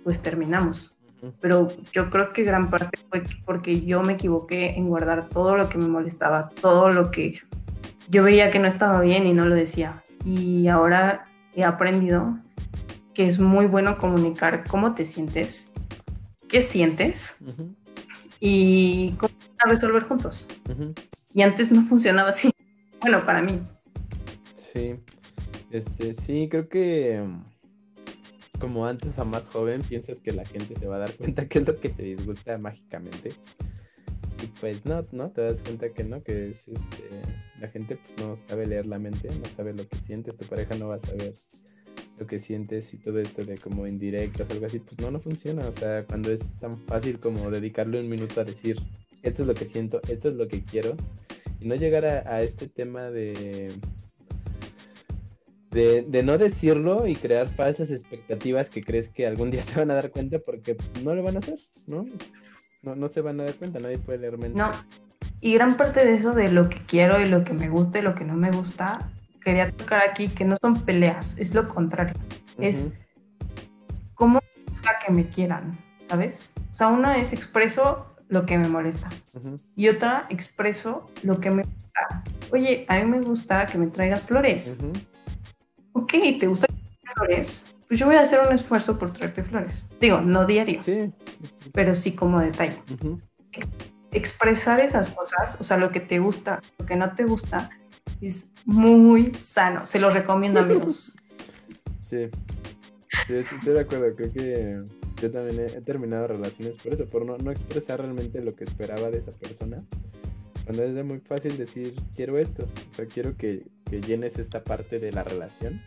pues 0.03 0.21
terminamos. 0.21 0.97
Pero 1.39 1.71
yo 1.93 2.09
creo 2.09 2.33
que 2.33 2.43
gran 2.43 2.69
parte 2.69 2.97
fue 3.09 3.23
porque 3.45 3.81
yo 3.85 4.01
me 4.01 4.13
equivoqué 4.13 4.75
en 4.75 4.89
guardar 4.89 5.29
todo 5.29 5.55
lo 5.55 5.69
que 5.69 5.77
me 5.77 5.87
molestaba, 5.87 6.49
todo 6.61 6.89
lo 6.89 7.11
que 7.11 7.39
yo 8.09 8.23
veía 8.23 8.51
que 8.51 8.59
no 8.59 8.67
estaba 8.67 8.99
bien 8.99 9.25
y 9.25 9.33
no 9.33 9.45
lo 9.45 9.55
decía 9.55 10.03
y 10.25 10.67
ahora 10.67 11.27
he 11.55 11.63
aprendido 11.63 12.37
que 13.13 13.27
es 13.27 13.39
muy 13.39 13.65
bueno 13.65 13.97
comunicar 13.97 14.63
cómo 14.67 14.93
te 14.93 15.05
sientes, 15.05 15.71
qué 16.47 16.61
sientes 16.61 17.35
y 18.39 19.11
cómo 19.17 19.33
resolver 19.65 20.03
juntos. 20.03 20.47
Y 21.33 21.41
antes 21.41 21.71
no 21.71 21.83
funcionaba 21.83 22.29
así. 22.29 22.51
Bueno, 23.01 23.25
para 23.25 23.41
mí. 23.41 23.61
Sí, 24.57 24.95
este, 25.71 26.13
sí, 26.13 26.47
creo 26.49 26.67
que 26.67 27.23
como 28.59 28.85
antes 28.85 29.17
a 29.17 29.23
más 29.23 29.47
joven 29.47 29.81
piensas 29.81 30.19
que 30.19 30.33
la 30.33 30.45
gente 30.45 30.77
se 30.77 30.87
va 30.87 30.97
a 30.97 30.99
dar 30.99 31.13
cuenta 31.13 31.47
que 31.47 31.59
es 31.59 31.67
lo 31.67 31.79
que 31.79 31.89
te 31.89 32.03
disgusta 32.03 32.57
mágicamente. 32.57 33.31
Y 34.43 34.47
pues 34.59 34.85
no, 34.85 35.05
no, 35.11 35.31
te 35.31 35.41
das 35.41 35.61
cuenta 35.61 35.89
que 35.89 36.03
no, 36.03 36.23
que 36.23 36.49
es 36.49 36.67
este, 36.67 37.09
la 37.59 37.67
gente 37.69 37.97
pues 37.97 38.25
no 38.25 38.37
sabe 38.47 38.67
leer 38.67 38.85
la 38.85 38.99
mente, 38.99 39.29
no 39.29 39.45
sabe 39.55 39.73
lo 39.73 39.87
que 39.87 39.97
sientes, 39.97 40.37
tu 40.37 40.45
pareja 40.45 40.75
no 40.75 40.89
va 40.89 40.95
a 40.95 40.99
saber 40.99 41.33
lo 42.17 42.27
que 42.27 42.39
sientes 42.39 42.93
y 42.93 42.97
todo 42.97 43.19
esto 43.19 43.45
de 43.45 43.57
como 43.57 43.87
indirectas 43.87 44.49
o 44.49 44.53
algo 44.53 44.65
así, 44.65 44.79
pues 44.79 44.99
no, 44.99 45.11
no 45.11 45.19
funciona. 45.19 45.67
O 45.67 45.73
sea, 45.73 46.05
cuando 46.05 46.31
es 46.31 46.51
tan 46.59 46.77
fácil 46.85 47.19
como 47.19 47.49
dedicarle 47.49 47.99
un 47.99 48.09
minuto 48.09 48.41
a 48.41 48.43
decir, 48.45 48.77
esto 49.23 49.43
es 49.43 49.47
lo 49.47 49.55
que 49.55 49.67
siento, 49.67 50.01
esto 50.07 50.29
es 50.29 50.35
lo 50.35 50.47
que 50.47 50.63
quiero, 50.63 50.95
y 51.59 51.67
no 51.67 51.75
llegar 51.75 52.05
a, 52.05 52.41
este 52.41 52.67
tema 52.67 53.09
de, 53.09 53.73
de, 55.71 56.03
de, 56.07 56.23
no 56.23 56.37
decirlo 56.37 57.07
y 57.07 57.15
crear 57.15 57.47
falsas 57.49 57.91
expectativas 57.91 58.69
que 58.69 58.81
crees 58.81 59.09
que 59.09 59.27
algún 59.27 59.51
día 59.51 59.63
se 59.63 59.79
van 59.79 59.91
a 59.91 59.95
dar 59.95 60.11
cuenta 60.11 60.39
porque 60.39 60.77
no 61.03 61.13
lo 61.15 61.23
van 61.23 61.35
a 61.35 61.39
hacer, 61.39 61.59
¿no? 61.87 62.05
No, 62.83 62.95
no 62.95 63.07
se 63.09 63.21
van 63.21 63.39
a 63.41 63.43
dar 63.43 63.55
cuenta, 63.55 63.79
nadie 63.79 63.97
puede 63.97 64.19
leer 64.19 64.37
mente. 64.37 64.57
No. 64.57 64.71
Y 65.41 65.53
gran 65.53 65.77
parte 65.77 66.05
de 66.05 66.15
eso, 66.15 66.33
de 66.33 66.51
lo 66.51 66.69
que 66.69 66.79
quiero 66.85 67.21
y 67.21 67.27
lo 67.27 67.43
que 67.43 67.53
me 67.53 67.69
gusta 67.69 67.99
y 67.99 68.01
lo 68.01 68.15
que 68.15 68.25
no 68.25 68.35
me 68.35 68.51
gusta, 68.51 69.09
quería 69.41 69.71
tocar 69.71 70.01
aquí 70.09 70.27
que 70.29 70.45
no 70.45 70.57
son 70.61 70.81
peleas, 70.81 71.37
es 71.37 71.53
lo 71.53 71.67
contrario. 71.67 72.13
Es 72.57 72.93
cómo 74.15 74.41
busca 74.69 74.97
que 75.05 75.13
me 75.13 75.29
quieran, 75.29 75.77
¿sabes? 76.07 76.51
O 76.71 76.73
sea, 76.73 76.87
una 76.87 77.17
es 77.17 77.31
expreso 77.31 78.08
lo 78.29 78.45
que 78.45 78.57
me 78.57 78.69
molesta 78.69 79.09
y 79.75 79.89
otra 79.89 80.23
expreso 80.29 81.09
lo 81.23 81.39
que 81.39 81.51
me 81.51 81.63
gusta. 81.63 82.23
Oye, 82.51 82.85
a 82.87 82.99
mí 82.99 83.05
me 83.05 83.21
gusta 83.21 83.65
que 83.65 83.77
me 83.77 83.87
traigas 83.87 84.21
flores. 84.21 84.77
Ok, 85.93 86.13
¿te 86.39 86.47
gusta 86.47 86.67
flores? 87.13 87.65
pues 87.89 87.99
yo 87.99 88.05
voy 88.05 88.17
a 88.17 88.21
hacer 88.21 88.39
un 88.47 88.53
esfuerzo 88.53 88.99
por 88.99 89.11
traerte 89.11 89.41
flores. 89.41 89.87
Digo, 89.99 90.21
no 90.21 90.45
diario, 90.45 90.79
sí. 90.79 91.11
pero 91.73 91.95
sí 91.95 92.11
como 92.11 92.39
detalle. 92.39 92.77
expresar 94.11 94.79
esas 94.79 95.09
cosas, 95.09 95.57
o 95.59 95.63
sea, 95.63 95.77
lo 95.77 95.89
que 95.89 95.99
te 95.99 96.19
gusta, 96.19 96.61
lo 96.77 96.85
que 96.85 96.95
no 96.95 97.15
te 97.15 97.25
gusta, 97.25 97.71
es 98.21 98.51
muy 98.63 99.33
sano. 99.33 99.87
Se 99.87 99.99
lo 99.99 100.11
recomiendo, 100.11 100.61
amigos. 100.61 101.15
Sí, 102.01 102.27
sí 103.27 103.35
estoy 103.35 103.73
de 103.75 103.81
acuerdo. 103.81 104.15
Creo 104.15 104.33
que 104.33 104.83
yo 105.21 105.31
también 105.31 105.59
he, 105.59 105.81
terminado 105.81 106.27
relaciones 106.27 106.77
por 106.77 106.93
eso, 106.93 107.05
por 107.05 107.25
no, 107.25 107.37
no 107.37 107.51
expresar 107.51 108.01
realmente 108.01 108.41
lo 108.41 108.55
que 108.55 108.63
esperaba 108.63 109.09
de 109.09 109.19
esa 109.19 109.31
persona. 109.31 109.83
Cuando 110.65 110.83
es 110.83 111.05
muy 111.05 111.19
fácil 111.19 111.57
decir, 111.57 111.95
quiero 112.15 112.37
esto, 112.37 112.67
o 112.91 112.93
sea, 112.93 113.05
quiero 113.05 113.35
que, 113.35 113.65
que 113.89 114.01
llenes 114.01 114.37
esta 114.37 114.63
parte 114.63 114.99
de 114.99 115.11
la 115.11 115.23
relación 115.23 115.81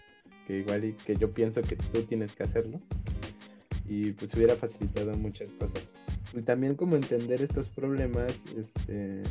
que 0.47 0.59
igual 0.59 0.85
y 0.85 0.93
que 0.93 1.17
yo 1.17 1.33
pienso 1.33 1.63
que 1.63 1.77
tú 1.77 2.03
tienes 2.03 2.35
que 2.35 2.43
hacerlo. 2.43 2.81
Y 3.89 4.13
pues 4.13 4.35
hubiera 4.35 4.57
facilitado 4.57 5.13
muchas 5.15 5.53
cosas. 5.53 5.95
Y 6.35 6.43
también 6.43 6.75
como 6.75 6.97
entender 6.97 7.43
estos 7.43 7.69
problemas, 7.69 8.45
este, 8.57 9.23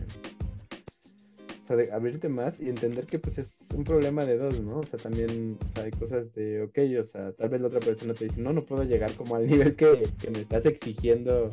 sea, 1.76 1.86
de 1.86 1.92
abrirte 1.92 2.30
más 2.30 2.60
y 2.60 2.70
entender 2.70 3.06
que 3.06 3.20
pues 3.20 3.38
es 3.38 3.70
un 3.76 3.84
problema 3.84 4.26
de 4.26 4.38
dos, 4.38 4.60
¿no? 4.62 4.80
O 4.80 4.84
sea, 4.84 5.00
también 5.00 5.58
o 5.68 5.72
sea, 5.72 5.84
hay 5.84 5.92
cosas 5.92 6.34
de, 6.34 6.64
ok, 6.64 6.78
o 7.00 7.04
sea, 7.04 7.32
tal 7.34 7.50
vez 7.50 7.62
la 7.62 7.68
otra 7.68 7.80
persona 7.80 8.14
te 8.14 8.26
dice, 8.26 8.42
no, 8.42 8.54
no 8.54 8.64
puedo 8.64 8.84
llegar 8.84 9.14
como 9.14 9.36
al 9.36 9.48
nivel 9.48 9.76
que, 9.76 10.08
que 10.20 10.32
me 10.32 10.40
estás 10.40 10.66
exigiendo 10.66 11.52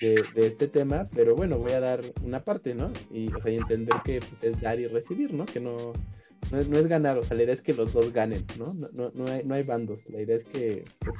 de, 0.00 0.22
de, 0.34 0.46
este 0.46 0.68
tema, 0.68 1.04
pero 1.14 1.34
bueno, 1.34 1.58
voy 1.58 1.72
a 1.72 1.80
dar 1.80 2.02
una 2.22 2.44
parte, 2.44 2.74
¿no? 2.74 2.92
Y, 3.10 3.32
o 3.32 3.40
sea, 3.40 3.52
y 3.52 3.56
entender 3.56 3.94
que 4.04 4.20
pues 4.20 4.42
es 4.42 4.60
dar 4.60 4.78
y 4.78 4.86
recibir, 4.86 5.32
¿no? 5.32 5.46
Que 5.46 5.60
no, 5.60 5.92
no 6.50 6.58
es, 6.58 6.68
no 6.68 6.78
es, 6.78 6.86
ganar, 6.86 7.18
o 7.18 7.24
sea, 7.24 7.36
la 7.36 7.44
idea 7.44 7.54
es 7.54 7.62
que 7.62 7.72
los 7.72 7.92
dos 7.92 8.12
ganen, 8.12 8.44
¿no? 8.58 8.74
No, 8.74 8.88
no, 8.92 9.10
no, 9.14 9.26
hay, 9.32 9.44
no 9.44 9.54
hay, 9.54 9.62
bandos, 9.62 10.08
la 10.10 10.20
idea 10.20 10.36
es 10.36 10.44
que 10.44 10.84
pues, 11.00 11.16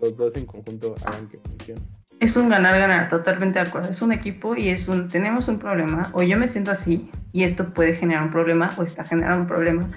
los 0.00 0.16
dos 0.16 0.36
en 0.36 0.46
conjunto 0.46 0.94
hagan 1.04 1.28
que 1.28 1.38
funcione. 1.38 1.80
Es 2.20 2.36
un 2.36 2.48
ganar-ganar, 2.48 3.08
totalmente 3.08 3.58
de 3.58 3.68
acuerdo. 3.68 3.88
Es 3.88 4.00
un 4.02 4.12
equipo 4.12 4.56
y 4.56 4.68
es 4.68 4.88
un, 4.88 5.08
tenemos 5.08 5.48
un 5.48 5.58
problema, 5.58 6.10
o 6.12 6.22
yo 6.22 6.38
me 6.38 6.48
siento 6.48 6.70
así, 6.70 7.10
y 7.32 7.44
esto 7.44 7.74
puede 7.74 7.94
generar 7.94 8.22
un 8.22 8.30
problema, 8.30 8.72
o 8.76 8.82
está 8.82 9.04
generando 9.04 9.40
un 9.40 9.46
problema. 9.46 9.90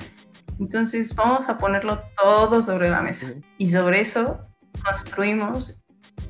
Entonces 0.59 1.13
vamos 1.16 1.47
a 1.49 1.57
ponerlo 1.57 2.01
todo 2.22 2.61
sobre 2.61 2.89
la 2.89 3.01
mesa. 3.01 3.28
Y 3.57 3.70
sobre 3.70 3.99
eso 4.01 4.47
construimos 4.84 5.84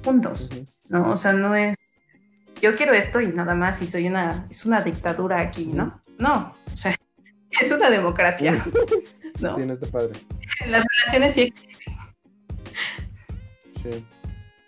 juntos, 0.04 0.50
¿no? 0.90 1.12
O 1.12 1.16
sea, 1.16 1.34
no 1.34 1.56
es 1.56 1.76
yo 2.62 2.76
quiero 2.76 2.94
esto 2.94 3.22
y 3.22 3.28
nada 3.28 3.54
más 3.56 3.82
y 3.82 3.88
soy 3.88 4.08
una, 4.08 4.48
es 4.50 4.66
una 4.66 4.82
dictadura 4.82 5.40
aquí, 5.40 5.68
¿no? 5.68 6.02
No, 6.18 6.56
o 6.74 6.78
sea, 6.78 6.96
es 7.52 7.72
una 7.72 7.90
democracia. 7.90 8.54
¿no? 9.40 9.56
Sí, 9.56 9.66
no 9.66 9.74
está 9.74 9.88
padre. 9.88 10.14
Las 10.68 10.84
relaciones 10.98 11.34
sí 11.34 11.42
existen. 11.42 11.94
Sí. 13.84 14.06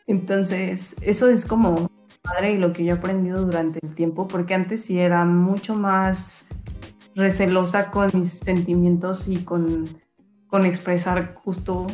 Entonces, 0.07 0.95
eso 1.01 1.29
es 1.29 1.45
como 1.45 1.91
padre 2.21 2.53
y 2.53 2.57
lo 2.57 2.73
que 2.73 2.83
yo 2.83 2.95
he 2.95 2.97
aprendido 2.97 3.43
durante 3.43 3.79
el 3.83 3.93
tiempo, 3.93 4.27
porque 4.27 4.53
antes 4.53 4.83
sí 4.83 4.99
era 4.99 5.25
mucho 5.25 5.75
más 5.75 6.47
recelosa 7.15 7.91
con 7.91 8.11
mis 8.13 8.39
sentimientos 8.39 9.27
y 9.27 9.43
con, 9.43 9.87
con 10.47 10.65
expresar 10.65 11.33
justo 11.33 11.87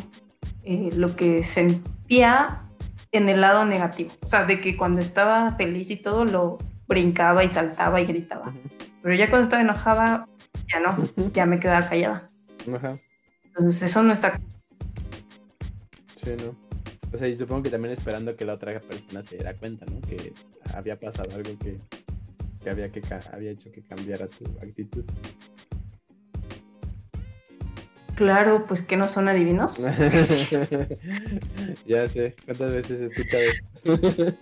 eh, 0.62 0.90
lo 0.94 1.16
que 1.16 1.42
sentía 1.42 2.62
en 3.10 3.28
el 3.28 3.40
lado 3.40 3.64
negativo. 3.64 4.10
O 4.22 4.26
sea, 4.26 4.44
de 4.44 4.60
que 4.60 4.76
cuando 4.76 5.00
estaba 5.00 5.52
feliz 5.52 5.90
y 5.90 5.96
todo 5.96 6.24
lo 6.24 6.58
brincaba 6.86 7.44
y 7.44 7.48
saltaba 7.48 8.00
y 8.00 8.06
gritaba. 8.06 8.52
Pero 9.02 9.14
ya 9.14 9.30
cuando 9.30 9.44
estaba 9.44 9.62
enojada, 9.62 10.28
ya 10.72 10.80
no, 10.80 10.96
ya 11.32 11.46
me 11.46 11.58
quedaba 11.58 11.88
callada. 11.88 12.26
Ajá. 12.74 12.92
Entonces 13.46 13.82
eso 13.82 14.02
no 14.02 14.12
está... 14.12 14.40
Sí, 16.22 16.32
no. 16.38 16.63
O 17.14 17.16
sea, 17.16 17.28
y 17.28 17.36
supongo 17.36 17.62
que 17.62 17.70
también 17.70 17.94
esperando 17.94 18.36
que 18.36 18.44
la 18.44 18.54
otra 18.54 18.80
persona 18.80 19.22
se 19.22 19.36
diera 19.36 19.54
cuenta, 19.54 19.86
¿no? 19.86 20.00
Que 20.00 20.32
había 20.74 20.98
pasado 20.98 21.30
algo 21.32 21.56
que, 21.60 21.78
que 22.60 22.70
había, 22.70 22.90
que 22.90 23.00
había 23.32 23.52
hecho 23.52 23.70
que 23.70 23.82
cambiara 23.82 24.26
tu 24.26 24.44
actitud. 24.60 25.04
Claro, 28.16 28.66
pues 28.66 28.82
que 28.82 28.96
no 28.96 29.06
son 29.06 29.28
adivinos. 29.28 29.78
ya 31.86 32.08
sé, 32.08 32.34
¿cuántas 32.44 32.74
veces 32.74 33.00
he 33.00 33.06
escuchado 33.06 33.44
eso? 33.44 33.62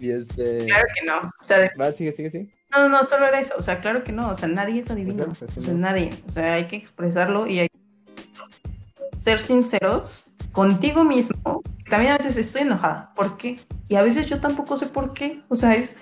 y 0.00 0.12
este. 0.12 0.64
Claro 0.64 0.86
que 0.94 1.02
no. 1.06 1.18
O 1.18 1.42
sea, 1.42 1.70
Va, 1.78 1.92
sigue, 1.92 2.12
sigue, 2.12 2.30
sigue. 2.30 2.46
No, 2.70 2.88
no, 2.88 3.04
solo 3.04 3.26
era 3.26 3.38
eso. 3.38 3.52
O 3.58 3.62
sea, 3.62 3.82
claro 3.82 4.02
que 4.02 4.12
no. 4.12 4.30
O 4.30 4.34
sea, 4.34 4.48
nadie 4.48 4.80
es 4.80 4.90
adivino. 4.90 5.26
o 5.30 5.34
sea, 5.34 5.74
nadie. 5.74 6.08
O 6.26 6.32
sea, 6.32 6.54
hay 6.54 6.68
que 6.68 6.76
expresarlo 6.76 7.46
y 7.46 7.58
hay 7.60 7.68
que 7.68 7.73
ser 9.24 9.40
sinceros 9.40 10.34
contigo 10.52 11.02
mismo. 11.02 11.62
También 11.88 12.12
a 12.12 12.16
veces 12.18 12.36
estoy 12.36 12.62
enojada. 12.62 13.12
¿Por 13.16 13.38
qué? 13.38 13.58
Y 13.88 13.94
a 13.94 14.02
veces 14.02 14.26
yo 14.26 14.38
tampoco 14.38 14.76
sé 14.76 14.86
por 14.86 15.14
qué. 15.14 15.42
O 15.48 15.54
sea, 15.54 15.74
es. 15.74 15.96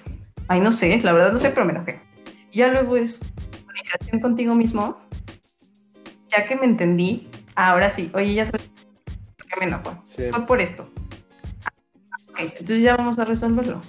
Ay, 0.48 0.60
no 0.60 0.72
sé, 0.72 1.00
la 1.02 1.12
verdad 1.12 1.32
no 1.32 1.38
sé, 1.38 1.50
pero 1.50 1.64
me 1.64 1.72
enojé. 1.72 2.00
Ya 2.52 2.66
luego 2.66 2.96
es 2.96 3.20
comunicación 3.60 4.20
contigo 4.20 4.56
mismo. 4.56 4.98
Ya 6.26 6.44
que 6.46 6.56
me 6.56 6.64
entendí, 6.64 7.28
ahora 7.54 7.90
sí. 7.90 8.10
Oye, 8.12 8.34
ya 8.34 8.44
sabes 8.44 8.68
por 9.36 9.46
qué 9.46 9.60
me 9.60 9.66
enojo. 9.66 10.02
Fue 10.04 10.46
por 10.46 10.60
esto. 10.60 10.90
Ok, 12.28 12.40
entonces 12.40 12.82
ya 12.82 12.96
vamos 12.96 13.20
a 13.20 13.24
resolverlo. 13.24 13.80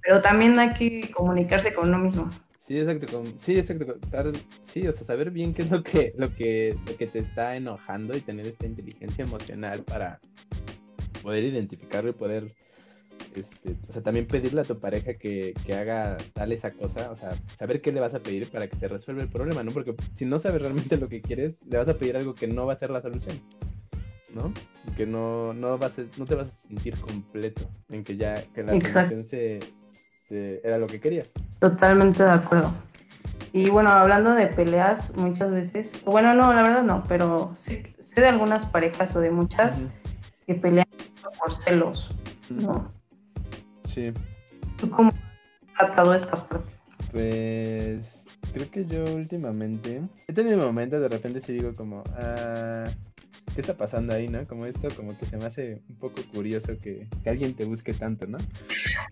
Pero 0.00 0.20
también 0.20 0.56
hay 0.60 0.72
que 0.74 1.10
comunicarse 1.10 1.74
con 1.74 1.88
uno 1.88 1.98
mismo. 1.98 2.30
Sí, 2.66 2.78
exacto. 2.80 3.22
sí, 3.40 3.58
exacto. 3.58 3.98
Sí, 4.64 4.88
o 4.88 4.92
sea, 4.92 5.04
saber 5.04 5.30
bien 5.30 5.54
qué 5.54 5.62
es 5.62 5.70
lo 5.70 5.84
que, 5.84 6.12
lo 6.16 6.34
que, 6.34 6.76
lo 6.86 6.96
que 6.96 7.06
te 7.06 7.20
está 7.20 7.56
enojando 7.56 8.16
y 8.16 8.20
tener 8.20 8.46
esta 8.46 8.66
inteligencia 8.66 9.24
emocional 9.24 9.84
para 9.84 10.18
poder 11.22 11.44
identificarlo 11.44 12.10
y 12.10 12.14
poder, 12.14 12.50
este, 13.36 13.76
o 13.88 13.92
sea, 13.92 14.02
también 14.02 14.26
pedirle 14.26 14.62
a 14.62 14.64
tu 14.64 14.80
pareja 14.80 15.14
que, 15.14 15.54
que, 15.64 15.74
haga 15.74 16.16
tal 16.32 16.50
esa 16.50 16.72
cosa, 16.72 17.12
o 17.12 17.16
sea, 17.16 17.30
saber 17.56 17.80
qué 17.80 17.92
le 17.92 18.00
vas 18.00 18.14
a 18.14 18.20
pedir 18.20 18.48
para 18.48 18.66
que 18.66 18.76
se 18.76 18.88
resuelva 18.88 19.22
el 19.22 19.28
problema, 19.28 19.62
¿no? 19.62 19.70
Porque 19.70 19.94
si 20.16 20.24
no 20.24 20.40
sabes 20.40 20.60
realmente 20.60 20.96
lo 20.96 21.08
que 21.08 21.22
quieres, 21.22 21.60
le 21.70 21.78
vas 21.78 21.88
a 21.88 21.96
pedir 21.96 22.16
algo 22.16 22.34
que 22.34 22.48
no 22.48 22.66
va 22.66 22.72
a 22.72 22.78
ser 22.78 22.90
la 22.90 23.00
solución, 23.00 23.40
¿no? 24.34 24.52
Que 24.96 25.06
no, 25.06 25.54
no, 25.54 25.78
vas 25.78 26.00
a, 26.00 26.04
no 26.18 26.24
te 26.24 26.34
vas 26.34 26.48
a 26.48 26.68
sentir 26.68 26.96
completo 26.98 27.70
en 27.90 28.02
que 28.02 28.16
ya 28.16 28.42
que 28.52 28.64
la 28.64 28.72
solución 28.72 29.24
se, 29.24 29.60
era 30.30 30.78
lo 30.78 30.86
que 30.86 31.00
querías. 31.00 31.32
Totalmente 31.60 32.22
de 32.22 32.30
acuerdo. 32.30 32.70
Y 33.52 33.70
bueno, 33.70 33.90
hablando 33.90 34.32
de 34.34 34.48
peleas, 34.48 35.16
muchas 35.16 35.50
veces, 35.50 36.04
bueno, 36.04 36.34
no, 36.34 36.52
la 36.52 36.62
verdad 36.62 36.82
no, 36.82 37.04
pero 37.08 37.54
sé, 37.56 37.94
sé 38.00 38.20
de 38.20 38.28
algunas 38.28 38.66
parejas 38.66 39.16
o 39.16 39.20
de 39.20 39.30
muchas 39.30 39.86
que 40.46 40.54
pelean 40.54 40.86
por 41.38 41.54
celos, 41.54 42.12
¿no? 42.50 42.92
Sí. 43.88 44.12
¿Tú 44.76 44.90
cómo 44.90 45.10
has 45.10 45.78
tratado 45.78 46.14
esta 46.14 46.36
parte? 46.36 46.70
Pues 47.12 48.26
creo 48.52 48.70
que 48.70 48.84
yo 48.84 49.04
últimamente 49.14 50.02
he 50.28 50.32
tenido 50.32 50.58
momentos, 50.58 51.00
de 51.00 51.08
repente 51.08 51.40
sí 51.40 51.54
digo 51.54 51.72
como, 51.74 52.04
ah, 52.18 52.84
¿qué 53.54 53.60
está 53.60 53.76
pasando 53.76 54.14
ahí, 54.14 54.28
no? 54.28 54.46
Como 54.46 54.66
esto, 54.66 54.88
como 54.94 55.16
que 55.16 55.26
se 55.26 55.36
me 55.36 55.46
hace 55.46 55.80
un 55.88 55.96
poco 55.96 56.22
curioso 56.32 56.74
que, 56.82 57.06
que 57.22 57.30
alguien 57.30 57.54
te 57.54 57.64
busque 57.64 57.94
tanto, 57.94 58.26
¿no? 58.26 58.38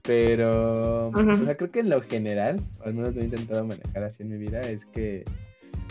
Pero, 0.03 1.09
o 1.09 1.45
sea, 1.45 1.57
creo 1.57 1.71
que 1.71 1.81
en 1.81 1.89
lo 1.89 2.03
general, 2.03 2.61
o 2.81 2.85
al 2.85 2.95
menos 2.95 3.15
lo 3.15 3.23
he 3.23 3.25
intentado 3.25 3.65
manejar 3.65 4.05
así 4.05 4.23
en 4.23 4.29
mi 4.31 4.37
vida, 4.37 4.61
es 4.61 4.87
que, 4.87 5.25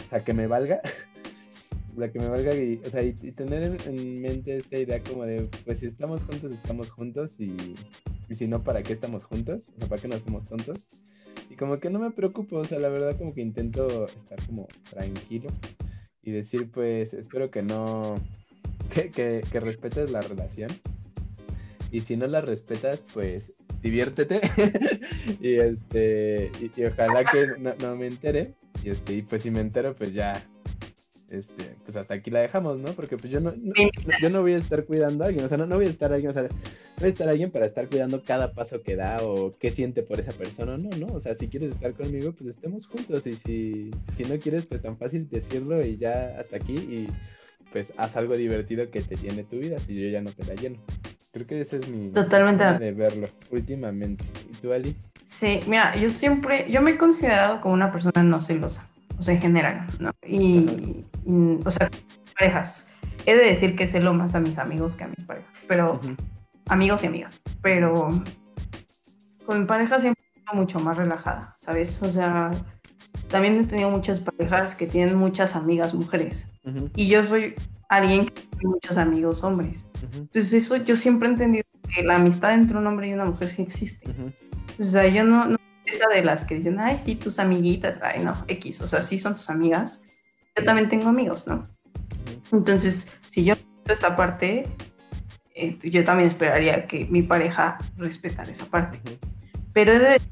o 0.06 0.10
sea, 0.10 0.24
que 0.24 0.34
me 0.34 0.48
valga, 0.48 0.82
la 1.98 2.12
que 2.12 2.20
me 2.20 2.28
valga, 2.28 2.56
y, 2.56 2.82
o 2.86 2.90
sea, 2.90 3.04
y, 3.04 3.14
tener 3.14 3.78
en, 3.88 4.22
mente 4.22 4.58
esta 4.58 4.78
idea 4.78 5.02
como 5.02 5.26
de, 5.26 5.50
pues 5.66 5.80
si 5.80 5.88
estamos 5.88 6.24
juntos, 6.26 6.52
estamos 6.52 6.92
juntos, 6.92 7.40
y, 7.40 7.56
y 8.30 8.36
si 8.36 8.48
no, 8.48 8.62
¿para 8.62 8.84
qué 8.84 8.94
estamos 8.94 9.26
juntos? 9.26 9.72
O 9.76 9.80
sea, 9.80 9.90
¿para 9.90 10.02
qué 10.02 10.08
no 10.08 10.16
hacemos 10.16 10.46
tontos? 10.46 10.86
Y 11.50 11.56
como 11.56 11.80
que 11.80 11.90
no 11.90 12.00
me 12.00 12.12
preocupo, 12.12 12.58
o 12.58 12.66
sea, 12.66 12.80
la 12.80 12.90
verdad 12.90 13.18
como 13.18 13.34
que 13.34 13.42
intento 13.42 14.06
estar 14.06 14.44
como 14.46 14.68
tranquilo 14.90 15.50
y 16.24 16.32
decir, 16.32 16.70
pues, 16.72 17.14
espero 17.14 17.52
que 17.52 17.62
no, 17.62 18.20
que, 18.94 19.10
que, 19.12 19.60
respetes 19.60 20.12
la 20.12 20.22
relación. 20.22 20.72
Y 21.92 22.02
si 22.02 22.18
no 22.18 22.28
la 22.28 22.42
respetas, 22.42 23.04
pues 23.14 23.52
diviértete. 23.82 24.42
y 25.42 25.56
este, 25.56 26.52
y, 26.60 26.86
ojalá 26.86 27.26
que 27.26 27.48
no, 27.58 27.96
me 27.96 28.08
entere. 28.08 28.54
Y 28.84 28.90
este, 28.90 29.16
y 29.16 29.22
pues 29.22 29.44
si 29.44 29.52
me 29.52 29.62
entero, 29.62 29.96
pues 29.96 30.14
ya, 30.14 30.44
este, 31.34 31.76
pues 31.84 31.98
hasta 31.98 32.14
aquí 32.14 32.32
la 32.32 32.40
dejamos, 32.40 32.78
¿no? 32.80 32.92
Porque 32.94 33.18
pues 33.18 33.32
yo 33.32 33.40
no, 33.40 33.54
yo 34.22 34.30
no 34.30 34.42
voy 34.42 34.54
a 34.54 34.58
estar 34.58 34.86
cuidando 34.86 35.24
a 35.24 35.28
alguien, 35.28 35.46
o 35.46 35.50
sea, 35.50 35.58
no, 35.58 35.66
no 35.66 35.76
voy 35.76 35.86
a 35.86 35.90
estar 35.90 36.14
alguien, 36.14 36.32
o 36.32 36.34
sea, 36.34 36.44
no 36.44 36.50
voy 36.98 37.06
a 37.06 37.12
estar 37.12 37.30
alguien 37.30 37.52
para 37.52 37.66
estar 37.66 37.88
cuidando 37.88 38.24
cada 38.24 38.54
paso 38.54 38.82
que 38.82 38.96
da 38.96 39.18
o 39.24 39.56
qué 39.58 39.72
siente 39.72 40.04
por 40.04 40.20
esa 40.20 40.32
persona, 40.32 40.78
no, 40.78 40.90
no, 40.98 41.08
o 41.14 41.20
sea, 41.20 41.36
si 41.36 41.48
quieres 41.48 41.74
estar 41.74 41.94
conmigo, 41.94 42.32
pues 42.34 42.50
estemos 42.50 42.88
juntos 42.88 43.28
y 43.28 43.36
si, 43.36 43.92
si 44.16 44.24
no 44.24 44.40
quieres, 44.40 44.66
pues 44.66 44.82
tan 44.82 44.98
fácil 44.98 45.28
decirlo 45.30 45.86
y 45.86 45.98
ya 45.98 46.38
hasta 46.40 46.58
aquí 46.58 46.76
y 46.76 47.08
pues 47.72 47.92
haz 47.98 48.16
algo 48.16 48.38
divertido 48.38 48.90
que 48.92 49.02
te 49.02 49.16
llene 49.16 49.44
tu 49.44 49.58
vida, 49.58 49.80
si 49.80 50.00
yo 50.00 50.08
ya 50.08 50.22
no 50.22 50.32
te 50.32 50.46
la 50.46 50.54
lleno. 50.54 50.78
Creo 51.32 51.48
que 51.48 51.62
ese 51.62 51.78
es 51.78 51.90
mi 51.90 52.12
Totalmente. 52.12 52.64
de 52.64 52.92
verlo 52.92 53.28
últimamente. 53.50 54.24
¿Y 54.52 54.56
tú, 54.58 54.72
Ali? 54.72 54.96
Sí, 55.26 55.62
mira, 55.68 55.96
yo 55.96 56.10
siempre, 56.10 56.68
yo 56.70 56.82
me 56.82 56.92
he 56.92 56.98
considerado 56.98 57.60
como 57.60 57.74
una 57.74 57.92
persona 57.92 58.22
no 58.22 58.40
celosa, 58.40 58.88
o 59.24 59.26
sea, 59.26 59.36
en 59.36 59.40
general, 59.40 59.88
¿no? 60.00 60.12
Y, 60.28 61.06
o 61.64 61.72
sea, 61.72 61.90
parejas. 62.38 62.90
He 63.26 63.34
de 63.34 63.46
decir 63.46 63.74
que 63.78 63.88
celo 63.88 64.14
más 64.14 64.36
a 64.36 64.42
mis 64.42 64.58
amigos 64.58 64.96
que 64.96 65.06
a 65.06 65.08
mis 65.08 65.24
parejas, 65.24 65.56
pero 65.66 66.02
amigos 66.68 67.06
y 67.06 67.08
amigas, 67.08 67.40
pero 67.62 68.22
con 69.46 69.60
mi 69.62 69.66
pareja 69.66 69.98
siempre 69.98 70.22
mucho 70.54 70.82
más 70.82 70.98
relajada, 70.98 71.56
¿sabes? 71.58 72.04
O 72.04 72.10
sea, 72.10 72.52
también 73.30 73.62
he 73.62 73.64
tenido 73.64 73.90
muchas 73.90 74.20
parejas 74.20 74.76
que 74.76 74.88
tienen 74.88 75.16
muchas 75.16 75.56
amigas 75.56 75.94
mujeres 75.94 76.50
y 76.94 77.08
yo 77.08 77.24
soy 77.24 77.56
alguien 77.88 78.26
que 78.26 78.42
tiene 78.42 78.74
muchos 78.74 78.98
amigos 78.98 79.42
hombres. 79.46 79.88
Entonces 80.12 80.52
eso 80.52 80.76
yo 80.76 80.98
siempre 80.98 81.30
he 81.30 81.32
entendido 81.32 81.64
que 81.96 82.04
la 82.04 82.18
amistad 82.18 82.54
entre 82.56 82.78
un 82.78 82.88
hombre 82.88 83.08
y 83.08 83.14
una 83.14 83.24
mujer 83.24 83.50
sí 83.50 83.62
existe. 83.62 84.06
O 84.78 84.84
sea, 84.84 85.08
yo 85.08 85.24
no, 85.24 85.46
no 85.46 85.58
esa 85.86 86.08
de 86.08 86.24
las 86.24 86.46
que 86.46 86.56
dicen, 86.56 86.80
ay, 86.80 86.98
sí, 86.98 87.16
tus 87.16 87.40
amiguitas, 87.40 88.00
ay, 88.02 88.24
no, 88.24 88.44
X, 88.48 88.82
o 88.82 88.88
sea, 88.88 89.04
sí 89.04 89.18
son 89.18 89.34
tus 89.34 89.50
amigas. 89.50 90.02
Yo 90.56 90.64
también 90.64 90.90
tengo 90.90 91.10
amigos, 91.10 91.48
¿no? 91.48 91.64
Entonces, 92.52 93.08
si 93.28 93.44
yo 93.44 93.56
esta 93.88 94.16
parte, 94.16 94.68
este, 95.56 95.90
yo 95.90 96.04
también 96.04 96.30
esperaría 96.30 96.88
que 96.88 97.06
mi 97.06 97.22
pareja 97.22 97.78
respetara 97.98 98.52
esa 98.52 98.66
parte. 98.66 99.00
Pero 99.74 99.94
he 99.94 100.00
de 100.00 100.10
decir 100.10 100.30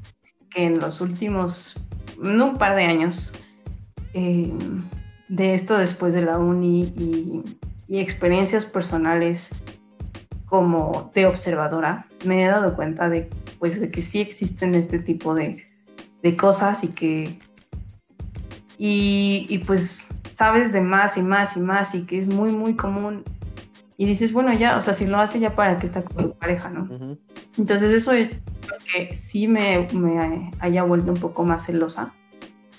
que 0.50 0.64
en 0.64 0.78
los 0.78 1.00
últimos, 1.00 1.84
no 2.18 2.50
un 2.50 2.58
par 2.58 2.76
de 2.76 2.84
años, 2.84 3.34
eh, 4.14 4.52
de 5.28 5.54
esto 5.54 5.78
después 5.78 6.12
de 6.12 6.22
la 6.22 6.38
uni 6.38 6.92
y, 6.96 7.42
experiencias 7.94 8.64
personales 8.64 9.50
como 10.46 11.10
de 11.14 11.26
observadora, 11.26 12.06
me 12.24 12.42
he 12.42 12.46
dado 12.46 12.74
cuenta 12.74 13.10
de, 13.10 13.28
pues, 13.62 13.78
de 13.78 13.92
que 13.92 14.02
sí 14.02 14.20
existen 14.20 14.74
este 14.74 14.98
tipo 14.98 15.36
de, 15.36 15.64
cosas 16.36 16.82
y 16.82 16.88
que, 16.88 17.38
y, 18.76 19.56
pues 19.68 20.08
sabes 20.32 20.72
de 20.72 20.80
más 20.80 21.16
y 21.16 21.22
más 21.22 21.56
y 21.56 21.60
más 21.60 21.94
y 21.94 22.02
que 22.02 22.18
es 22.18 22.26
muy, 22.26 22.50
muy 22.50 22.74
común. 22.74 23.22
Y 23.96 24.06
dices, 24.06 24.32
bueno, 24.32 24.52
ya, 24.52 24.76
o 24.76 24.80
sea, 24.80 24.94
si 24.94 25.06
lo 25.06 25.18
hace 25.18 25.38
ya 25.38 25.54
para 25.54 25.78
que 25.78 25.86
está 25.86 26.02
con 26.02 26.20
su 26.20 26.34
pareja, 26.34 26.70
¿no? 26.70 27.16
Entonces 27.56 27.92
eso 27.92 28.10
es 28.10 28.30
que 28.92 29.14
sí 29.14 29.46
me, 29.46 29.86
me 29.92 30.50
haya 30.58 30.82
vuelto 30.82 31.12
un 31.12 31.20
poco 31.20 31.44
más 31.44 31.64
celosa 31.64 32.12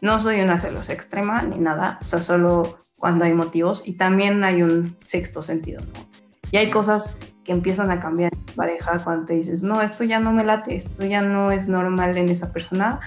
no 0.01 0.19
soy 0.19 0.41
una 0.41 0.59
celosa 0.59 0.91
extrema 0.91 1.43
ni 1.43 1.59
nada, 1.59 1.97
o 2.03 2.05
sea, 2.05 2.19
solo 2.19 2.77
cuando 2.99 3.23
hay 3.23 3.33
motivos 3.33 3.83
y 3.85 3.93
también 3.93 4.43
hay 4.43 4.61
un 4.61 4.97
sexto 5.05 5.41
sentido, 5.41 5.79
¿no? 5.79 6.22
Y 6.53 6.57
hay 6.57 6.69
cosas 6.69 7.17
que 7.43 7.51
empiezan 7.51 7.89
a 7.89 7.99
cambiar 7.99 8.31
en 8.31 8.45
tu 8.45 8.53
pareja 8.53 9.03
cuando 9.03 9.25
te 9.25 9.33
dices, 9.33 9.63
no, 9.63 9.81
esto 9.81 10.03
ya 10.03 10.19
no 10.19 10.31
me 10.31 10.43
late, 10.43 10.75
esto 10.75 11.03
ya 11.03 11.23
no 11.23 11.51
es 11.51 11.67
normal 11.67 12.15
en 12.15 12.29
esa 12.29 12.53
persona. 12.53 12.99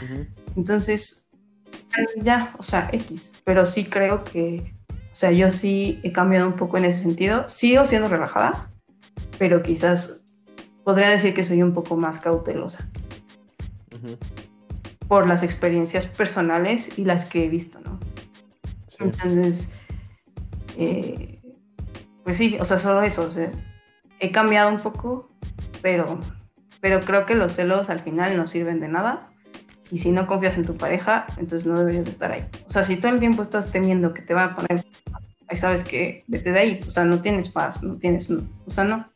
Entonces, 0.56 1.30
ya, 2.20 2.52
o 2.58 2.64
sea, 2.64 2.88
X, 2.90 3.34
pero 3.44 3.64
sí 3.64 3.84
creo 3.84 4.24
que, 4.24 4.74
o 4.90 5.14
sea, 5.14 5.30
yo 5.30 5.52
sí 5.52 6.00
he 6.02 6.10
cambiado 6.10 6.48
un 6.48 6.54
poco 6.54 6.76
en 6.76 6.86
ese 6.86 7.02
sentido. 7.02 7.48
Sigo 7.48 7.86
siendo 7.86 8.08
relajada, 8.08 8.68
pero 9.38 9.62
quizás 9.62 10.24
podría 10.82 11.08
decir 11.08 11.32
que 11.32 11.44
soy 11.44 11.62
un 11.62 11.72
poco 11.72 11.96
más 11.96 12.18
cautelosa. 12.18 12.90
Por 15.06 15.28
las 15.28 15.44
experiencias 15.44 16.08
personales 16.08 16.98
y 16.98 17.04
las 17.04 17.26
que 17.26 17.44
he 17.44 17.48
visto, 17.48 17.78
¿no? 17.78 18.00
Entonces, 18.98 19.70
eh, 20.76 21.35
pues 22.26 22.38
sí, 22.38 22.56
o 22.58 22.64
sea, 22.64 22.76
solo 22.76 23.04
eso, 23.04 23.22
o 23.22 23.30
sea, 23.30 23.52
he 24.18 24.32
cambiado 24.32 24.68
un 24.68 24.80
poco, 24.80 25.30
pero, 25.80 26.18
pero 26.80 26.98
creo 27.00 27.24
que 27.24 27.36
los 27.36 27.52
celos 27.52 27.88
al 27.88 28.00
final 28.00 28.36
no 28.36 28.48
sirven 28.48 28.80
de 28.80 28.88
nada. 28.88 29.28
Y 29.92 29.98
si 29.98 30.10
no 30.10 30.26
confías 30.26 30.58
en 30.58 30.66
tu 30.66 30.76
pareja, 30.76 31.26
entonces 31.36 31.66
no 31.66 31.78
deberías 31.78 32.08
estar 32.08 32.32
ahí. 32.32 32.44
O 32.66 32.70
sea, 32.70 32.82
si 32.82 32.96
todo 32.96 33.12
el 33.12 33.20
tiempo 33.20 33.42
estás 33.42 33.70
temiendo 33.70 34.12
que 34.12 34.22
te 34.22 34.34
va 34.34 34.42
a 34.46 34.56
poner, 34.56 34.84
ahí 35.46 35.56
sabes 35.56 35.84
que 35.84 36.24
vete 36.26 36.50
de 36.50 36.58
ahí. 36.58 36.80
O 36.84 36.90
sea, 36.90 37.04
no 37.04 37.20
tienes 37.20 37.48
paz, 37.48 37.84
no 37.84 37.96
tienes, 37.96 38.28
o 38.28 38.70
sea, 38.72 38.82
no. 38.82 39.08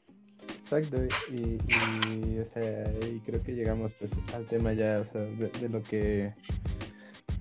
Exacto, 0.60 0.98
y, 1.32 2.38
o 2.38 2.46
sea, 2.46 2.84
y 3.12 3.18
creo 3.26 3.42
que 3.42 3.56
llegamos 3.56 3.92
pues 3.94 4.12
al 4.36 4.46
tema 4.46 4.72
ya, 4.72 5.00
o 5.00 5.04
sea, 5.04 5.22
de 5.22 5.68
lo 5.68 5.82
que 5.82 6.32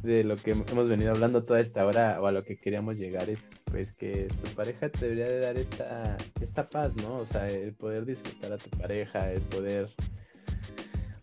de 0.01 0.23
lo 0.23 0.37
que 0.37 0.51
hemos 0.51 0.87
venido 0.87 1.11
hablando 1.11 1.43
toda 1.43 1.59
esta 1.59 1.85
hora 1.85 2.21
o 2.21 2.27
a 2.27 2.31
lo 2.31 2.43
que 2.43 2.55
queríamos 2.55 2.97
llegar 2.97 3.29
es 3.29 3.49
pues 3.65 3.93
que 3.93 4.27
tu 4.43 4.51
pareja 4.51 4.89
te 4.89 5.05
debería 5.05 5.25
de 5.25 5.39
dar 5.39 5.57
esta, 5.57 6.17
esta 6.41 6.65
paz, 6.65 6.95
¿no? 6.95 7.17
O 7.17 7.25
sea, 7.25 7.49
el 7.49 7.73
poder 7.73 8.05
disfrutar 8.05 8.53
a 8.53 8.57
tu 8.57 8.69
pareja, 8.71 9.31
el 9.31 9.41
poder, 9.41 9.89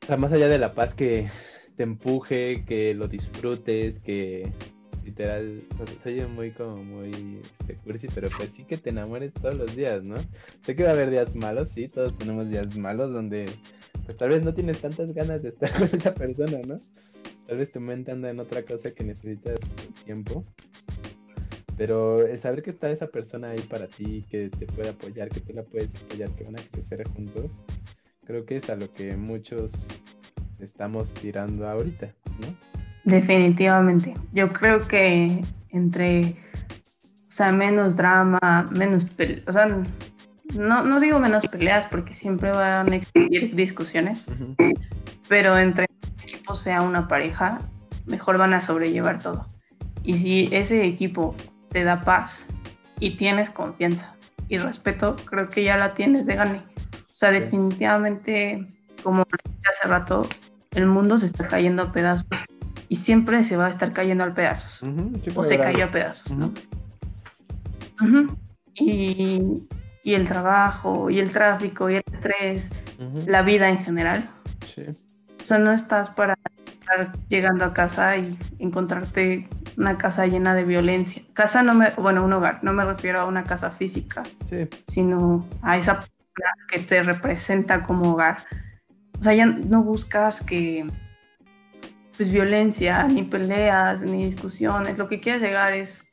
o 0.03 0.07
sea, 0.07 0.17
más 0.17 0.33
allá 0.33 0.49
de 0.49 0.59
la 0.59 0.75
paz 0.75 0.95
que 0.95 1.29
te 1.77 1.83
empuje, 1.83 2.65
que 2.67 2.95
lo 2.95 3.09
disfrutes, 3.09 4.01
que 4.01 4.51
literal, 5.05 5.63
soy 6.03 6.21
muy 6.27 6.51
como 6.51 6.83
muy 6.83 7.41
este, 7.69 8.09
pero 8.15 8.29
pues 8.37 8.51
sí 8.51 8.65
que 8.65 8.77
te 8.77 8.91
enamores 8.91 9.33
todos 9.33 9.55
los 9.55 9.75
días, 9.77 10.03
¿no? 10.03 10.17
Sé 10.63 10.75
que 10.75 10.83
va 10.83 10.91
a 10.91 10.93
haber 10.93 11.11
días 11.11 11.35
malos, 11.37 11.71
sí, 11.71 11.89
todos 11.89 12.17
tenemos 12.19 12.49
días 12.51 12.77
malos 12.77 13.13
donde 13.13 13.47
pues 14.05 14.17
tal 14.17 14.31
vez 14.31 14.43
no 14.43 14.53
tienes 14.53 14.81
tantas 14.81 15.13
ganas 15.15 15.43
de 15.43 15.51
estar 15.51 15.71
con 15.79 15.85
esa 15.85 16.15
persona, 16.15 16.59
¿no? 16.67 16.77
Tal 17.47 17.59
vez 17.59 17.71
tu 17.71 17.81
mente 17.81 18.11
anda 18.11 18.31
en 18.31 18.41
otra 18.41 18.63
cosa 18.63 18.91
que 18.91 19.05
necesitas 19.05 19.61
tiempo. 20.05 20.45
Pero 21.77 22.27
el 22.27 22.39
saber 22.39 22.63
que 22.63 22.71
está 22.71 22.91
esa 22.91 23.07
persona 23.07 23.51
ahí 23.51 23.61
para 23.61 23.87
ti, 23.87 24.25
que 24.31 24.49
te 24.49 24.67
puede 24.67 24.89
apoyar, 24.89 25.29
que 25.29 25.41
tú 25.41 25.53
la 25.53 25.63
puedes 25.63 25.95
apoyar, 25.95 26.31
que 26.31 26.45
van 26.45 26.59
a 26.59 26.63
crecer 26.71 27.07
juntos, 27.09 27.63
creo 28.25 28.47
que 28.47 28.57
es 28.57 28.71
a 28.71 28.77
lo 28.77 28.91
que 28.91 29.15
muchos 29.15 29.87
estamos 30.59 31.13
tirando 31.15 31.69
ahorita, 31.69 32.15
¿no? 32.41 32.57
Definitivamente. 33.05 34.15
Yo 34.33 34.53
creo 34.53 34.89
que 34.89 35.45
entre, 35.71 36.37
o 37.29 37.31
sea, 37.31 37.53
menos 37.53 37.97
drama, 37.97 38.71
menos, 38.73 39.07
o 39.47 39.53
sea, 39.53 39.67
no, 40.55 40.83
no 40.83 41.01
digo 41.01 41.21
menos 41.21 41.47
peleas 41.47 41.87
porque 41.91 42.15
siempre 42.15 42.51
van 42.51 42.93
a 42.93 42.97
existir 42.97 43.55
discusiones, 43.55 44.27
pero 45.29 45.59
entre 45.59 45.86
sea 46.57 46.83
una 46.83 47.09
pareja, 47.09 47.59
mejor 48.07 48.39
van 48.39 48.55
a 48.55 48.61
sobrellevar 48.61 49.21
todo. 49.21 49.47
Y 50.03 50.15
si 50.17 50.49
ese 50.53 50.85
equipo 50.85 51.35
te 51.71 51.85
da 51.85 52.01
paz 52.01 52.47
y 53.01 53.17
tienes 53.17 53.51
confianza 53.51 54.15
y 54.49 54.59
respeto, 54.59 55.17
creo 55.27 55.51
que 55.51 55.65
ya 55.65 55.77
la 55.77 55.95
tienes 55.95 56.27
de 56.27 56.37
gane. 56.37 56.63
O 56.89 57.19
sea, 57.19 57.31
definitivamente, 57.31 58.67
como 59.03 59.25
hace 59.69 59.89
rato, 59.89 60.29
el 60.73 60.87
mundo 60.87 61.19
se 61.19 61.27
está 61.27 61.49
cayendo 61.49 61.83
a 61.83 61.93
pedazos 61.93 62.45
y 62.89 62.97
siempre 62.97 63.43
se 63.45 63.57
va 63.57 63.67
a 63.67 63.71
estar 63.71 63.93
cayendo 63.93 64.25
a 64.25 64.35
pedazos. 64.35 64.85
o 65.35 65.45
se 65.45 65.59
cayó 65.59 65.87
a 65.87 65.91
pedazos, 65.91 66.33
¿no? 66.33 66.53
y, 68.75 69.67
y, 70.05 70.15
el 70.15 70.29
trabajo, 70.29 71.09
y 71.09 71.19
el 71.19 71.33
tráfico, 71.33 71.89
y 71.89 71.95
el 71.95 72.03
estrés, 72.13 72.71
la 73.27 73.43
vida 73.43 73.71
en 73.71 73.79
general. 73.79 74.29
Sí. 74.75 74.83
O 75.47 75.49
sea, 75.49 75.59
no 75.59 75.71
estás 75.71 76.11
para 76.11 76.35
estar 76.67 77.13
llegando 77.29 77.65
a 77.65 77.73
casa 77.73 78.17
y 78.17 78.37
encontrarte 78.59 79.49
una 79.77 79.97
casa 79.97 80.27
llena 80.27 80.57
de 80.57 80.65
violencia. 80.65 81.23
Casa 81.35 81.63
no 81.63 81.73
me, 81.73 81.91
bueno, 81.91 82.25
un 82.25 82.33
hogar, 82.33 82.65
no 82.65 82.73
me 82.73 82.85
refiero 82.85 83.21
a 83.21 83.27
una 83.27 83.45
casa 83.45 83.71
física, 83.71 84.25
sino 84.89 85.47
a 85.63 85.77
esa 85.77 86.05
que 86.67 86.81
te 86.81 87.01
representa 87.01 87.85
como 87.85 88.15
hogar. 88.15 88.39
O 89.21 89.23
sea, 89.23 89.35
ya 89.35 89.47
no 89.47 89.85
buscas 89.85 90.43
que 90.43 90.85
pues 92.17 92.29
violencia, 92.29 93.05
ni 93.05 93.23
peleas, 93.23 94.03
ni 94.03 94.25
discusiones. 94.25 94.99
Lo 94.99 95.09
que 95.09 95.21
quieres 95.21 95.43
llegar 95.43 95.75
es 95.75 96.09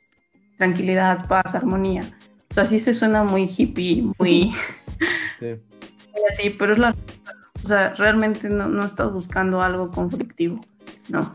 tranquilidad, 0.60 1.28
paz, 1.28 1.56
armonía. 1.56 2.04
O 2.52 2.54
sea, 2.54 2.66
sí 2.66 2.78
se 2.78 2.94
suena 2.94 3.24
muy 3.24 3.50
hippie, 3.50 4.04
muy 4.20 4.54
sí. 5.40 5.56
así, 6.30 6.52
pero 6.52 6.74
es 6.74 6.78
la 6.78 6.94
o 7.64 7.68
sea, 7.68 7.94
realmente 7.94 8.50
no, 8.50 8.68
no 8.68 8.86
estás 8.86 9.12
buscando 9.12 9.62
algo 9.62 9.90
conflictivo, 9.90 10.60
¿no? 11.10 11.34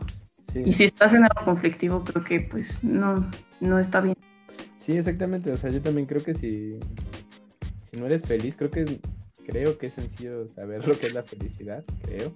Y 0.53 0.73
si 0.73 0.83
estás 0.83 1.13
en 1.13 1.23
algo 1.23 1.45
conflictivo, 1.45 2.03
creo 2.03 2.23
que 2.23 2.39
pues 2.39 2.83
no, 2.83 3.29
no 3.59 3.79
está 3.79 4.01
bien. 4.01 4.17
Sí, 4.79 4.97
exactamente. 4.97 5.51
O 5.51 5.57
sea, 5.57 5.69
yo 5.69 5.81
también 5.81 6.07
creo 6.07 6.23
que 6.23 6.33
si, 6.33 6.79
si 7.83 7.99
no 7.99 8.07
eres 8.07 8.25
feliz, 8.25 8.55
creo 8.57 8.71
que 8.71 8.99
creo 9.45 9.77
que 9.77 9.87
es 9.87 9.93
sencillo 9.93 10.47
saber 10.49 10.87
lo 10.87 10.97
que 10.97 11.07
es 11.07 11.13
la 11.13 11.23
felicidad, 11.23 11.83
creo. 12.03 12.31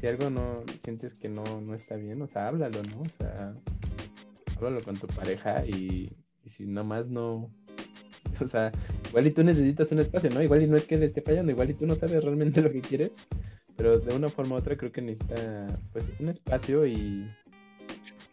Si 0.00 0.06
algo 0.06 0.28
no 0.28 0.62
sientes 0.82 1.14
que 1.14 1.28
no, 1.28 1.42
no 1.62 1.74
está 1.74 1.96
bien, 1.96 2.20
o 2.20 2.26
sea, 2.26 2.48
háblalo, 2.48 2.82
¿no? 2.82 3.00
O 3.00 3.08
sea, 3.18 3.54
háblalo 4.56 4.82
con 4.82 4.96
tu 4.96 5.06
pareja 5.06 5.64
y, 5.66 6.14
y 6.44 6.50
si 6.50 6.66
nomás 6.66 7.08
no, 7.08 7.50
O 8.40 8.48
sea, 8.48 8.72
igual 9.08 9.26
y 9.26 9.30
tú 9.30 9.44
necesitas 9.44 9.90
un 9.92 10.00
espacio, 10.00 10.30
¿no? 10.30 10.42
Igual 10.42 10.62
y 10.62 10.66
no 10.66 10.76
es 10.76 10.84
que 10.84 10.96
él 10.96 11.02
esté 11.02 11.22
fallando, 11.22 11.52
igual 11.52 11.70
y 11.70 11.74
tú 11.74 11.86
no 11.86 11.96
sabes 11.96 12.22
realmente 12.22 12.60
lo 12.62 12.70
que 12.70 12.80
quieres, 12.80 13.12
pero 13.76 13.98
de 13.98 14.14
una 14.14 14.28
forma 14.28 14.56
u 14.56 14.58
otra 14.58 14.76
creo 14.76 14.92
que 14.92 15.02
necesita 15.02 15.66
pues 15.92 16.12
un 16.18 16.28
espacio 16.28 16.86
y, 16.86 17.28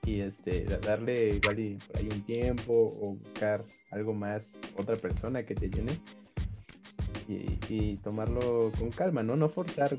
y 0.05 0.21
este 0.21 0.65
darle 0.85 1.35
igual 1.35 1.59
y 1.59 1.75
por 1.75 1.97
ahí 1.97 2.09
un 2.11 2.21
tiempo 2.23 2.73
o 2.73 3.15
buscar 3.15 3.63
algo 3.91 4.13
más, 4.13 4.51
otra 4.77 4.95
persona 4.95 5.43
que 5.43 5.55
te 5.55 5.69
llene 5.69 5.93
y, 7.27 7.57
y 7.69 7.97
tomarlo 7.97 8.71
con 8.77 8.91
calma, 8.91 9.23
¿no? 9.23 9.35
No 9.35 9.49
forzar 9.49 9.95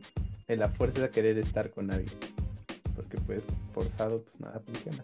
en 0.49 0.59
la 0.59 0.69
fuerza 0.69 1.03
de 1.03 1.11
querer 1.11 1.39
estar 1.39 1.71
con 1.71 1.91
alguien, 1.91 2.15
porque 2.95 3.19
pues 3.19 3.45
forzado 3.73 4.23
pues 4.23 4.41
nada 4.41 4.61
funciona. 4.61 5.03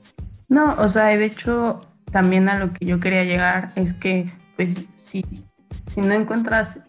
No, 0.48 0.74
o 0.78 0.88
sea, 0.88 1.06
de 1.06 1.24
hecho 1.24 1.80
también 2.10 2.48
a 2.48 2.58
lo 2.58 2.72
que 2.72 2.86
yo 2.86 3.00
quería 3.00 3.24
llegar 3.24 3.72
es 3.76 3.92
que 3.92 4.32
pues 4.56 4.86
si, 4.96 5.24
si 5.92 6.00
no 6.00 6.12
encuentras 6.12 6.80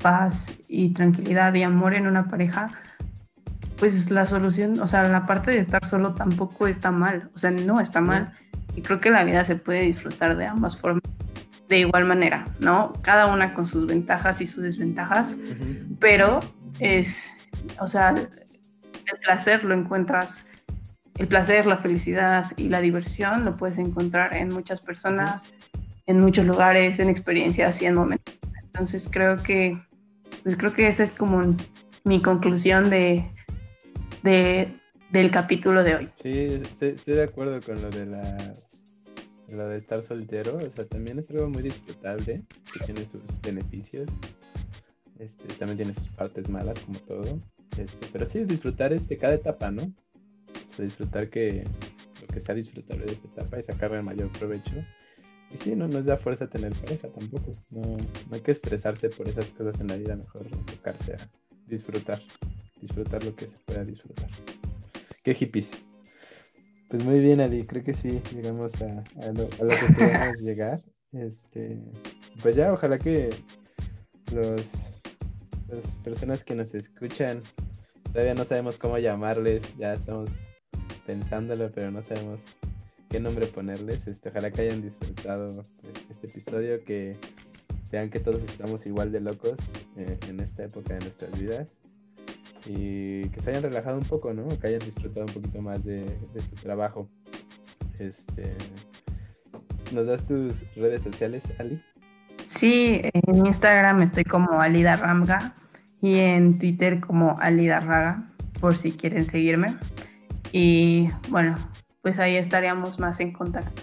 paz 0.00 0.50
y 0.68 0.92
tranquilidad 0.92 1.54
y 1.54 1.62
amor 1.62 1.94
en 1.94 2.06
una 2.06 2.24
pareja, 2.24 2.70
pues 3.78 4.10
la 4.10 4.26
solución, 4.26 4.80
o 4.80 4.86
sea, 4.86 5.04
la 5.04 5.26
parte 5.26 5.50
de 5.50 5.58
estar 5.58 5.84
solo 5.84 6.14
tampoco 6.14 6.66
está 6.66 6.90
mal, 6.90 7.30
o 7.34 7.38
sea, 7.38 7.50
no 7.50 7.80
está 7.80 8.00
mal. 8.00 8.32
Y 8.74 8.82
creo 8.82 9.00
que 9.00 9.10
la 9.10 9.24
vida 9.24 9.44
se 9.44 9.56
puede 9.56 9.82
disfrutar 9.82 10.36
de 10.36 10.46
ambas 10.46 10.76
formas, 10.76 11.02
de 11.68 11.80
igual 11.80 12.04
manera, 12.04 12.44
¿no? 12.60 12.92
Cada 13.02 13.26
una 13.26 13.54
con 13.54 13.66
sus 13.66 13.86
ventajas 13.86 14.40
y 14.40 14.46
sus 14.46 14.62
desventajas, 14.62 15.36
pero 16.00 16.40
es, 16.78 17.32
o 17.80 17.86
sea, 17.86 18.10
el 18.10 19.18
placer 19.20 19.64
lo 19.64 19.74
encuentras, 19.74 20.50
el 21.16 21.28
placer, 21.28 21.66
la 21.66 21.76
felicidad 21.76 22.52
y 22.56 22.68
la 22.68 22.80
diversión 22.80 23.44
lo 23.44 23.56
puedes 23.56 23.78
encontrar 23.78 24.34
en 24.34 24.50
muchas 24.50 24.80
personas 24.80 25.46
en 26.08 26.20
muchos 26.20 26.46
lugares, 26.46 26.98
en 26.98 27.10
experiencias 27.10 27.82
y 27.82 27.86
en 27.86 27.94
momentos. 27.94 28.27
Entonces 28.78 29.08
creo 29.10 29.42
que, 29.42 29.76
pues 30.44 30.56
creo 30.56 30.72
que 30.72 30.86
esa 30.86 31.02
es 31.02 31.10
como 31.10 31.56
mi 32.04 32.22
conclusión 32.22 32.88
de, 32.90 33.28
de, 34.22 34.72
del 35.10 35.32
capítulo 35.32 35.82
de 35.82 35.96
hoy. 35.96 36.08
Sí, 36.22 36.62
estoy, 36.80 37.14
de 37.14 37.24
acuerdo 37.24 37.60
con 37.60 37.82
lo 37.82 37.90
de 37.90 38.06
la 38.06 38.54
lo 39.48 39.66
de 39.66 39.78
estar 39.78 40.04
soltero, 40.04 40.58
o 40.58 40.70
sea, 40.70 40.86
también 40.86 41.18
es 41.18 41.28
algo 41.30 41.48
muy 41.48 41.62
disfrutable, 41.62 42.44
tiene 42.86 43.04
sus 43.04 43.22
beneficios, 43.40 44.08
este, 45.18 45.48
también 45.54 45.78
tiene 45.78 45.94
sus 45.94 46.08
partes 46.10 46.48
malas 46.48 46.78
como 46.80 47.00
todo, 47.00 47.40
este, 47.76 48.06
pero 48.12 48.26
sí 48.26 48.44
disfrutar 48.44 48.92
este, 48.92 49.18
cada 49.18 49.34
etapa, 49.34 49.72
¿no? 49.72 49.82
O 49.82 50.76
sea, 50.76 50.84
disfrutar 50.84 51.30
que 51.30 51.64
lo 52.20 52.26
que 52.28 52.40
sea 52.40 52.54
disfrutable 52.54 53.06
de 53.06 53.12
esta 53.12 53.26
etapa 53.26 53.58
y 53.58 53.64
sacarle 53.64 53.96
el 53.98 54.04
mayor 54.04 54.30
provecho 54.38 54.84
y 55.50 55.56
sí, 55.56 55.74
no 55.74 55.88
nos 55.88 56.06
da 56.06 56.16
fuerza 56.16 56.48
tener 56.48 56.72
pareja 56.74 57.08
tampoco. 57.08 57.52
No, 57.70 57.96
hay 58.30 58.40
que 58.40 58.52
estresarse 58.52 59.08
por 59.08 59.28
esas 59.28 59.46
cosas 59.46 59.80
en 59.80 59.88
la 59.88 59.96
vida, 59.96 60.16
mejor 60.16 60.46
enfocarse 60.46 61.14
a 61.14 61.30
disfrutar. 61.66 62.20
Disfrutar 62.80 63.24
lo 63.24 63.34
que 63.34 63.46
se 63.46 63.56
pueda 63.58 63.84
disfrutar. 63.84 64.28
Qué 65.22 65.34
hippies. 65.34 65.72
Pues 66.90 67.04
muy 67.04 67.20
bien, 67.20 67.40
Ali, 67.40 67.64
creo 67.64 67.82
que 67.82 67.94
sí, 67.94 68.20
llegamos 68.34 68.72
a, 68.82 69.04
lo, 69.32 69.48
que 69.48 69.94
queríamos 69.98 70.40
llegar. 70.40 70.82
Este, 71.12 71.78
pues 72.42 72.56
ya, 72.56 72.72
ojalá 72.72 72.98
que 72.98 73.30
los, 74.32 75.00
las 75.68 75.98
personas 76.00 76.44
que 76.44 76.54
nos 76.54 76.74
escuchan, 76.74 77.40
todavía 78.12 78.34
no 78.34 78.44
sabemos 78.44 78.78
cómo 78.78 78.98
llamarles, 78.98 79.76
ya 79.76 79.94
estamos 79.94 80.30
pensándolo, 81.06 81.70
pero 81.72 81.90
no 81.90 82.02
sabemos 82.02 82.40
qué 83.08 83.20
nombre 83.20 83.46
ponerles. 83.46 84.06
Este, 84.06 84.28
ojalá 84.28 84.50
que 84.50 84.62
hayan 84.62 84.82
disfrutado 84.82 85.64
este 86.10 86.26
episodio, 86.26 86.84
que 86.84 87.16
vean 87.90 88.10
que 88.10 88.20
todos 88.20 88.42
estamos 88.42 88.86
igual 88.86 89.12
de 89.12 89.20
locos 89.20 89.56
eh, 89.96 90.18
en 90.28 90.40
esta 90.40 90.64
época 90.64 90.94
de 90.94 91.00
nuestras 91.00 91.38
vidas 91.38 91.68
y 92.66 93.28
que 93.30 93.40
se 93.40 93.50
hayan 93.50 93.62
relajado 93.62 93.98
un 93.98 94.04
poco, 94.04 94.34
¿no? 94.34 94.46
Que 94.58 94.68
hayan 94.68 94.80
disfrutado 94.80 95.26
un 95.26 95.32
poquito 95.32 95.62
más 95.62 95.84
de, 95.84 96.04
su 96.48 96.54
trabajo. 96.56 97.08
Este, 97.98 98.54
¿Nos 99.92 100.06
das 100.06 100.26
tus 100.26 100.64
redes 100.76 101.02
sociales, 101.02 101.44
Ali? 101.58 101.82
Sí, 102.44 103.00
en 103.02 103.46
Instagram 103.46 104.02
estoy 104.02 104.24
como 104.24 104.60
Alida 104.60 104.96
Ramga 104.96 105.54
y 106.00 106.18
en 106.18 106.58
Twitter 106.58 107.00
como 107.00 107.38
Alida 107.40 107.80
Raga, 107.80 108.28
por 108.60 108.76
si 108.76 108.92
quieren 108.92 109.26
seguirme. 109.26 109.76
Y 110.52 111.08
bueno, 111.28 111.56
pues 112.08 112.18
ahí 112.20 112.36
estaríamos 112.36 112.98
más 112.98 113.20
en 113.20 113.32
contacto. 113.34 113.82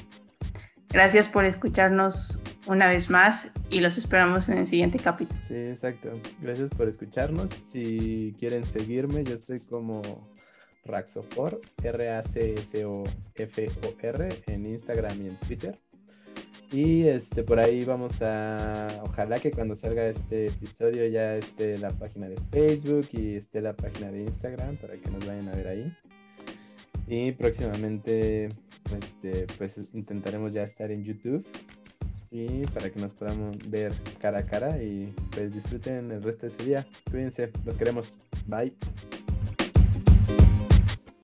Gracias 0.89 1.29
por 1.29 1.45
escucharnos 1.45 2.39
una 2.65 2.87
vez 2.87 3.11
más 3.11 3.51
y 3.69 3.81
los 3.81 3.99
esperamos 3.99 4.49
en 4.49 4.57
el 4.57 4.65
siguiente 4.65 4.97
capítulo. 4.97 5.39
Sí, 5.47 5.53
exacto. 5.53 6.09
Gracias 6.41 6.71
por 6.71 6.89
escucharnos. 6.89 7.51
Si 7.71 8.35
quieren 8.39 8.65
seguirme, 8.65 9.23
yo 9.23 9.37
soy 9.37 9.59
como 9.59 10.01
Raxofor, 10.85 11.61
R-A-C-S-O-F-O-R, 11.83 13.09
en 14.47 14.65
Instagram 14.65 15.21
y 15.21 15.27
en 15.27 15.39
Twitter. 15.41 15.77
Y 16.71 17.07
este, 17.07 17.43
por 17.43 17.59
ahí 17.59 17.85
vamos 17.85 18.23
a, 18.23 18.87
ojalá 19.03 19.37
que 19.37 19.51
cuando 19.51 19.75
salga 19.75 20.07
este 20.07 20.47
episodio 20.47 21.05
ya 21.09 21.35
esté 21.35 21.77
la 21.77 21.91
página 21.91 22.27
de 22.27 22.37
Facebook 22.49 23.07
y 23.11 23.35
esté 23.35 23.61
la 23.61 23.73
página 23.73 24.09
de 24.09 24.21
Instagram 24.23 24.77
para 24.77 24.95
que 24.97 25.11
nos 25.11 25.27
vayan 25.27 25.47
a 25.47 25.51
ver 25.51 25.67
ahí. 25.67 25.95
Y 27.07 27.31
próximamente, 27.33 28.49
este, 28.97 29.47
pues 29.57 29.89
intentaremos 29.93 30.53
ya 30.53 30.63
estar 30.63 30.89
en 30.91 31.03
YouTube 31.03 31.45
y 32.31 32.65
para 32.67 32.89
que 32.89 32.99
nos 32.99 33.13
podamos 33.13 33.57
ver 33.69 33.93
cara 34.19 34.39
a 34.39 34.45
cara 34.45 34.81
y 34.81 35.13
pues 35.31 35.53
disfruten 35.53 36.11
el 36.11 36.23
resto 36.23 36.47
de 36.47 36.49
su 36.51 36.63
día. 36.63 36.85
Cuídense, 37.09 37.51
los 37.63 37.77
queremos. 37.77 38.17
Bye. 38.47 38.73